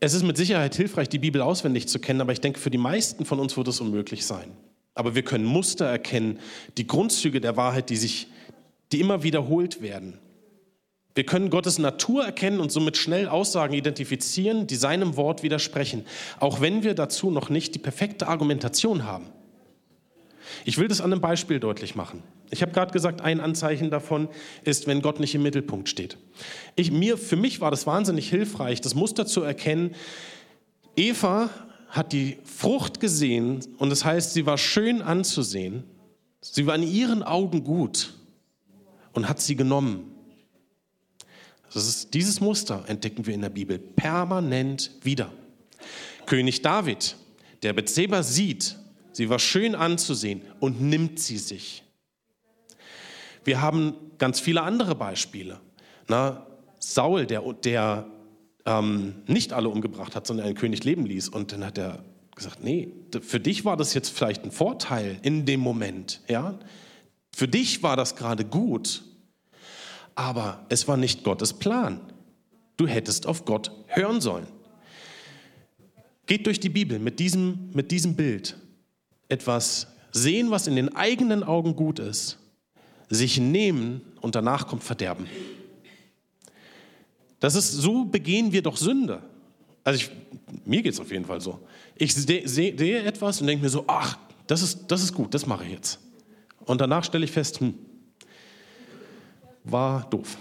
Es 0.00 0.12
ist 0.12 0.24
mit 0.24 0.36
Sicherheit 0.36 0.74
hilfreich, 0.74 1.08
die 1.08 1.20
Bibel 1.20 1.40
auswendig 1.40 1.86
zu 1.86 2.00
kennen, 2.00 2.20
aber 2.20 2.32
ich 2.32 2.40
denke, 2.40 2.58
für 2.58 2.70
die 2.70 2.78
meisten 2.78 3.24
von 3.24 3.38
uns 3.38 3.56
wird 3.56 3.68
es 3.68 3.80
unmöglich 3.80 4.26
sein. 4.26 4.50
Aber 4.94 5.14
wir 5.14 5.22
können 5.22 5.44
Muster 5.44 5.86
erkennen, 5.86 6.38
die 6.76 6.86
Grundzüge 6.86 7.40
der 7.40 7.56
Wahrheit, 7.56 7.90
die 7.90 7.96
sich, 7.96 8.28
die 8.92 9.00
immer 9.00 9.22
wiederholt 9.22 9.80
werden. 9.80 10.18
Wir 11.14 11.24
können 11.24 11.50
Gottes 11.50 11.78
Natur 11.78 12.24
erkennen 12.24 12.60
und 12.60 12.72
somit 12.72 12.96
schnell 12.96 13.28
Aussagen 13.28 13.74
identifizieren, 13.74 14.66
die 14.66 14.76
seinem 14.76 15.16
Wort 15.16 15.42
widersprechen, 15.42 16.06
auch 16.40 16.60
wenn 16.60 16.82
wir 16.82 16.94
dazu 16.94 17.30
noch 17.30 17.50
nicht 17.50 17.74
die 17.74 17.78
perfekte 17.78 18.28
Argumentation 18.28 19.04
haben. 19.04 19.26
Ich 20.64 20.78
will 20.78 20.88
das 20.88 21.00
an 21.00 21.12
einem 21.12 21.20
Beispiel 21.20 21.60
deutlich 21.60 21.94
machen. 21.94 22.22
Ich 22.50 22.62
habe 22.62 22.72
gerade 22.72 22.92
gesagt, 22.92 23.20
ein 23.22 23.40
Anzeichen 23.40 23.90
davon 23.90 24.28
ist, 24.64 24.86
wenn 24.86 25.00
Gott 25.00 25.20
nicht 25.20 25.34
im 25.34 25.42
Mittelpunkt 25.42 25.88
steht. 25.88 26.18
Ich, 26.76 26.90
mir, 26.90 27.16
für 27.16 27.36
mich 27.36 27.60
war 27.60 27.70
das 27.70 27.86
wahnsinnig 27.86 28.28
hilfreich, 28.28 28.80
das 28.80 28.94
Muster 28.94 29.26
zu 29.26 29.42
erkennen. 29.42 29.94
Eva 30.96 31.50
hat 31.92 32.14
die 32.14 32.38
Frucht 32.44 33.00
gesehen 33.00 33.60
und 33.76 33.90
das 33.90 34.02
heißt, 34.02 34.32
sie 34.32 34.46
war 34.46 34.56
schön 34.56 35.02
anzusehen. 35.02 35.84
Sie 36.40 36.66
war 36.66 36.74
in 36.74 36.82
ihren 36.82 37.22
Augen 37.22 37.64
gut 37.64 38.14
und 39.12 39.28
hat 39.28 39.40
sie 39.42 39.56
genommen. 39.56 40.10
Ist, 41.74 42.14
dieses 42.14 42.40
Muster 42.40 42.84
entdecken 42.86 43.26
wir 43.26 43.34
in 43.34 43.42
der 43.42 43.50
Bibel 43.50 43.78
permanent 43.78 44.90
wieder. 45.02 45.30
König 46.24 46.62
David, 46.62 47.14
der 47.62 47.74
Bethseba 47.74 48.22
sieht, 48.22 48.78
sie 49.12 49.28
war 49.28 49.38
schön 49.38 49.74
anzusehen 49.74 50.40
und 50.60 50.80
nimmt 50.80 51.20
sie 51.20 51.36
sich. 51.36 51.84
Wir 53.44 53.60
haben 53.60 53.94
ganz 54.16 54.40
viele 54.40 54.62
andere 54.62 54.94
Beispiele. 54.94 55.60
Na, 56.08 56.46
Saul, 56.78 57.26
der, 57.26 57.42
der 57.52 58.06
ähm, 58.66 59.14
nicht 59.26 59.52
alle 59.52 59.68
umgebracht 59.68 60.14
hat, 60.14 60.26
sondern 60.26 60.46
einen 60.46 60.56
König 60.56 60.84
leben 60.84 61.06
ließ. 61.06 61.28
Und 61.28 61.52
dann 61.52 61.64
hat 61.64 61.78
er 61.78 62.04
gesagt, 62.34 62.62
nee, 62.62 62.92
für 63.20 63.40
dich 63.40 63.64
war 63.64 63.76
das 63.76 63.94
jetzt 63.94 64.10
vielleicht 64.10 64.44
ein 64.44 64.50
Vorteil 64.50 65.18
in 65.22 65.44
dem 65.46 65.60
Moment. 65.60 66.20
Ja? 66.28 66.58
Für 67.34 67.48
dich 67.48 67.82
war 67.82 67.96
das 67.96 68.16
gerade 68.16 68.44
gut, 68.44 69.02
aber 70.14 70.66
es 70.68 70.88
war 70.88 70.96
nicht 70.96 71.24
Gottes 71.24 71.54
Plan. 71.54 72.00
Du 72.76 72.86
hättest 72.86 73.26
auf 73.26 73.44
Gott 73.44 73.70
hören 73.86 74.20
sollen. 74.20 74.46
Geht 76.26 76.46
durch 76.46 76.60
die 76.60 76.68
Bibel 76.68 76.98
mit 76.98 77.18
diesem, 77.18 77.70
mit 77.72 77.90
diesem 77.90 78.16
Bild. 78.16 78.56
Etwas 79.28 79.88
sehen, 80.12 80.50
was 80.50 80.66
in 80.66 80.76
den 80.76 80.94
eigenen 80.94 81.42
Augen 81.42 81.74
gut 81.74 81.98
ist, 81.98 82.38
sich 83.08 83.38
nehmen 83.38 84.02
und 84.20 84.34
danach 84.34 84.66
kommt 84.66 84.84
Verderben. 84.84 85.26
Das 87.42 87.56
ist, 87.56 87.72
so 87.72 88.04
begehen 88.04 88.52
wir 88.52 88.62
doch 88.62 88.76
Sünde. 88.76 89.20
Also 89.82 89.98
ich, 89.98 90.10
mir 90.64 90.80
geht 90.80 90.92
es 90.92 91.00
auf 91.00 91.10
jeden 91.10 91.24
Fall 91.24 91.40
so. 91.40 91.58
Ich 91.96 92.14
sehe 92.14 92.46
seh, 92.46 92.68
etwas 92.68 93.40
und 93.40 93.48
denke 93.48 93.64
mir 93.64 93.68
so, 93.68 93.82
ach, 93.88 94.16
das 94.46 94.62
ist, 94.62 94.84
das 94.86 95.02
ist 95.02 95.12
gut, 95.12 95.34
das 95.34 95.44
mache 95.44 95.64
ich 95.64 95.72
jetzt. 95.72 95.98
Und 96.66 96.80
danach 96.80 97.02
stelle 97.02 97.24
ich 97.24 97.32
fest, 97.32 97.58
hm, 97.58 97.74
war 99.64 100.08
doof. 100.08 100.38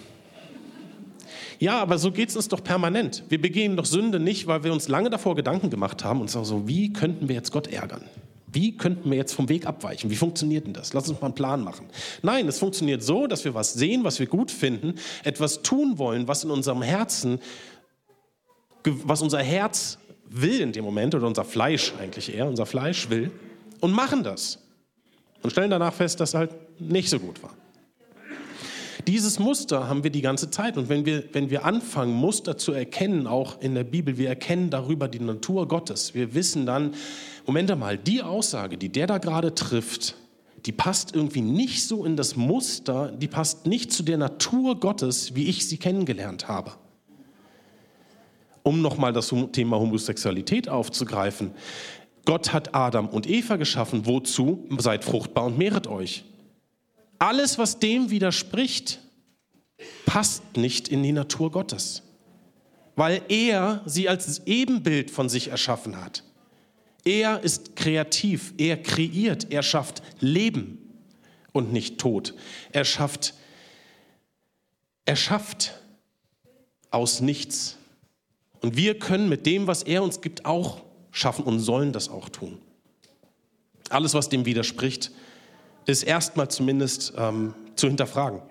Ja, 1.58 1.82
aber 1.82 1.98
so 1.98 2.12
geht 2.12 2.30
es 2.30 2.36
uns 2.36 2.50
doch 2.50 2.64
permanent. 2.64 3.24
Wir 3.30 3.42
begehen 3.42 3.76
doch 3.76 3.86
Sünde 3.86 4.20
nicht, 4.20 4.46
weil 4.46 4.64
wir 4.64 4.72
uns 4.72 4.88
lange 4.88 5.10
davor 5.10 5.36
Gedanken 5.36 5.72
gemacht 5.72 6.04
haben 6.04 6.22
und 6.22 6.30
sagen 6.30 6.46
so, 6.46 6.68
wie 6.68 6.94
könnten 6.94 7.28
wir 7.28 7.34
jetzt 7.34 7.52
Gott 7.52 7.66
ärgern? 7.66 8.04
Wie 8.54 8.76
könnten 8.76 9.10
wir 9.10 9.18
jetzt 9.18 9.34
vom 9.34 9.48
Weg 9.50 9.66
abweichen? 9.66 10.10
Wie 10.10 10.16
funktioniert 10.16 10.66
denn 10.66 10.74
das? 10.74 10.94
Lass 10.94 11.08
uns 11.08 11.22
mal 11.22 11.28
einen 11.28 11.36
Plan 11.36 11.64
machen. 11.64 11.88
Nein, 12.22 12.48
es 12.48 12.60
funktioniert 12.60 13.02
so, 13.02 13.28
dass 13.28 13.46
wir 13.46 13.54
was 13.54 13.74
sehen, 13.74 14.04
was 14.04 14.20
wir 14.20 14.28
gut 14.28 14.52
finden, 14.52 14.96
etwas 15.24 15.62
tun 15.62 15.98
wollen, 15.98 16.28
was 16.28 16.44
in 16.44 16.52
unserem 16.52 16.82
Herzen, 16.82 17.40
was 18.84 19.22
unser 19.22 19.40
Herz 19.40 19.98
will 20.28 20.60
in 20.60 20.72
dem 20.72 20.84
Moment, 20.84 21.16
oder 21.16 21.28
unser 21.28 21.46
Fleisch 21.46 21.94
eigentlich 22.00 22.34
eher, 22.34 22.48
unser 22.48 22.66
Fleisch 22.66 23.10
will, 23.10 23.32
und 23.80 23.92
machen 23.92 24.24
das. 24.24 24.60
Und 25.44 25.52
stellen 25.52 25.72
danach 25.72 25.94
fest, 25.94 26.20
dass 26.20 26.30
es 26.30 26.36
halt 26.36 26.52
nicht 26.80 27.10
so 27.10 27.20
gut 27.20 27.42
war. 27.42 27.54
Dieses 29.08 29.40
Muster 29.40 29.88
haben 29.88 30.04
wir 30.04 30.12
die 30.12 30.22
ganze 30.22 30.50
Zeit. 30.50 30.78
Und 30.78 30.90
wenn 30.90 31.06
wir, 31.06 31.24
wenn 31.34 31.50
wir 31.50 31.66
anfangen, 31.66 32.14
Muster 32.14 32.58
zu 32.58 32.74
erkennen, 32.74 33.28
auch 33.28 33.62
in 33.62 33.76
der 33.76 33.84
Bibel, 33.84 34.18
wir 34.18 34.30
erkennen 34.30 34.70
darüber 34.70 35.08
die 35.08 35.20
Natur 35.20 35.68
Gottes. 35.68 36.14
Wir 36.14 36.34
wissen 36.34 36.66
dann, 36.66 36.94
Moment 37.46 37.78
mal, 37.78 37.98
die 37.98 38.22
Aussage, 38.22 38.78
die 38.78 38.90
der 38.90 39.08
da 39.08 39.18
gerade 39.18 39.56
trifft, 39.56 40.16
die 40.66 40.72
passt 40.72 41.16
irgendwie 41.16 41.42
nicht 41.42 41.88
so 41.88 42.06
in 42.06 42.16
das 42.16 42.36
Muster, 42.36 43.12
die 43.12 43.28
passt 43.28 43.66
nicht 43.66 43.92
zu 43.92 44.04
der 44.04 44.18
Natur 44.18 44.80
Gottes, 44.80 45.36
wie 45.36 45.46
ich 45.48 45.68
sie 45.68 45.78
kennengelernt 45.78 46.48
habe. 46.48 46.74
Um 48.64 48.82
nochmal 48.82 49.12
das 49.12 49.34
Thema 49.54 49.80
Homosexualität 49.80 50.70
aufzugreifen. 50.70 51.52
Gott 52.26 52.54
hat 52.54 52.76
Adam 52.76 53.10
und 53.10 53.28
Eva 53.28 53.56
geschaffen. 53.56 54.06
Wozu? 54.06 54.68
Seid 54.78 55.04
fruchtbar 55.04 55.46
und 55.46 55.58
mehret 55.58 55.88
euch. 55.88 56.26
Alles, 57.22 57.60
was 57.60 57.78
dem 57.78 58.10
widerspricht, 58.10 59.00
passt 60.08 60.58
nicht 60.58 60.88
in 60.88 61.04
die 61.04 61.12
Natur 61.12 61.52
Gottes, 61.52 62.02
weil 62.96 63.22
er 63.30 63.84
sie 63.86 64.10
als 64.10 64.42
Ebenbild 64.48 65.12
von 65.12 65.30
sich 65.30 65.50
erschaffen 65.50 66.04
hat. 66.04 66.24
Er 67.06 67.44
ist 67.44 67.76
kreativ, 67.76 68.56
er 68.58 68.82
kreiert, 68.82 69.52
er 69.52 69.62
schafft 69.62 70.02
Leben 70.20 70.80
und 71.52 71.72
nicht 71.72 72.00
Tod. 72.00 72.34
Er 72.72 72.86
schafft, 72.86 73.36
er 75.06 75.16
schafft 75.16 75.80
aus 76.90 77.22
nichts. 77.22 77.78
Und 78.62 78.78
wir 78.78 78.98
können 78.98 79.30
mit 79.30 79.46
dem, 79.46 79.68
was 79.68 79.84
er 79.84 80.02
uns 80.02 80.22
gibt, 80.22 80.46
auch 80.46 80.82
schaffen 81.12 81.46
und 81.46 81.60
sollen 81.60 81.94
das 81.94 82.10
auch 82.10 82.30
tun. 82.30 82.58
Alles, 83.90 84.16
was 84.16 84.28
dem 84.28 84.48
widerspricht, 84.48 85.12
ist 85.86 86.04
erstmal 86.04 86.50
zumindest 86.50 87.14
ähm, 87.18 87.54
zu 87.76 87.88
hinterfragen. 87.88 88.42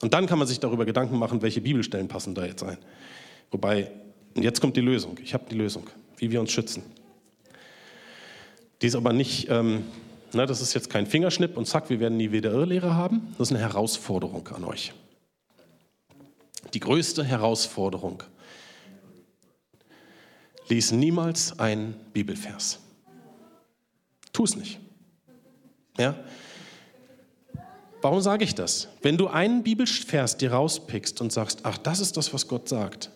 Und 0.00 0.12
dann 0.12 0.26
kann 0.26 0.38
man 0.38 0.46
sich 0.46 0.60
darüber 0.60 0.84
Gedanken 0.84 1.18
machen, 1.18 1.42
welche 1.42 1.60
Bibelstellen 1.60 2.08
passen 2.08 2.34
da 2.34 2.44
jetzt 2.44 2.62
ein. 2.62 2.78
Wobei, 3.50 3.90
und 4.34 4.42
jetzt 4.42 4.60
kommt 4.60 4.76
die 4.76 4.82
Lösung. 4.82 5.18
Ich 5.22 5.32
habe 5.32 5.44
die 5.50 5.54
Lösung, 5.54 5.84
wie 6.18 6.30
wir 6.30 6.40
uns 6.40 6.52
schützen. 6.52 6.82
Die 8.82 8.86
ist 8.86 8.94
aber 8.94 9.12
nicht, 9.12 9.48
ähm, 9.48 9.84
na, 10.32 10.44
das 10.44 10.60
ist 10.60 10.74
jetzt 10.74 10.90
kein 10.90 11.06
Fingerschnipp 11.06 11.56
und 11.56 11.66
zack, 11.66 11.88
wir 11.88 12.00
werden 12.00 12.18
nie 12.18 12.32
wieder 12.32 12.50
Irrlehre 12.50 12.94
haben. 12.94 13.34
Das 13.38 13.48
ist 13.48 13.56
eine 13.56 13.64
Herausforderung 13.64 14.46
an 14.48 14.64
euch. 14.64 14.92
Die 16.74 16.80
größte 16.80 17.24
Herausforderung. 17.24 18.22
Lies 20.68 20.90
niemals 20.90 21.58
einen 21.58 21.94
Bibelvers. 22.12 22.80
Tu 24.32 24.44
es 24.44 24.56
nicht. 24.56 24.78
Ja? 25.96 26.16
Warum 28.06 28.20
sage 28.20 28.44
ich 28.44 28.54
das? 28.54 28.86
Wenn 29.02 29.16
du 29.16 29.26
einen 29.26 29.64
Bibelvers 29.64 30.36
dir 30.36 30.52
rauspickst 30.52 31.20
und 31.20 31.32
sagst, 31.32 31.62
ach, 31.64 31.76
das 31.76 31.98
ist 31.98 32.16
das, 32.16 32.32
was 32.32 32.46
Gott 32.46 32.68
sagt, 32.68 33.10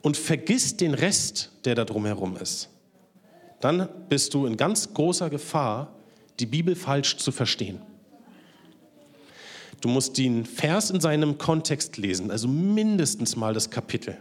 und 0.00 0.16
vergisst 0.16 0.80
den 0.80 0.94
Rest, 0.94 1.50
der 1.66 1.74
da 1.74 1.84
drumherum 1.84 2.38
ist, 2.38 2.70
dann 3.60 3.86
bist 4.08 4.32
du 4.32 4.46
in 4.46 4.56
ganz 4.56 4.94
großer 4.94 5.28
Gefahr, 5.28 5.94
die 6.38 6.46
Bibel 6.46 6.74
falsch 6.74 7.18
zu 7.18 7.32
verstehen. 7.32 7.82
Du 9.82 9.90
musst 9.90 10.16
den 10.16 10.46
Vers 10.46 10.88
in 10.88 11.02
seinem 11.02 11.36
Kontext 11.36 11.98
lesen, 11.98 12.30
also 12.30 12.48
mindestens 12.48 13.36
mal 13.36 13.52
das 13.52 13.68
Kapitel. 13.68 14.16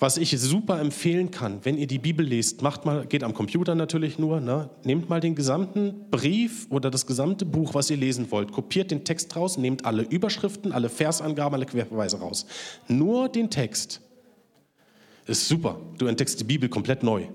Was 0.00 0.16
ich 0.16 0.30
super 0.40 0.80
empfehlen 0.80 1.30
kann, 1.30 1.60
wenn 1.64 1.76
ihr 1.76 1.86
die 1.86 1.98
Bibel 1.98 2.24
lest, 2.26 2.62
macht 2.62 2.86
mal, 2.86 3.06
geht 3.06 3.22
am 3.22 3.34
Computer 3.34 3.74
natürlich 3.74 4.18
nur, 4.18 4.40
ne? 4.40 4.70
nehmt 4.82 5.10
mal 5.10 5.20
den 5.20 5.34
gesamten 5.34 6.06
Brief 6.10 6.66
oder 6.70 6.90
das 6.90 7.06
gesamte 7.06 7.44
Buch, 7.44 7.74
was 7.74 7.90
ihr 7.90 7.98
lesen 7.98 8.30
wollt, 8.30 8.50
kopiert 8.50 8.90
den 8.90 9.04
Text 9.04 9.36
raus, 9.36 9.58
nehmt 9.58 9.84
alle 9.84 10.00
Überschriften, 10.02 10.72
alle 10.72 10.88
Versangaben, 10.88 11.54
alle 11.54 11.66
Querverweise 11.66 12.18
raus. 12.18 12.46
Nur 12.88 13.28
den 13.28 13.50
Text 13.50 14.00
ist 15.26 15.46
super. 15.46 15.78
Du 15.98 16.06
entdeckst 16.06 16.40
die 16.40 16.44
Bibel 16.44 16.70
komplett 16.70 17.02
neu, 17.02 17.26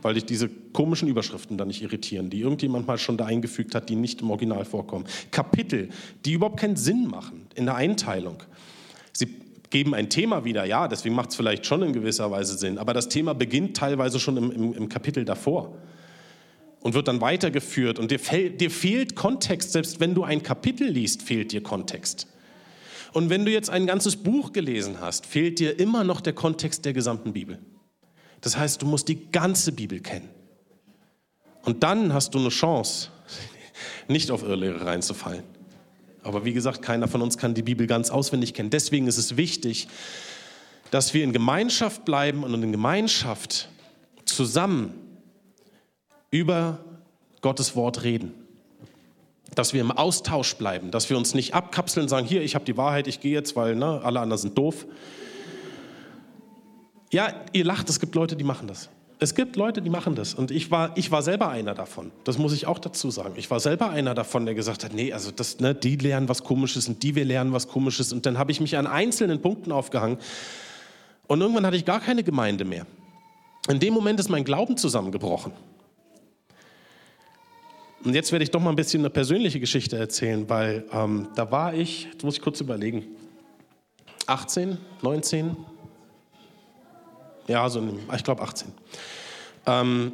weil 0.00 0.14
dich 0.14 0.26
diese 0.26 0.48
komischen 0.48 1.08
Überschriften 1.08 1.58
dann 1.58 1.66
nicht 1.66 1.82
irritieren, 1.82 2.30
die 2.30 2.38
irgendjemand 2.38 2.86
mal 2.86 2.98
schon 2.98 3.16
da 3.16 3.26
eingefügt 3.26 3.74
hat, 3.74 3.88
die 3.88 3.96
nicht 3.96 4.20
im 4.20 4.30
Original 4.30 4.64
vorkommen. 4.64 5.06
Kapitel, 5.32 5.88
die 6.24 6.34
überhaupt 6.34 6.60
keinen 6.60 6.76
Sinn 6.76 7.08
machen 7.08 7.48
in 7.56 7.64
der 7.64 7.74
Einteilung. 7.74 8.44
Sie 9.12 9.26
geben 9.70 9.94
ein 9.94 10.10
Thema 10.10 10.44
wieder, 10.44 10.64
ja, 10.64 10.88
deswegen 10.88 11.14
macht 11.14 11.30
es 11.30 11.36
vielleicht 11.36 11.66
schon 11.66 11.82
in 11.82 11.92
gewisser 11.92 12.30
Weise 12.30 12.56
Sinn, 12.56 12.78
aber 12.78 12.94
das 12.94 13.08
Thema 13.08 13.34
beginnt 13.34 13.76
teilweise 13.76 14.20
schon 14.20 14.36
im, 14.36 14.50
im, 14.50 14.72
im 14.74 14.88
Kapitel 14.88 15.24
davor 15.24 15.76
und 16.80 16.94
wird 16.94 17.08
dann 17.08 17.20
weitergeführt 17.20 17.98
und 17.98 18.10
dir, 18.10 18.18
dir 18.50 18.70
fehlt 18.70 19.16
Kontext, 19.16 19.72
selbst 19.72 19.98
wenn 20.00 20.14
du 20.14 20.24
ein 20.24 20.42
Kapitel 20.42 20.88
liest, 20.88 21.22
fehlt 21.22 21.52
dir 21.52 21.62
Kontext. 21.62 22.28
Und 23.12 23.30
wenn 23.30 23.44
du 23.44 23.50
jetzt 23.50 23.70
ein 23.70 23.86
ganzes 23.86 24.16
Buch 24.16 24.52
gelesen 24.52 25.00
hast, 25.00 25.26
fehlt 25.26 25.58
dir 25.58 25.80
immer 25.80 26.04
noch 26.04 26.20
der 26.20 26.34
Kontext 26.34 26.84
der 26.84 26.92
gesamten 26.92 27.32
Bibel. 27.32 27.58
Das 28.42 28.56
heißt, 28.56 28.82
du 28.82 28.86
musst 28.86 29.08
die 29.08 29.32
ganze 29.32 29.72
Bibel 29.72 30.00
kennen. 30.00 30.28
Und 31.64 31.82
dann 31.82 32.12
hast 32.12 32.34
du 32.34 32.38
eine 32.38 32.50
Chance, 32.50 33.08
nicht 34.08 34.30
auf 34.30 34.42
Irrlehre 34.42 34.84
reinzufallen. 34.84 35.55
Aber 36.26 36.44
wie 36.44 36.52
gesagt, 36.52 36.82
keiner 36.82 37.06
von 37.06 37.22
uns 37.22 37.38
kann 37.38 37.54
die 37.54 37.62
Bibel 37.62 37.86
ganz 37.86 38.10
auswendig 38.10 38.52
kennen. 38.52 38.68
Deswegen 38.68 39.06
ist 39.06 39.16
es 39.16 39.36
wichtig, 39.36 39.86
dass 40.90 41.14
wir 41.14 41.22
in 41.22 41.32
Gemeinschaft 41.32 42.04
bleiben 42.04 42.42
und 42.42 42.52
in 42.62 42.72
Gemeinschaft 42.72 43.68
zusammen 44.24 44.94
über 46.32 46.80
Gottes 47.42 47.76
Wort 47.76 48.02
reden. 48.02 48.34
Dass 49.54 49.72
wir 49.72 49.80
im 49.80 49.92
Austausch 49.92 50.56
bleiben, 50.56 50.90
dass 50.90 51.08
wir 51.08 51.16
uns 51.16 51.32
nicht 51.32 51.54
abkapseln 51.54 52.04
und 52.04 52.08
sagen, 52.08 52.26
hier, 52.26 52.42
ich 52.42 52.56
habe 52.56 52.64
die 52.64 52.76
Wahrheit, 52.76 53.06
ich 53.06 53.20
gehe 53.20 53.32
jetzt, 53.32 53.54
weil 53.54 53.76
ne, 53.76 54.00
alle 54.02 54.18
anderen 54.18 54.40
sind 54.40 54.58
doof. 54.58 54.84
Ja, 57.12 57.32
ihr 57.52 57.64
lacht, 57.64 57.88
es 57.88 58.00
gibt 58.00 58.16
Leute, 58.16 58.34
die 58.34 58.44
machen 58.44 58.66
das. 58.66 58.90
Es 59.18 59.34
gibt 59.34 59.56
Leute, 59.56 59.80
die 59.80 59.88
machen 59.88 60.14
das. 60.14 60.34
Und 60.34 60.50
ich 60.50 60.70
war, 60.70 60.96
ich 60.96 61.10
war 61.10 61.22
selber 61.22 61.48
einer 61.48 61.74
davon. 61.74 62.12
Das 62.24 62.36
muss 62.36 62.52
ich 62.52 62.66
auch 62.66 62.78
dazu 62.78 63.10
sagen. 63.10 63.34
Ich 63.36 63.50
war 63.50 63.60
selber 63.60 63.88
einer 63.90 64.14
davon, 64.14 64.44
der 64.44 64.54
gesagt 64.54 64.84
hat, 64.84 64.92
nee, 64.92 65.12
also 65.12 65.30
das, 65.30 65.58
ne, 65.58 65.74
die 65.74 65.96
lernen 65.96 66.28
was 66.28 66.44
Komisches 66.44 66.86
und 66.86 67.02
die 67.02 67.14
wir 67.14 67.24
lernen 67.24 67.52
was 67.52 67.66
Komisches. 67.66 68.12
Und 68.12 68.26
dann 68.26 68.36
habe 68.36 68.52
ich 68.52 68.60
mich 68.60 68.76
an 68.76 68.86
einzelnen 68.86 69.40
Punkten 69.40 69.72
aufgehangen. 69.72 70.18
Und 71.26 71.40
irgendwann 71.40 71.64
hatte 71.64 71.76
ich 71.76 71.86
gar 71.86 72.00
keine 72.00 72.22
Gemeinde 72.22 72.66
mehr. 72.66 72.86
In 73.68 73.80
dem 73.80 73.94
Moment 73.94 74.20
ist 74.20 74.28
mein 74.28 74.44
Glauben 74.44 74.76
zusammengebrochen. 74.76 75.52
Und 78.04 78.14
jetzt 78.14 78.30
werde 78.32 78.44
ich 78.44 78.50
doch 78.50 78.60
mal 78.60 78.70
ein 78.70 78.76
bisschen 78.76 79.00
eine 79.00 79.10
persönliche 79.10 79.58
Geschichte 79.58 79.96
erzählen, 79.96 80.48
weil 80.48 80.84
ähm, 80.92 81.28
da 81.34 81.50
war 81.50 81.74
ich, 81.74 82.04
jetzt 82.12 82.22
muss 82.22 82.36
ich 82.36 82.42
kurz 82.42 82.60
überlegen, 82.60 83.04
18, 84.26 84.78
19, 85.02 85.56
ja, 87.48 87.68
so 87.68 87.82
ich 88.14 88.24
glaube 88.24 88.42
18. 88.42 88.68
Ähm, 89.66 90.12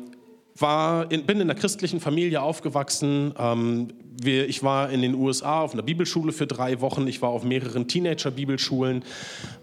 war 0.56 1.10
in, 1.10 1.24
bin 1.24 1.40
in 1.40 1.50
einer 1.50 1.58
christlichen 1.58 2.00
Familie 2.00 2.42
aufgewachsen. 2.42 3.34
Ähm, 3.38 3.88
wir, 4.22 4.48
ich 4.48 4.62
war 4.62 4.90
in 4.90 5.02
den 5.02 5.14
USA 5.14 5.62
auf 5.62 5.72
einer 5.72 5.82
Bibelschule 5.82 6.32
für 6.32 6.46
drei 6.46 6.80
Wochen. 6.80 7.06
Ich 7.06 7.22
war 7.22 7.30
auf 7.30 7.44
mehreren 7.44 7.88
Teenager-Bibelschulen. 7.88 9.04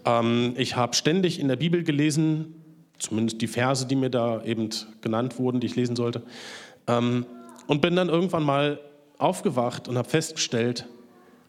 Ähm, 0.04 0.54
ich 0.56 0.76
habe 0.76 0.94
ständig 0.94 1.38
in 1.40 1.48
der 1.48 1.56
Bibel 1.56 1.84
gelesen, 1.84 2.54
zumindest 2.98 3.40
die 3.40 3.46
Verse, 3.46 3.86
die 3.86 3.96
mir 3.96 4.10
da 4.10 4.42
eben 4.44 4.70
genannt 5.00 5.38
wurden, 5.38 5.60
die 5.60 5.66
ich 5.66 5.76
lesen 5.76 5.96
sollte. 5.96 6.22
Ähm, 6.86 7.26
und 7.66 7.80
bin 7.80 7.94
dann 7.94 8.08
irgendwann 8.08 8.42
mal 8.42 8.80
aufgewacht 9.18 9.86
und 9.86 9.96
habe 9.96 10.08
festgestellt, 10.08 10.86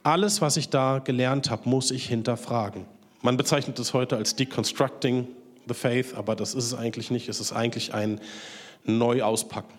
alles, 0.03 0.41
was 0.41 0.57
ich 0.57 0.69
da 0.69 0.99
gelernt 0.99 1.49
habe, 1.49 1.69
muss 1.69 1.91
ich 1.91 2.07
hinterfragen. 2.07 2.85
Man 3.21 3.37
bezeichnet 3.37 3.77
das 3.77 3.93
heute 3.93 4.17
als 4.17 4.35
Deconstructing 4.35 5.27
the 5.67 5.73
Faith, 5.73 6.13
aber 6.13 6.35
das 6.35 6.53
ist 6.53 6.65
es 6.65 6.73
eigentlich 6.73 7.11
nicht. 7.11 7.29
Es 7.29 7.39
ist 7.39 7.51
eigentlich 7.51 7.93
ein 7.93 8.19
Neuauspacken, 8.85 9.77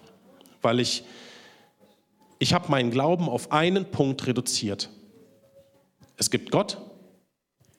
weil 0.60 0.80
ich, 0.80 1.04
ich 2.38 2.54
habe 2.54 2.70
meinen 2.70 2.90
Glauben 2.90 3.28
auf 3.28 3.52
einen 3.52 3.84
Punkt 3.86 4.26
reduziert. 4.26 4.90
Es 6.16 6.30
gibt 6.30 6.50
Gott, 6.50 6.78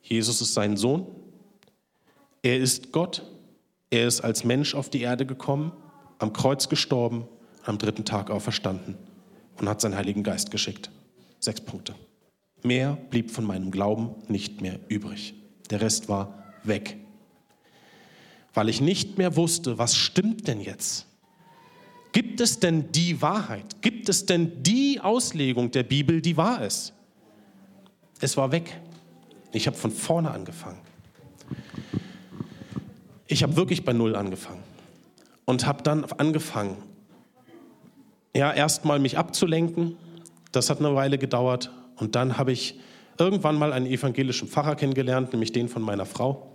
Jesus 0.01 0.41
ist 0.41 0.54
sein 0.54 0.76
Sohn, 0.76 1.08
er 2.41 2.58
ist 2.58 2.91
Gott, 2.91 3.24
er 3.89 4.08
ist 4.08 4.22
als 4.22 4.43
Mensch 4.43 4.76
auf 4.76 4.89
die 4.89 5.01
Erde 5.01 5.26
gekommen, 5.26 5.72
am 6.20 6.34
Kreuz 6.34 6.68
gestorben, 6.68 7.28
am 7.64 7.78
dritten 7.78 8.06
Tag 8.06 8.30
auferstanden 8.30 8.97
und 9.60 9.70
hat 9.70 9.82
seinen 9.82 9.95
Heiligen 9.95 10.24
Geist 10.24 10.51
geschickt. 10.51 10.91
Sechs 11.39 11.62
Punkte. 11.62 11.95
Mehr 12.64 12.97
blieb 13.10 13.32
von 13.32 13.45
meinem 13.45 13.72
Glauben 13.72 14.16
nicht 14.28 14.62
mehr 14.62 14.80
übrig. 14.88 15.34
Der 15.70 15.82
Rest 15.82 16.10
war 16.10 16.43
weg. 16.64 16.97
Weil 18.54 18.70
ich 18.70 18.82
nicht 18.82 19.18
mehr 19.18 19.36
wusste, 19.36 19.78
was 19.78 19.95
stimmt 19.95 20.47
denn 20.47 20.62
jetzt? 20.62 21.08
Gibt 22.12 22.39
es 22.39 22.60
denn 22.60 22.91
die 22.91 23.22
Wahrheit? 23.22 23.82
Gibt 23.82 24.08
es 24.08 24.28
denn 24.28 24.62
die 24.62 24.99
Auslegung 25.01 25.72
der 25.72 25.84
Bibel, 25.84 26.22
die 26.22 26.38
wahr 26.38 26.64
ist? 26.64 26.93
Es 28.22 28.38
war 28.38 28.51
weg. 28.51 28.80
Ich 29.51 29.66
habe 29.66 29.76
von 29.76 29.91
vorne 29.91 30.32
angefangen. 30.32 30.80
Ich 33.28 33.41
habe 33.41 33.56
wirklich 33.56 33.84
bei 33.84 33.93
Null 33.93 34.16
angefangen 34.16 34.64
und 35.45 35.66
habe 35.66 35.82
dann 35.82 36.06
angefangen, 36.06 36.78
ja, 38.36 38.51
erstmal 38.51 38.99
mich 38.99 39.18
abzulenken. 39.18 39.95
Das 40.51 40.70
hat 40.70 40.80
eine 40.80 40.93
Weile 40.95 41.18
gedauert. 41.18 41.72
Und 41.97 42.16
dann 42.16 42.38
habe 42.38 42.51
ich 42.51 42.80
irgendwann 43.18 43.56
mal 43.56 43.74
einen 43.74 43.86
evangelischen 43.86 44.47
Pfarrer 44.47 44.76
kennengelernt, 44.76 45.34
nämlich 45.34 45.51
den 45.51 45.68
von 45.68 45.82
meiner 45.82 46.06
Frau. 46.06 46.53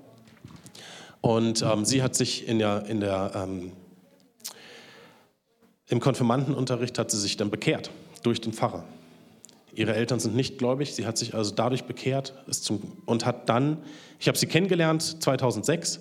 Und 1.29 1.61
ähm, 1.61 1.85
sie 1.85 2.03
hat 2.03 2.15
sich 2.15 2.49
in 2.49 2.59
der, 2.59 2.87
in 2.87 3.01
der, 3.01 3.33
ähm, 3.35 3.73
im 5.89 6.01
Konfirmandenunterricht 6.01 6.99
hat 6.99 7.11
sie 7.11 7.19
sich 7.19 7.37
dann 7.37 7.51
bekehrt 7.51 7.91
durch 8.23 8.41
den 8.41 8.55
Pfarrer. 8.55 8.83
Ihre 9.75 9.95
Eltern 9.95 10.21
sind 10.21 10.35
nicht 10.35 10.57
gläubig, 10.57 10.95
sie 10.95 11.05
hat 11.05 11.19
sich 11.19 11.35
also 11.35 11.55
dadurch 11.55 11.85
bekehrt 11.85 12.33
zum, 12.51 12.81
und 13.05 13.27
hat 13.27 13.51
dann, 13.51 13.77
ich 14.19 14.27
habe 14.29 14.39
sie 14.39 14.47
kennengelernt 14.47 15.03
2006, 15.23 16.01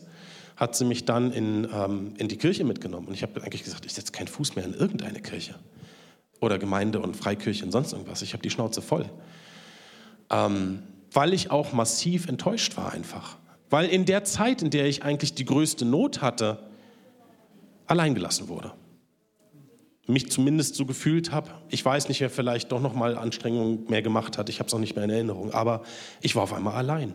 hat 0.55 0.77
sie 0.77 0.85
mich 0.85 1.03
dann 1.03 1.33
in, 1.33 1.67
ähm, 1.73 2.13
in 2.17 2.29
die 2.29 2.37
Kirche 2.37 2.63
mitgenommen. 2.63 3.09
Und 3.09 3.13
ich 3.13 3.21
habe 3.21 3.43
eigentlich 3.43 3.65
gesagt, 3.65 3.85
ich 3.85 3.91
setze 3.91 4.13
keinen 4.13 4.29
Fuß 4.29 4.55
mehr 4.55 4.63
in 4.63 4.75
irgendeine 4.75 5.19
Kirche 5.19 5.55
oder 6.39 6.57
Gemeinde 6.57 7.01
und 7.01 7.17
Freikirche 7.17 7.65
und 7.65 7.73
sonst 7.73 7.91
irgendwas. 7.91 8.21
Ich 8.21 8.31
habe 8.31 8.43
die 8.43 8.49
Schnauze 8.49 8.81
voll. 8.81 9.09
Ähm, 10.29 10.83
weil 11.11 11.33
ich 11.33 11.51
auch 11.51 11.73
massiv 11.73 12.29
enttäuscht 12.29 12.77
war 12.77 12.93
einfach. 12.93 13.35
Weil 13.69 13.89
in 13.89 14.05
der 14.05 14.23
Zeit, 14.23 14.61
in 14.61 14.69
der 14.69 14.85
ich 14.85 15.03
eigentlich 15.03 15.33
die 15.33 15.45
größte 15.45 15.85
Not 15.85 16.21
hatte, 16.21 16.59
alleingelassen 17.85 18.47
wurde. 18.47 18.73
Mich 20.07 20.31
zumindest 20.31 20.75
so 20.75 20.85
gefühlt 20.85 21.31
habe. 21.31 21.51
Ich 21.69 21.83
weiß 21.83 22.07
nicht, 22.07 22.21
wer 22.21 22.29
vielleicht 22.29 22.71
doch 22.71 22.79
noch 22.79 22.93
mal 22.93 23.17
Anstrengungen 23.17 23.85
mehr 23.89 24.01
gemacht 24.01 24.37
hat. 24.37 24.47
Ich 24.47 24.59
habe 24.59 24.67
es 24.67 24.73
auch 24.73 24.79
nicht 24.79 24.95
mehr 24.95 25.03
in 25.03 25.09
Erinnerung. 25.09 25.53
Aber 25.53 25.83
ich 26.21 26.35
war 26.35 26.43
auf 26.43 26.53
einmal 26.53 26.75
allein. 26.75 27.13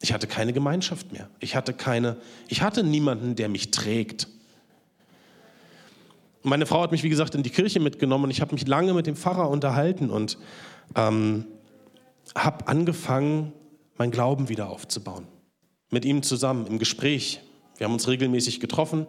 Ich 0.00 0.12
hatte 0.12 0.26
keine 0.26 0.52
Gemeinschaft 0.52 1.12
mehr. 1.12 1.30
Ich 1.40 1.56
hatte 1.56 1.72
keine, 1.72 2.18
ich 2.46 2.60
hatte 2.62 2.84
niemanden, 2.84 3.36
der 3.36 3.48
mich 3.48 3.70
trägt. 3.70 4.28
Meine 6.42 6.66
Frau 6.66 6.82
hat 6.82 6.92
mich, 6.92 7.02
wie 7.02 7.08
gesagt, 7.08 7.34
in 7.34 7.42
die 7.42 7.50
Kirche 7.50 7.80
mitgenommen 7.80 8.24
und 8.24 8.30
ich 8.30 8.40
habe 8.40 8.54
mich 8.54 8.66
lange 8.66 8.94
mit 8.94 9.06
dem 9.06 9.16
Pfarrer 9.16 9.48
unterhalten 9.50 10.10
und 10.10 10.38
ähm, 10.94 11.46
habe 12.34 12.68
angefangen, 12.68 13.52
meinen 13.96 14.12
Glauben 14.12 14.48
wieder 14.48 14.68
aufzubauen. 14.68 15.26
Mit 15.90 16.04
ihm 16.04 16.22
zusammen 16.22 16.66
im 16.66 16.78
Gespräch. 16.78 17.40
Wir 17.78 17.86
haben 17.86 17.94
uns 17.94 18.08
regelmäßig 18.08 18.60
getroffen. 18.60 19.06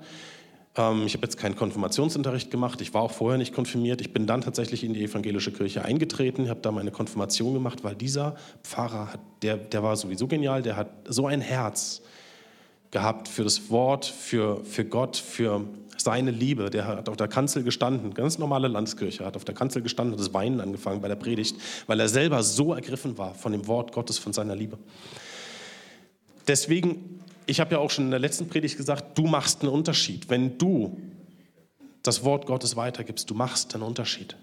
Ähm, 0.78 1.04
ich 1.06 1.14
habe 1.14 1.26
jetzt 1.26 1.38
keinen 1.38 1.58
Konfirmationsunterricht 1.58 2.52
gemacht. 2.52 2.80
Ich 2.80 2.94
war 2.94 3.02
auch 3.02 3.12
vorher 3.12 3.38
nicht 3.38 3.54
konfirmiert. 3.54 4.00
Ich 4.00 4.14
bin 4.14 4.28
dann 4.28 4.42
tatsächlich 4.42 4.86
in 4.86 4.94
die 4.94 5.04
evangelische 5.04 5.52
Kirche 5.52 5.84
eingetreten, 5.84 6.50
habe 6.50 6.62
da 6.62 6.72
meine 6.72 6.92
Konfirmation 6.92 7.54
gemacht, 7.54 7.84
weil 7.84 7.96
dieser 7.96 8.36
Pfarrer, 8.64 9.10
der, 9.42 9.58
der 9.58 9.84
war 9.84 9.98
sowieso 9.98 10.28
genial, 10.28 10.62
der 10.62 10.78
hat 10.78 10.90
so 11.06 11.28
ein 11.28 11.42
Herz 11.42 12.02
gehabt 12.92 13.28
für 13.28 13.44
das 13.44 13.70
Wort, 13.70 14.06
für, 14.06 14.64
für 14.64 14.86
Gott, 14.86 15.18
für 15.18 15.66
seine 15.98 16.32
Liebe. 16.32 16.70
Der 16.70 16.88
hat 16.88 17.10
auf 17.10 17.18
der 17.18 17.28
Kanzel 17.28 17.64
gestanden, 17.64 18.14
ganz 18.14 18.38
normale 18.38 18.70
Landeskirche, 18.70 19.26
hat 19.26 19.36
auf 19.36 19.44
der 19.44 19.54
Kanzel 19.54 19.82
gestanden, 19.82 20.14
hat 20.14 20.20
das 20.22 20.34
Weinen 20.34 20.62
angefangen 20.62 21.02
bei 21.02 21.10
der 21.10 21.16
Predigt, 21.16 21.58
weil 21.88 22.00
er 22.00 22.08
selber 22.08 22.42
so 22.42 22.74
ergriffen 22.74 23.18
war 23.18 23.36
von 23.36 23.52
dem 23.52 23.68
Wort 23.68 23.92
Gottes, 23.92 24.18
von 24.18 24.32
seiner 24.32 24.56
Liebe. 24.56 24.78
Deswegen, 26.50 27.22
ich 27.46 27.60
habe 27.60 27.76
ja 27.76 27.78
auch 27.78 27.92
schon 27.92 28.06
in 28.06 28.12
der 28.12 28.20
letzten 28.20 28.50
Predigt 28.50 28.76
gesagt, 28.76 29.16
du 29.20 29.28
machst 29.28 29.62
einen 29.62 29.72
Unterschied. 29.72 30.30
Wenn 30.30 30.58
du 30.58 31.00
das 32.02 32.24
Wort 32.24 32.48
Gottes 32.48 32.76
weitergibst, 32.76 33.30
du 33.30 33.36
machst 33.36 33.76
einen 33.76 33.84
Unterschied. 33.84 34.36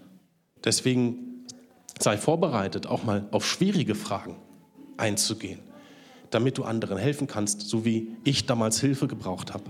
Deswegen 0.63 1.45
sei 1.99 2.17
vorbereitet, 2.17 2.87
auch 2.87 3.03
mal 3.03 3.27
auf 3.31 3.45
schwierige 3.45 3.93
Fragen 3.93 4.37
einzugehen, 4.95 5.59
damit 6.29 6.57
du 6.57 6.63
anderen 6.63 6.97
helfen 6.97 7.27
kannst, 7.27 7.67
so 7.67 7.83
wie 7.83 8.15
ich 8.23 8.45
damals 8.45 8.79
Hilfe 8.79 9.07
gebraucht 9.07 9.53
habe. 9.53 9.65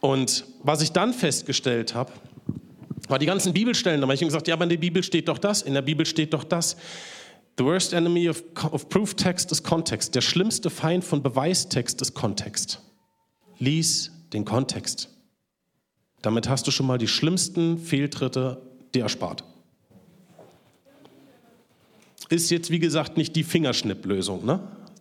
Und 0.00 0.44
was 0.62 0.82
ich 0.82 0.92
dann 0.92 1.14
festgestellt 1.14 1.94
habe, 1.94 2.12
war 3.08 3.18
die 3.18 3.24
ganzen 3.24 3.54
Bibelstellen. 3.54 4.02
Da 4.02 4.06
habe 4.06 4.12
ich 4.12 4.20
gesagt, 4.20 4.48
ja, 4.48 4.54
aber 4.54 4.64
in 4.64 4.70
der 4.70 4.76
Bibel 4.76 5.02
steht 5.02 5.28
doch 5.28 5.38
das, 5.38 5.62
in 5.62 5.72
der 5.72 5.82
Bibel 5.82 6.04
steht 6.04 6.34
doch 6.34 6.44
das. 6.44 6.76
The 7.58 7.64
worst 7.64 7.92
enemy 7.92 8.28
of, 8.28 8.44
of 8.72 8.88
proof 8.88 9.16
text 9.16 9.50
is 9.50 9.60
context. 9.60 10.14
Der 10.14 10.20
schlimmste 10.20 10.70
Feind 10.70 11.02
von 11.02 11.24
Beweistext 11.24 12.00
ist 12.00 12.14
Kontext. 12.14 12.80
Lies 13.58 14.12
den 14.32 14.44
Kontext. 14.44 15.08
Damit 16.22 16.48
hast 16.48 16.68
du 16.68 16.70
schon 16.70 16.86
mal 16.86 16.98
die 16.98 17.08
schlimmsten 17.08 17.78
Fehltritte 17.78 18.62
dir 18.94 19.02
erspart. 19.02 19.42
Ist 22.28 22.50
jetzt, 22.50 22.70
wie 22.70 22.78
gesagt, 22.78 23.16
nicht 23.16 23.34
die 23.34 23.42
Fingerschnipplösung. 23.42 24.44
Ne? 24.44 24.60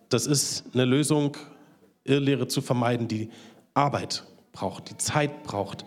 Das 0.10 0.26
ist 0.26 0.64
eine 0.74 0.86
Lösung, 0.86 1.38
Irrlehre 2.05 2.47
zu 2.47 2.62
vermeiden, 2.62 3.08
die 3.08 3.30
Arbeit 3.76 4.24
braucht, 4.51 4.89
die 4.89 4.97
Zeit 4.97 5.43
braucht. 5.43 5.86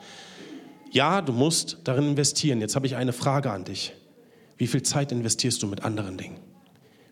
Ja, 0.93 1.21
du 1.21 1.33
musst 1.33 1.79
darin 1.83 2.11
investieren. 2.11 2.61
Jetzt 2.61 2.77
habe 2.77 2.87
ich 2.87 2.95
eine 2.95 3.13
Frage 3.13 3.51
an 3.51 3.65
dich. 3.65 3.93
Wie 4.57 4.69
viel 4.69 4.83
Zeit 4.83 5.11
investierst 5.11 5.63
du 5.63 5.67
mit 5.67 5.83
anderen 5.83 6.17
Dingen? 6.17 6.50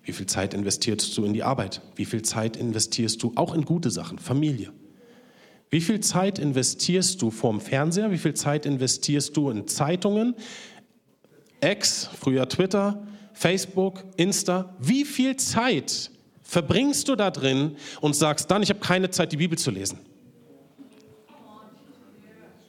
Wie 0.08 0.12
viel 0.14 0.24
Zeit 0.24 0.54
investierst 0.54 1.18
du 1.18 1.26
in 1.26 1.34
die 1.34 1.42
Arbeit? 1.42 1.82
Wie 1.94 2.06
viel 2.06 2.22
Zeit 2.22 2.56
investierst 2.56 3.22
du 3.22 3.32
auch 3.34 3.52
in 3.52 3.66
gute 3.66 3.90
Sachen, 3.90 4.18
Familie? 4.18 4.72
Wie 5.68 5.82
viel 5.82 6.00
Zeit 6.00 6.38
investierst 6.38 7.20
du 7.20 7.30
vorm 7.30 7.60
Fernseher? 7.60 8.10
Wie 8.10 8.16
viel 8.16 8.32
Zeit 8.32 8.64
investierst 8.64 9.36
du 9.36 9.50
in 9.50 9.68
Zeitungen, 9.68 10.34
X, 11.60 12.08
früher 12.18 12.48
Twitter, 12.48 13.06
Facebook, 13.34 14.02
Insta? 14.16 14.74
Wie 14.78 15.04
viel 15.04 15.36
Zeit 15.36 16.10
verbringst 16.42 17.06
du 17.08 17.14
da 17.14 17.30
drin 17.30 17.76
und 18.00 18.16
sagst 18.16 18.50
dann, 18.50 18.62
ich 18.62 18.70
habe 18.70 18.80
keine 18.80 19.10
Zeit, 19.10 19.30
die 19.30 19.36
Bibel 19.36 19.58
zu 19.58 19.70
lesen? 19.70 19.98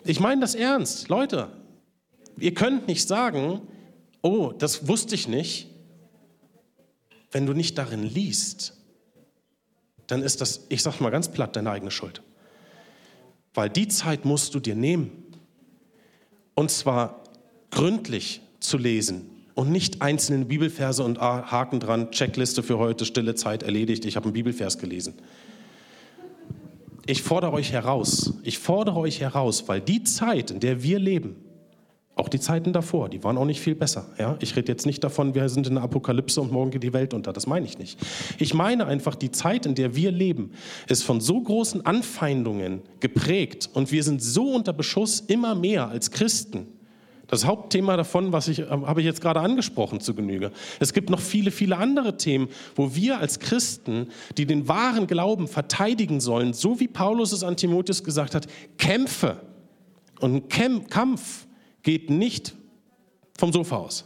Ich 0.03 0.19
meine 0.19 0.41
das 0.41 0.55
ernst, 0.55 1.07
Leute. 1.07 1.47
Ihr 2.37 2.53
könnt 2.53 2.89
nicht 2.89 3.07
sagen, 3.07 3.61
oh, 4.21 4.51
das 4.51 4.89
wusste 4.89 5.15
ich 5.15 5.29
nicht. 5.29 5.69
Wenn 7.31 7.45
du 7.45 7.53
nicht 7.53 7.77
darin 7.77 8.03
liest, 8.03 8.73
dann 10.07 10.23
ist 10.23 10.41
das, 10.41 10.65
ich 10.69 10.81
sage 10.81 11.03
mal 11.03 11.11
ganz 11.11 11.29
platt, 11.29 11.55
deine 11.55 11.71
eigene 11.71 11.91
Schuld. 11.91 12.21
Weil 13.53 13.69
die 13.69 13.87
Zeit 13.87 14.25
musst 14.25 14.55
du 14.55 14.59
dir 14.59 14.75
nehmen. 14.75 15.11
Und 16.55 16.71
zwar 16.71 17.23
gründlich 17.71 18.41
zu 18.59 18.77
lesen 18.77 19.29
und 19.53 19.71
nicht 19.71 20.01
einzelne 20.01 20.45
Bibelverse 20.45 21.03
und 21.03 21.19
Haken 21.19 21.79
dran, 21.79 22.11
Checkliste 22.11 22.63
für 22.63 22.77
heute, 22.77 23.05
stille 23.05 23.35
Zeit 23.35 23.63
erledigt, 23.63 24.05
ich 24.05 24.15
habe 24.15 24.25
einen 24.25 24.33
Bibelvers 24.33 24.77
gelesen 24.77 25.15
ich 27.09 27.23
fordere 27.23 27.53
euch 27.53 27.71
heraus, 27.71 28.35
ich 28.43 28.59
fordere 28.59 28.97
euch 28.97 29.19
heraus, 29.19 29.67
weil 29.67 29.81
die 29.81 30.03
Zeit, 30.03 30.51
in 30.51 30.59
der 30.59 30.83
wir 30.83 30.99
leben, 30.99 31.37
Auch 32.19 32.27
die 32.27 32.41
Zeiten 32.41 32.73
davor, 32.73 33.07
die 33.07 33.23
waren 33.23 33.37
auch 33.37 33.45
nicht 33.45 33.61
viel 33.61 33.75
besser. 33.75 34.07
Ja? 34.17 34.35
Ich 34.41 34.53
rede 34.57 34.69
jetzt 34.69 34.85
nicht 34.85 35.01
davon, 35.05 35.35
wir 35.35 35.47
sind 35.47 35.67
in 35.67 35.75
der 35.75 35.83
Apokalypse 35.85 36.41
und 36.41 36.51
morgen 36.51 36.69
geht 36.69 36.83
die 36.83 36.91
Welt 36.91 37.13
unter. 37.13 37.31
Das 37.31 37.47
meine 37.47 37.65
ich 37.65 37.79
nicht. 37.79 37.97
Ich 38.39 38.53
meine 38.53 38.87
einfach, 38.87 39.15
die 39.15 39.31
Zeit, 39.31 39.65
in 39.65 39.73
der 39.73 39.95
wir 39.95 40.11
leben, 40.11 40.51
ist 40.89 41.03
von 41.03 41.21
so 41.21 41.39
großen 41.39 41.85
Anfeindungen 41.85 42.81
geprägt 42.99 43.69
und 43.73 43.93
wir 43.93 44.03
sind 44.03 44.21
so 44.21 44.51
unter 44.51 44.73
Beschuss 44.73 45.21
immer 45.21 45.55
mehr 45.55 45.87
als 45.87 46.11
Christen. 46.11 46.67
Das 47.27 47.45
Hauptthema 47.45 47.95
davon, 47.95 48.33
was 48.33 48.49
ich, 48.49 48.69
habe 48.69 48.99
ich 48.99 49.05
jetzt 49.05 49.21
gerade 49.21 49.39
angesprochen 49.39 50.01
zu 50.01 50.13
Genüge. 50.13 50.51
Es 50.81 50.91
gibt 50.91 51.09
noch 51.09 51.21
viele, 51.21 51.51
viele 51.51 51.77
andere 51.77 52.17
Themen, 52.17 52.49
wo 52.75 52.95
wir 52.95 53.19
als 53.19 53.39
Christen, 53.39 54.07
die 54.37 54.45
den 54.45 54.67
wahren 54.67 55.07
Glauben 55.07 55.47
verteidigen 55.47 56.19
sollen, 56.19 56.51
so 56.51 56.81
wie 56.81 56.89
Paulus 56.89 57.31
es 57.31 57.45
an 57.45 57.55
Timotheus 57.55 58.03
gesagt 58.03 58.35
hat, 58.35 58.47
Kämpfe 58.77 59.37
und 60.19 60.53
ein 60.53 60.87
Kampf 60.89 61.45
geht 61.83 62.09
nicht 62.09 62.55
vom 63.37 63.51
Sofa 63.53 63.77
aus. 63.77 64.05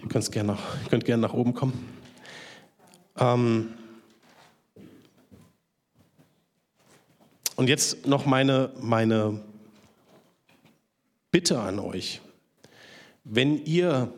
Ihr 0.00 0.08
könnt 0.08 0.32
gerne 0.32 0.52
nach, 0.52 0.90
gerne 1.04 1.22
nach 1.22 1.34
oben 1.34 1.52
kommen. 1.52 1.88
Ähm 3.18 3.74
und 7.56 7.68
jetzt 7.68 8.06
noch 8.06 8.24
meine, 8.24 8.70
meine 8.80 9.42
Bitte 11.30 11.60
an 11.60 11.78
euch. 11.78 12.20
Wenn 13.24 13.64
ihr 13.64 14.12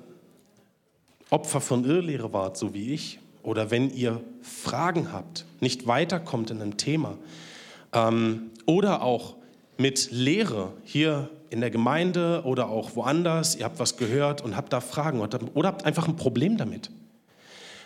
Opfer 1.30 1.60
von 1.60 1.84
Irrlehre 1.84 2.32
wart, 2.32 2.56
so 2.56 2.74
wie 2.74 2.92
ich, 2.92 3.19
oder 3.42 3.70
wenn 3.70 3.90
ihr 3.90 4.20
Fragen 4.42 5.12
habt, 5.12 5.44
nicht 5.60 5.86
weiterkommt 5.86 6.50
in 6.50 6.60
einem 6.60 6.76
Thema 6.76 7.16
ähm, 7.92 8.50
oder 8.66 9.02
auch 9.02 9.36
mit 9.78 10.10
Lehre 10.10 10.72
hier 10.84 11.30
in 11.50 11.60
der 11.60 11.70
Gemeinde 11.70 12.42
oder 12.44 12.68
auch 12.68 12.94
woanders, 12.94 13.56
ihr 13.56 13.64
habt 13.64 13.78
was 13.78 13.96
gehört 13.96 14.42
und 14.42 14.56
habt 14.56 14.72
da 14.72 14.80
Fragen 14.80 15.20
oder, 15.20 15.40
oder 15.54 15.68
habt 15.68 15.84
einfach 15.84 16.06
ein 16.06 16.16
Problem 16.16 16.56
damit, 16.56 16.90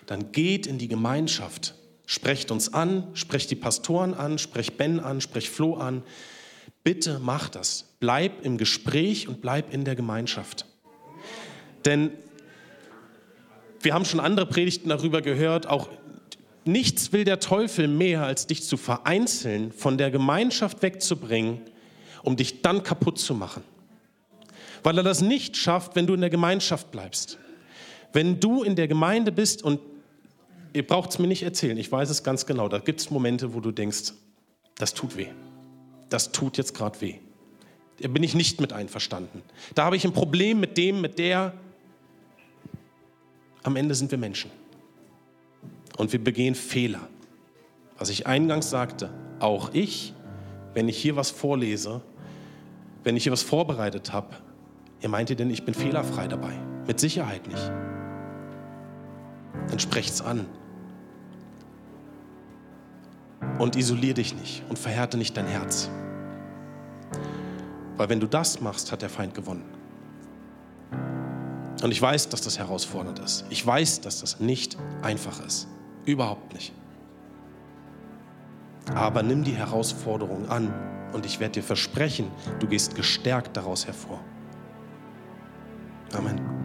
dann 0.07 0.33
geht 0.33 0.67
in 0.67 0.79
die 0.79 0.89
Gemeinschaft. 0.89 1.75
Sprecht 2.07 2.51
uns 2.51 2.75
an, 2.75 3.09
sprecht 3.15 3.51
die 3.51 3.57
Pastoren 3.57 4.13
an, 4.13 4.39
sprecht 4.39 4.77
Ben 4.77 5.01
an, 5.01 5.23
sprecht 5.23 5.49
Flo 5.49 5.77
an. 5.77 6.03
Bitte 6.83 7.19
mach 7.23 7.49
das. 7.49 7.87
Bleib 7.99 8.45
im 8.45 8.59
Gespräch 8.59 9.27
und 9.27 9.41
bleib 9.41 9.73
in 9.73 9.85
der 9.85 9.95
Gemeinschaft. 9.95 10.67
Denn 11.87 12.11
wir 13.85 13.95
haben 13.95 14.05
schon 14.05 14.20
andere 14.20 14.47
Predigten 14.47 14.89
darüber 14.89 15.22
gehört, 15.22 15.66
auch 15.66 15.89
nichts 16.64 17.12
will 17.12 17.24
der 17.24 17.41
Teufel 17.41 17.89
mehr, 17.89 18.24
als 18.24 18.47
dich 18.47 18.62
zu 18.62 18.76
vereinzeln, 18.76 19.72
von 19.72 19.99
der 19.99 20.11
Gemeinschaft 20.11 20.82
wegzubringen, 20.82 21.61
um 22.22 22.37
dich 22.37 22.62
dann 22.62 22.82
kaputt 22.82 23.18
zu 23.18 23.35
machen. 23.35 23.62
Weil 24.82 24.99
er 24.99 25.05
das 25.05 25.20
nicht 25.20 25.57
schafft, 25.57 25.97
wenn 25.97 26.07
du 26.07 26.14
in 26.14 26.20
der 26.20 26.30
Gemeinschaft 26.30 26.91
bleibst. 26.91 27.39
Wenn 28.12 28.41
du 28.41 28.62
in 28.62 28.76
der 28.76 28.89
Gemeinde 28.89 29.32
bist 29.32 29.62
und 29.62 29.80
ihr 30.72 30.87
braucht 30.87 31.11
es 31.11 31.18
mir 31.18 31.26
nicht 31.26 31.43
erzählen, 31.43 31.76
ich 31.76 31.91
weiß 31.91 32.11
es 32.11 32.22
ganz 32.22 32.47
genau, 32.47 32.68
da 32.68 32.78
gibt 32.78 33.01
es 33.01 33.11
Momente, 33.11 33.55
wo 33.55 33.61
du 33.61 33.70
denkst, 33.70 34.12
das 34.76 34.95
tut 34.95 35.16
weh. 35.16 35.28
Das 36.09 36.32
tut 36.32 36.57
jetzt 36.59 36.74
gerade 36.74 37.01
weh. 37.01 37.16
Da 38.01 38.09
bin 38.09 38.22
ich 38.22 38.35
nicht 38.35 38.61
mit 38.61 38.72
einverstanden. 38.72 39.43
Da 39.74 39.85
habe 39.85 39.97
ich 39.97 40.05
ein 40.05 40.12
Problem 40.12 40.61
mit 40.61 40.76
dem, 40.76 41.01
mit 41.01 41.18
der, 41.18 41.55
am 43.65 43.77
Ende 43.77 43.95
sind 43.95 44.11
wir 44.11 44.19
Menschen. 44.19 44.51
Und 45.97 46.12
wir 46.12 46.23
begehen 46.23 46.55
Fehler. 46.55 47.01
Was 47.99 48.11
ich 48.11 48.27
eingangs 48.27 48.71
sagte, 48.71 49.11
auch 49.41 49.71
ich, 49.73 50.15
wenn 50.75 50.89
ich 50.89 50.97
hier 50.99 51.17
was 51.17 51.31
vorlese, 51.31 52.03
wenn 53.03 53.17
ich 53.17 53.25
hier 53.25 53.33
was 53.33 53.43
vorbereitet 53.43 54.12
habe, 54.12 54.37
ihr 55.01 55.09
meint 55.09 55.31
ihr 55.31 55.37
denn, 55.37 55.51
ich 55.51 55.65
bin 55.65 55.75
fehlerfrei 55.75 56.29
dabei? 56.29 56.59
Mit 56.87 57.01
Sicherheit 57.01 57.47
nicht. 57.47 57.71
Dann 59.69 59.79
sprecht's 59.79 60.21
an. 60.21 60.47
Und 63.59 63.77
isolier 63.77 64.15
dich 64.15 64.35
nicht 64.35 64.62
und 64.69 64.79
verhärte 64.79 65.17
nicht 65.17 65.37
dein 65.37 65.47
Herz. 65.47 65.89
Weil 67.97 68.09
wenn 68.09 68.21
du 68.21 68.27
das 68.27 68.61
machst, 68.61 68.91
hat 68.91 69.03
der 69.03 69.11
Feind 69.11 69.35
gewonnen. 69.35 69.74
Und 71.85 71.91
ich 71.91 72.01
weiß, 72.01 72.30
dass 72.30 72.41
das 72.41 72.59
herausfordernd 72.59 73.18
ist. 73.18 73.45
Ich 73.51 73.64
weiß, 73.64 74.01
dass 74.01 74.20
das 74.22 74.41
nicht 74.41 74.78
einfach 75.03 75.45
ist. 75.45 75.68
Überhaupt 76.07 76.55
nicht. 76.55 76.72
Aber 78.95 79.22
nimm 79.22 79.45
die 79.45 79.53
Herausforderung 79.53 80.49
an 80.49 80.72
und 81.12 81.26
ich 81.26 81.41
werde 81.41 81.61
dir 81.61 81.62
versprechen, 81.62 82.30
du 82.59 82.66
gehst 82.66 82.95
gestärkt 82.95 83.55
daraus 83.59 83.87
hervor. 83.87 84.18
Amen. 86.14 86.64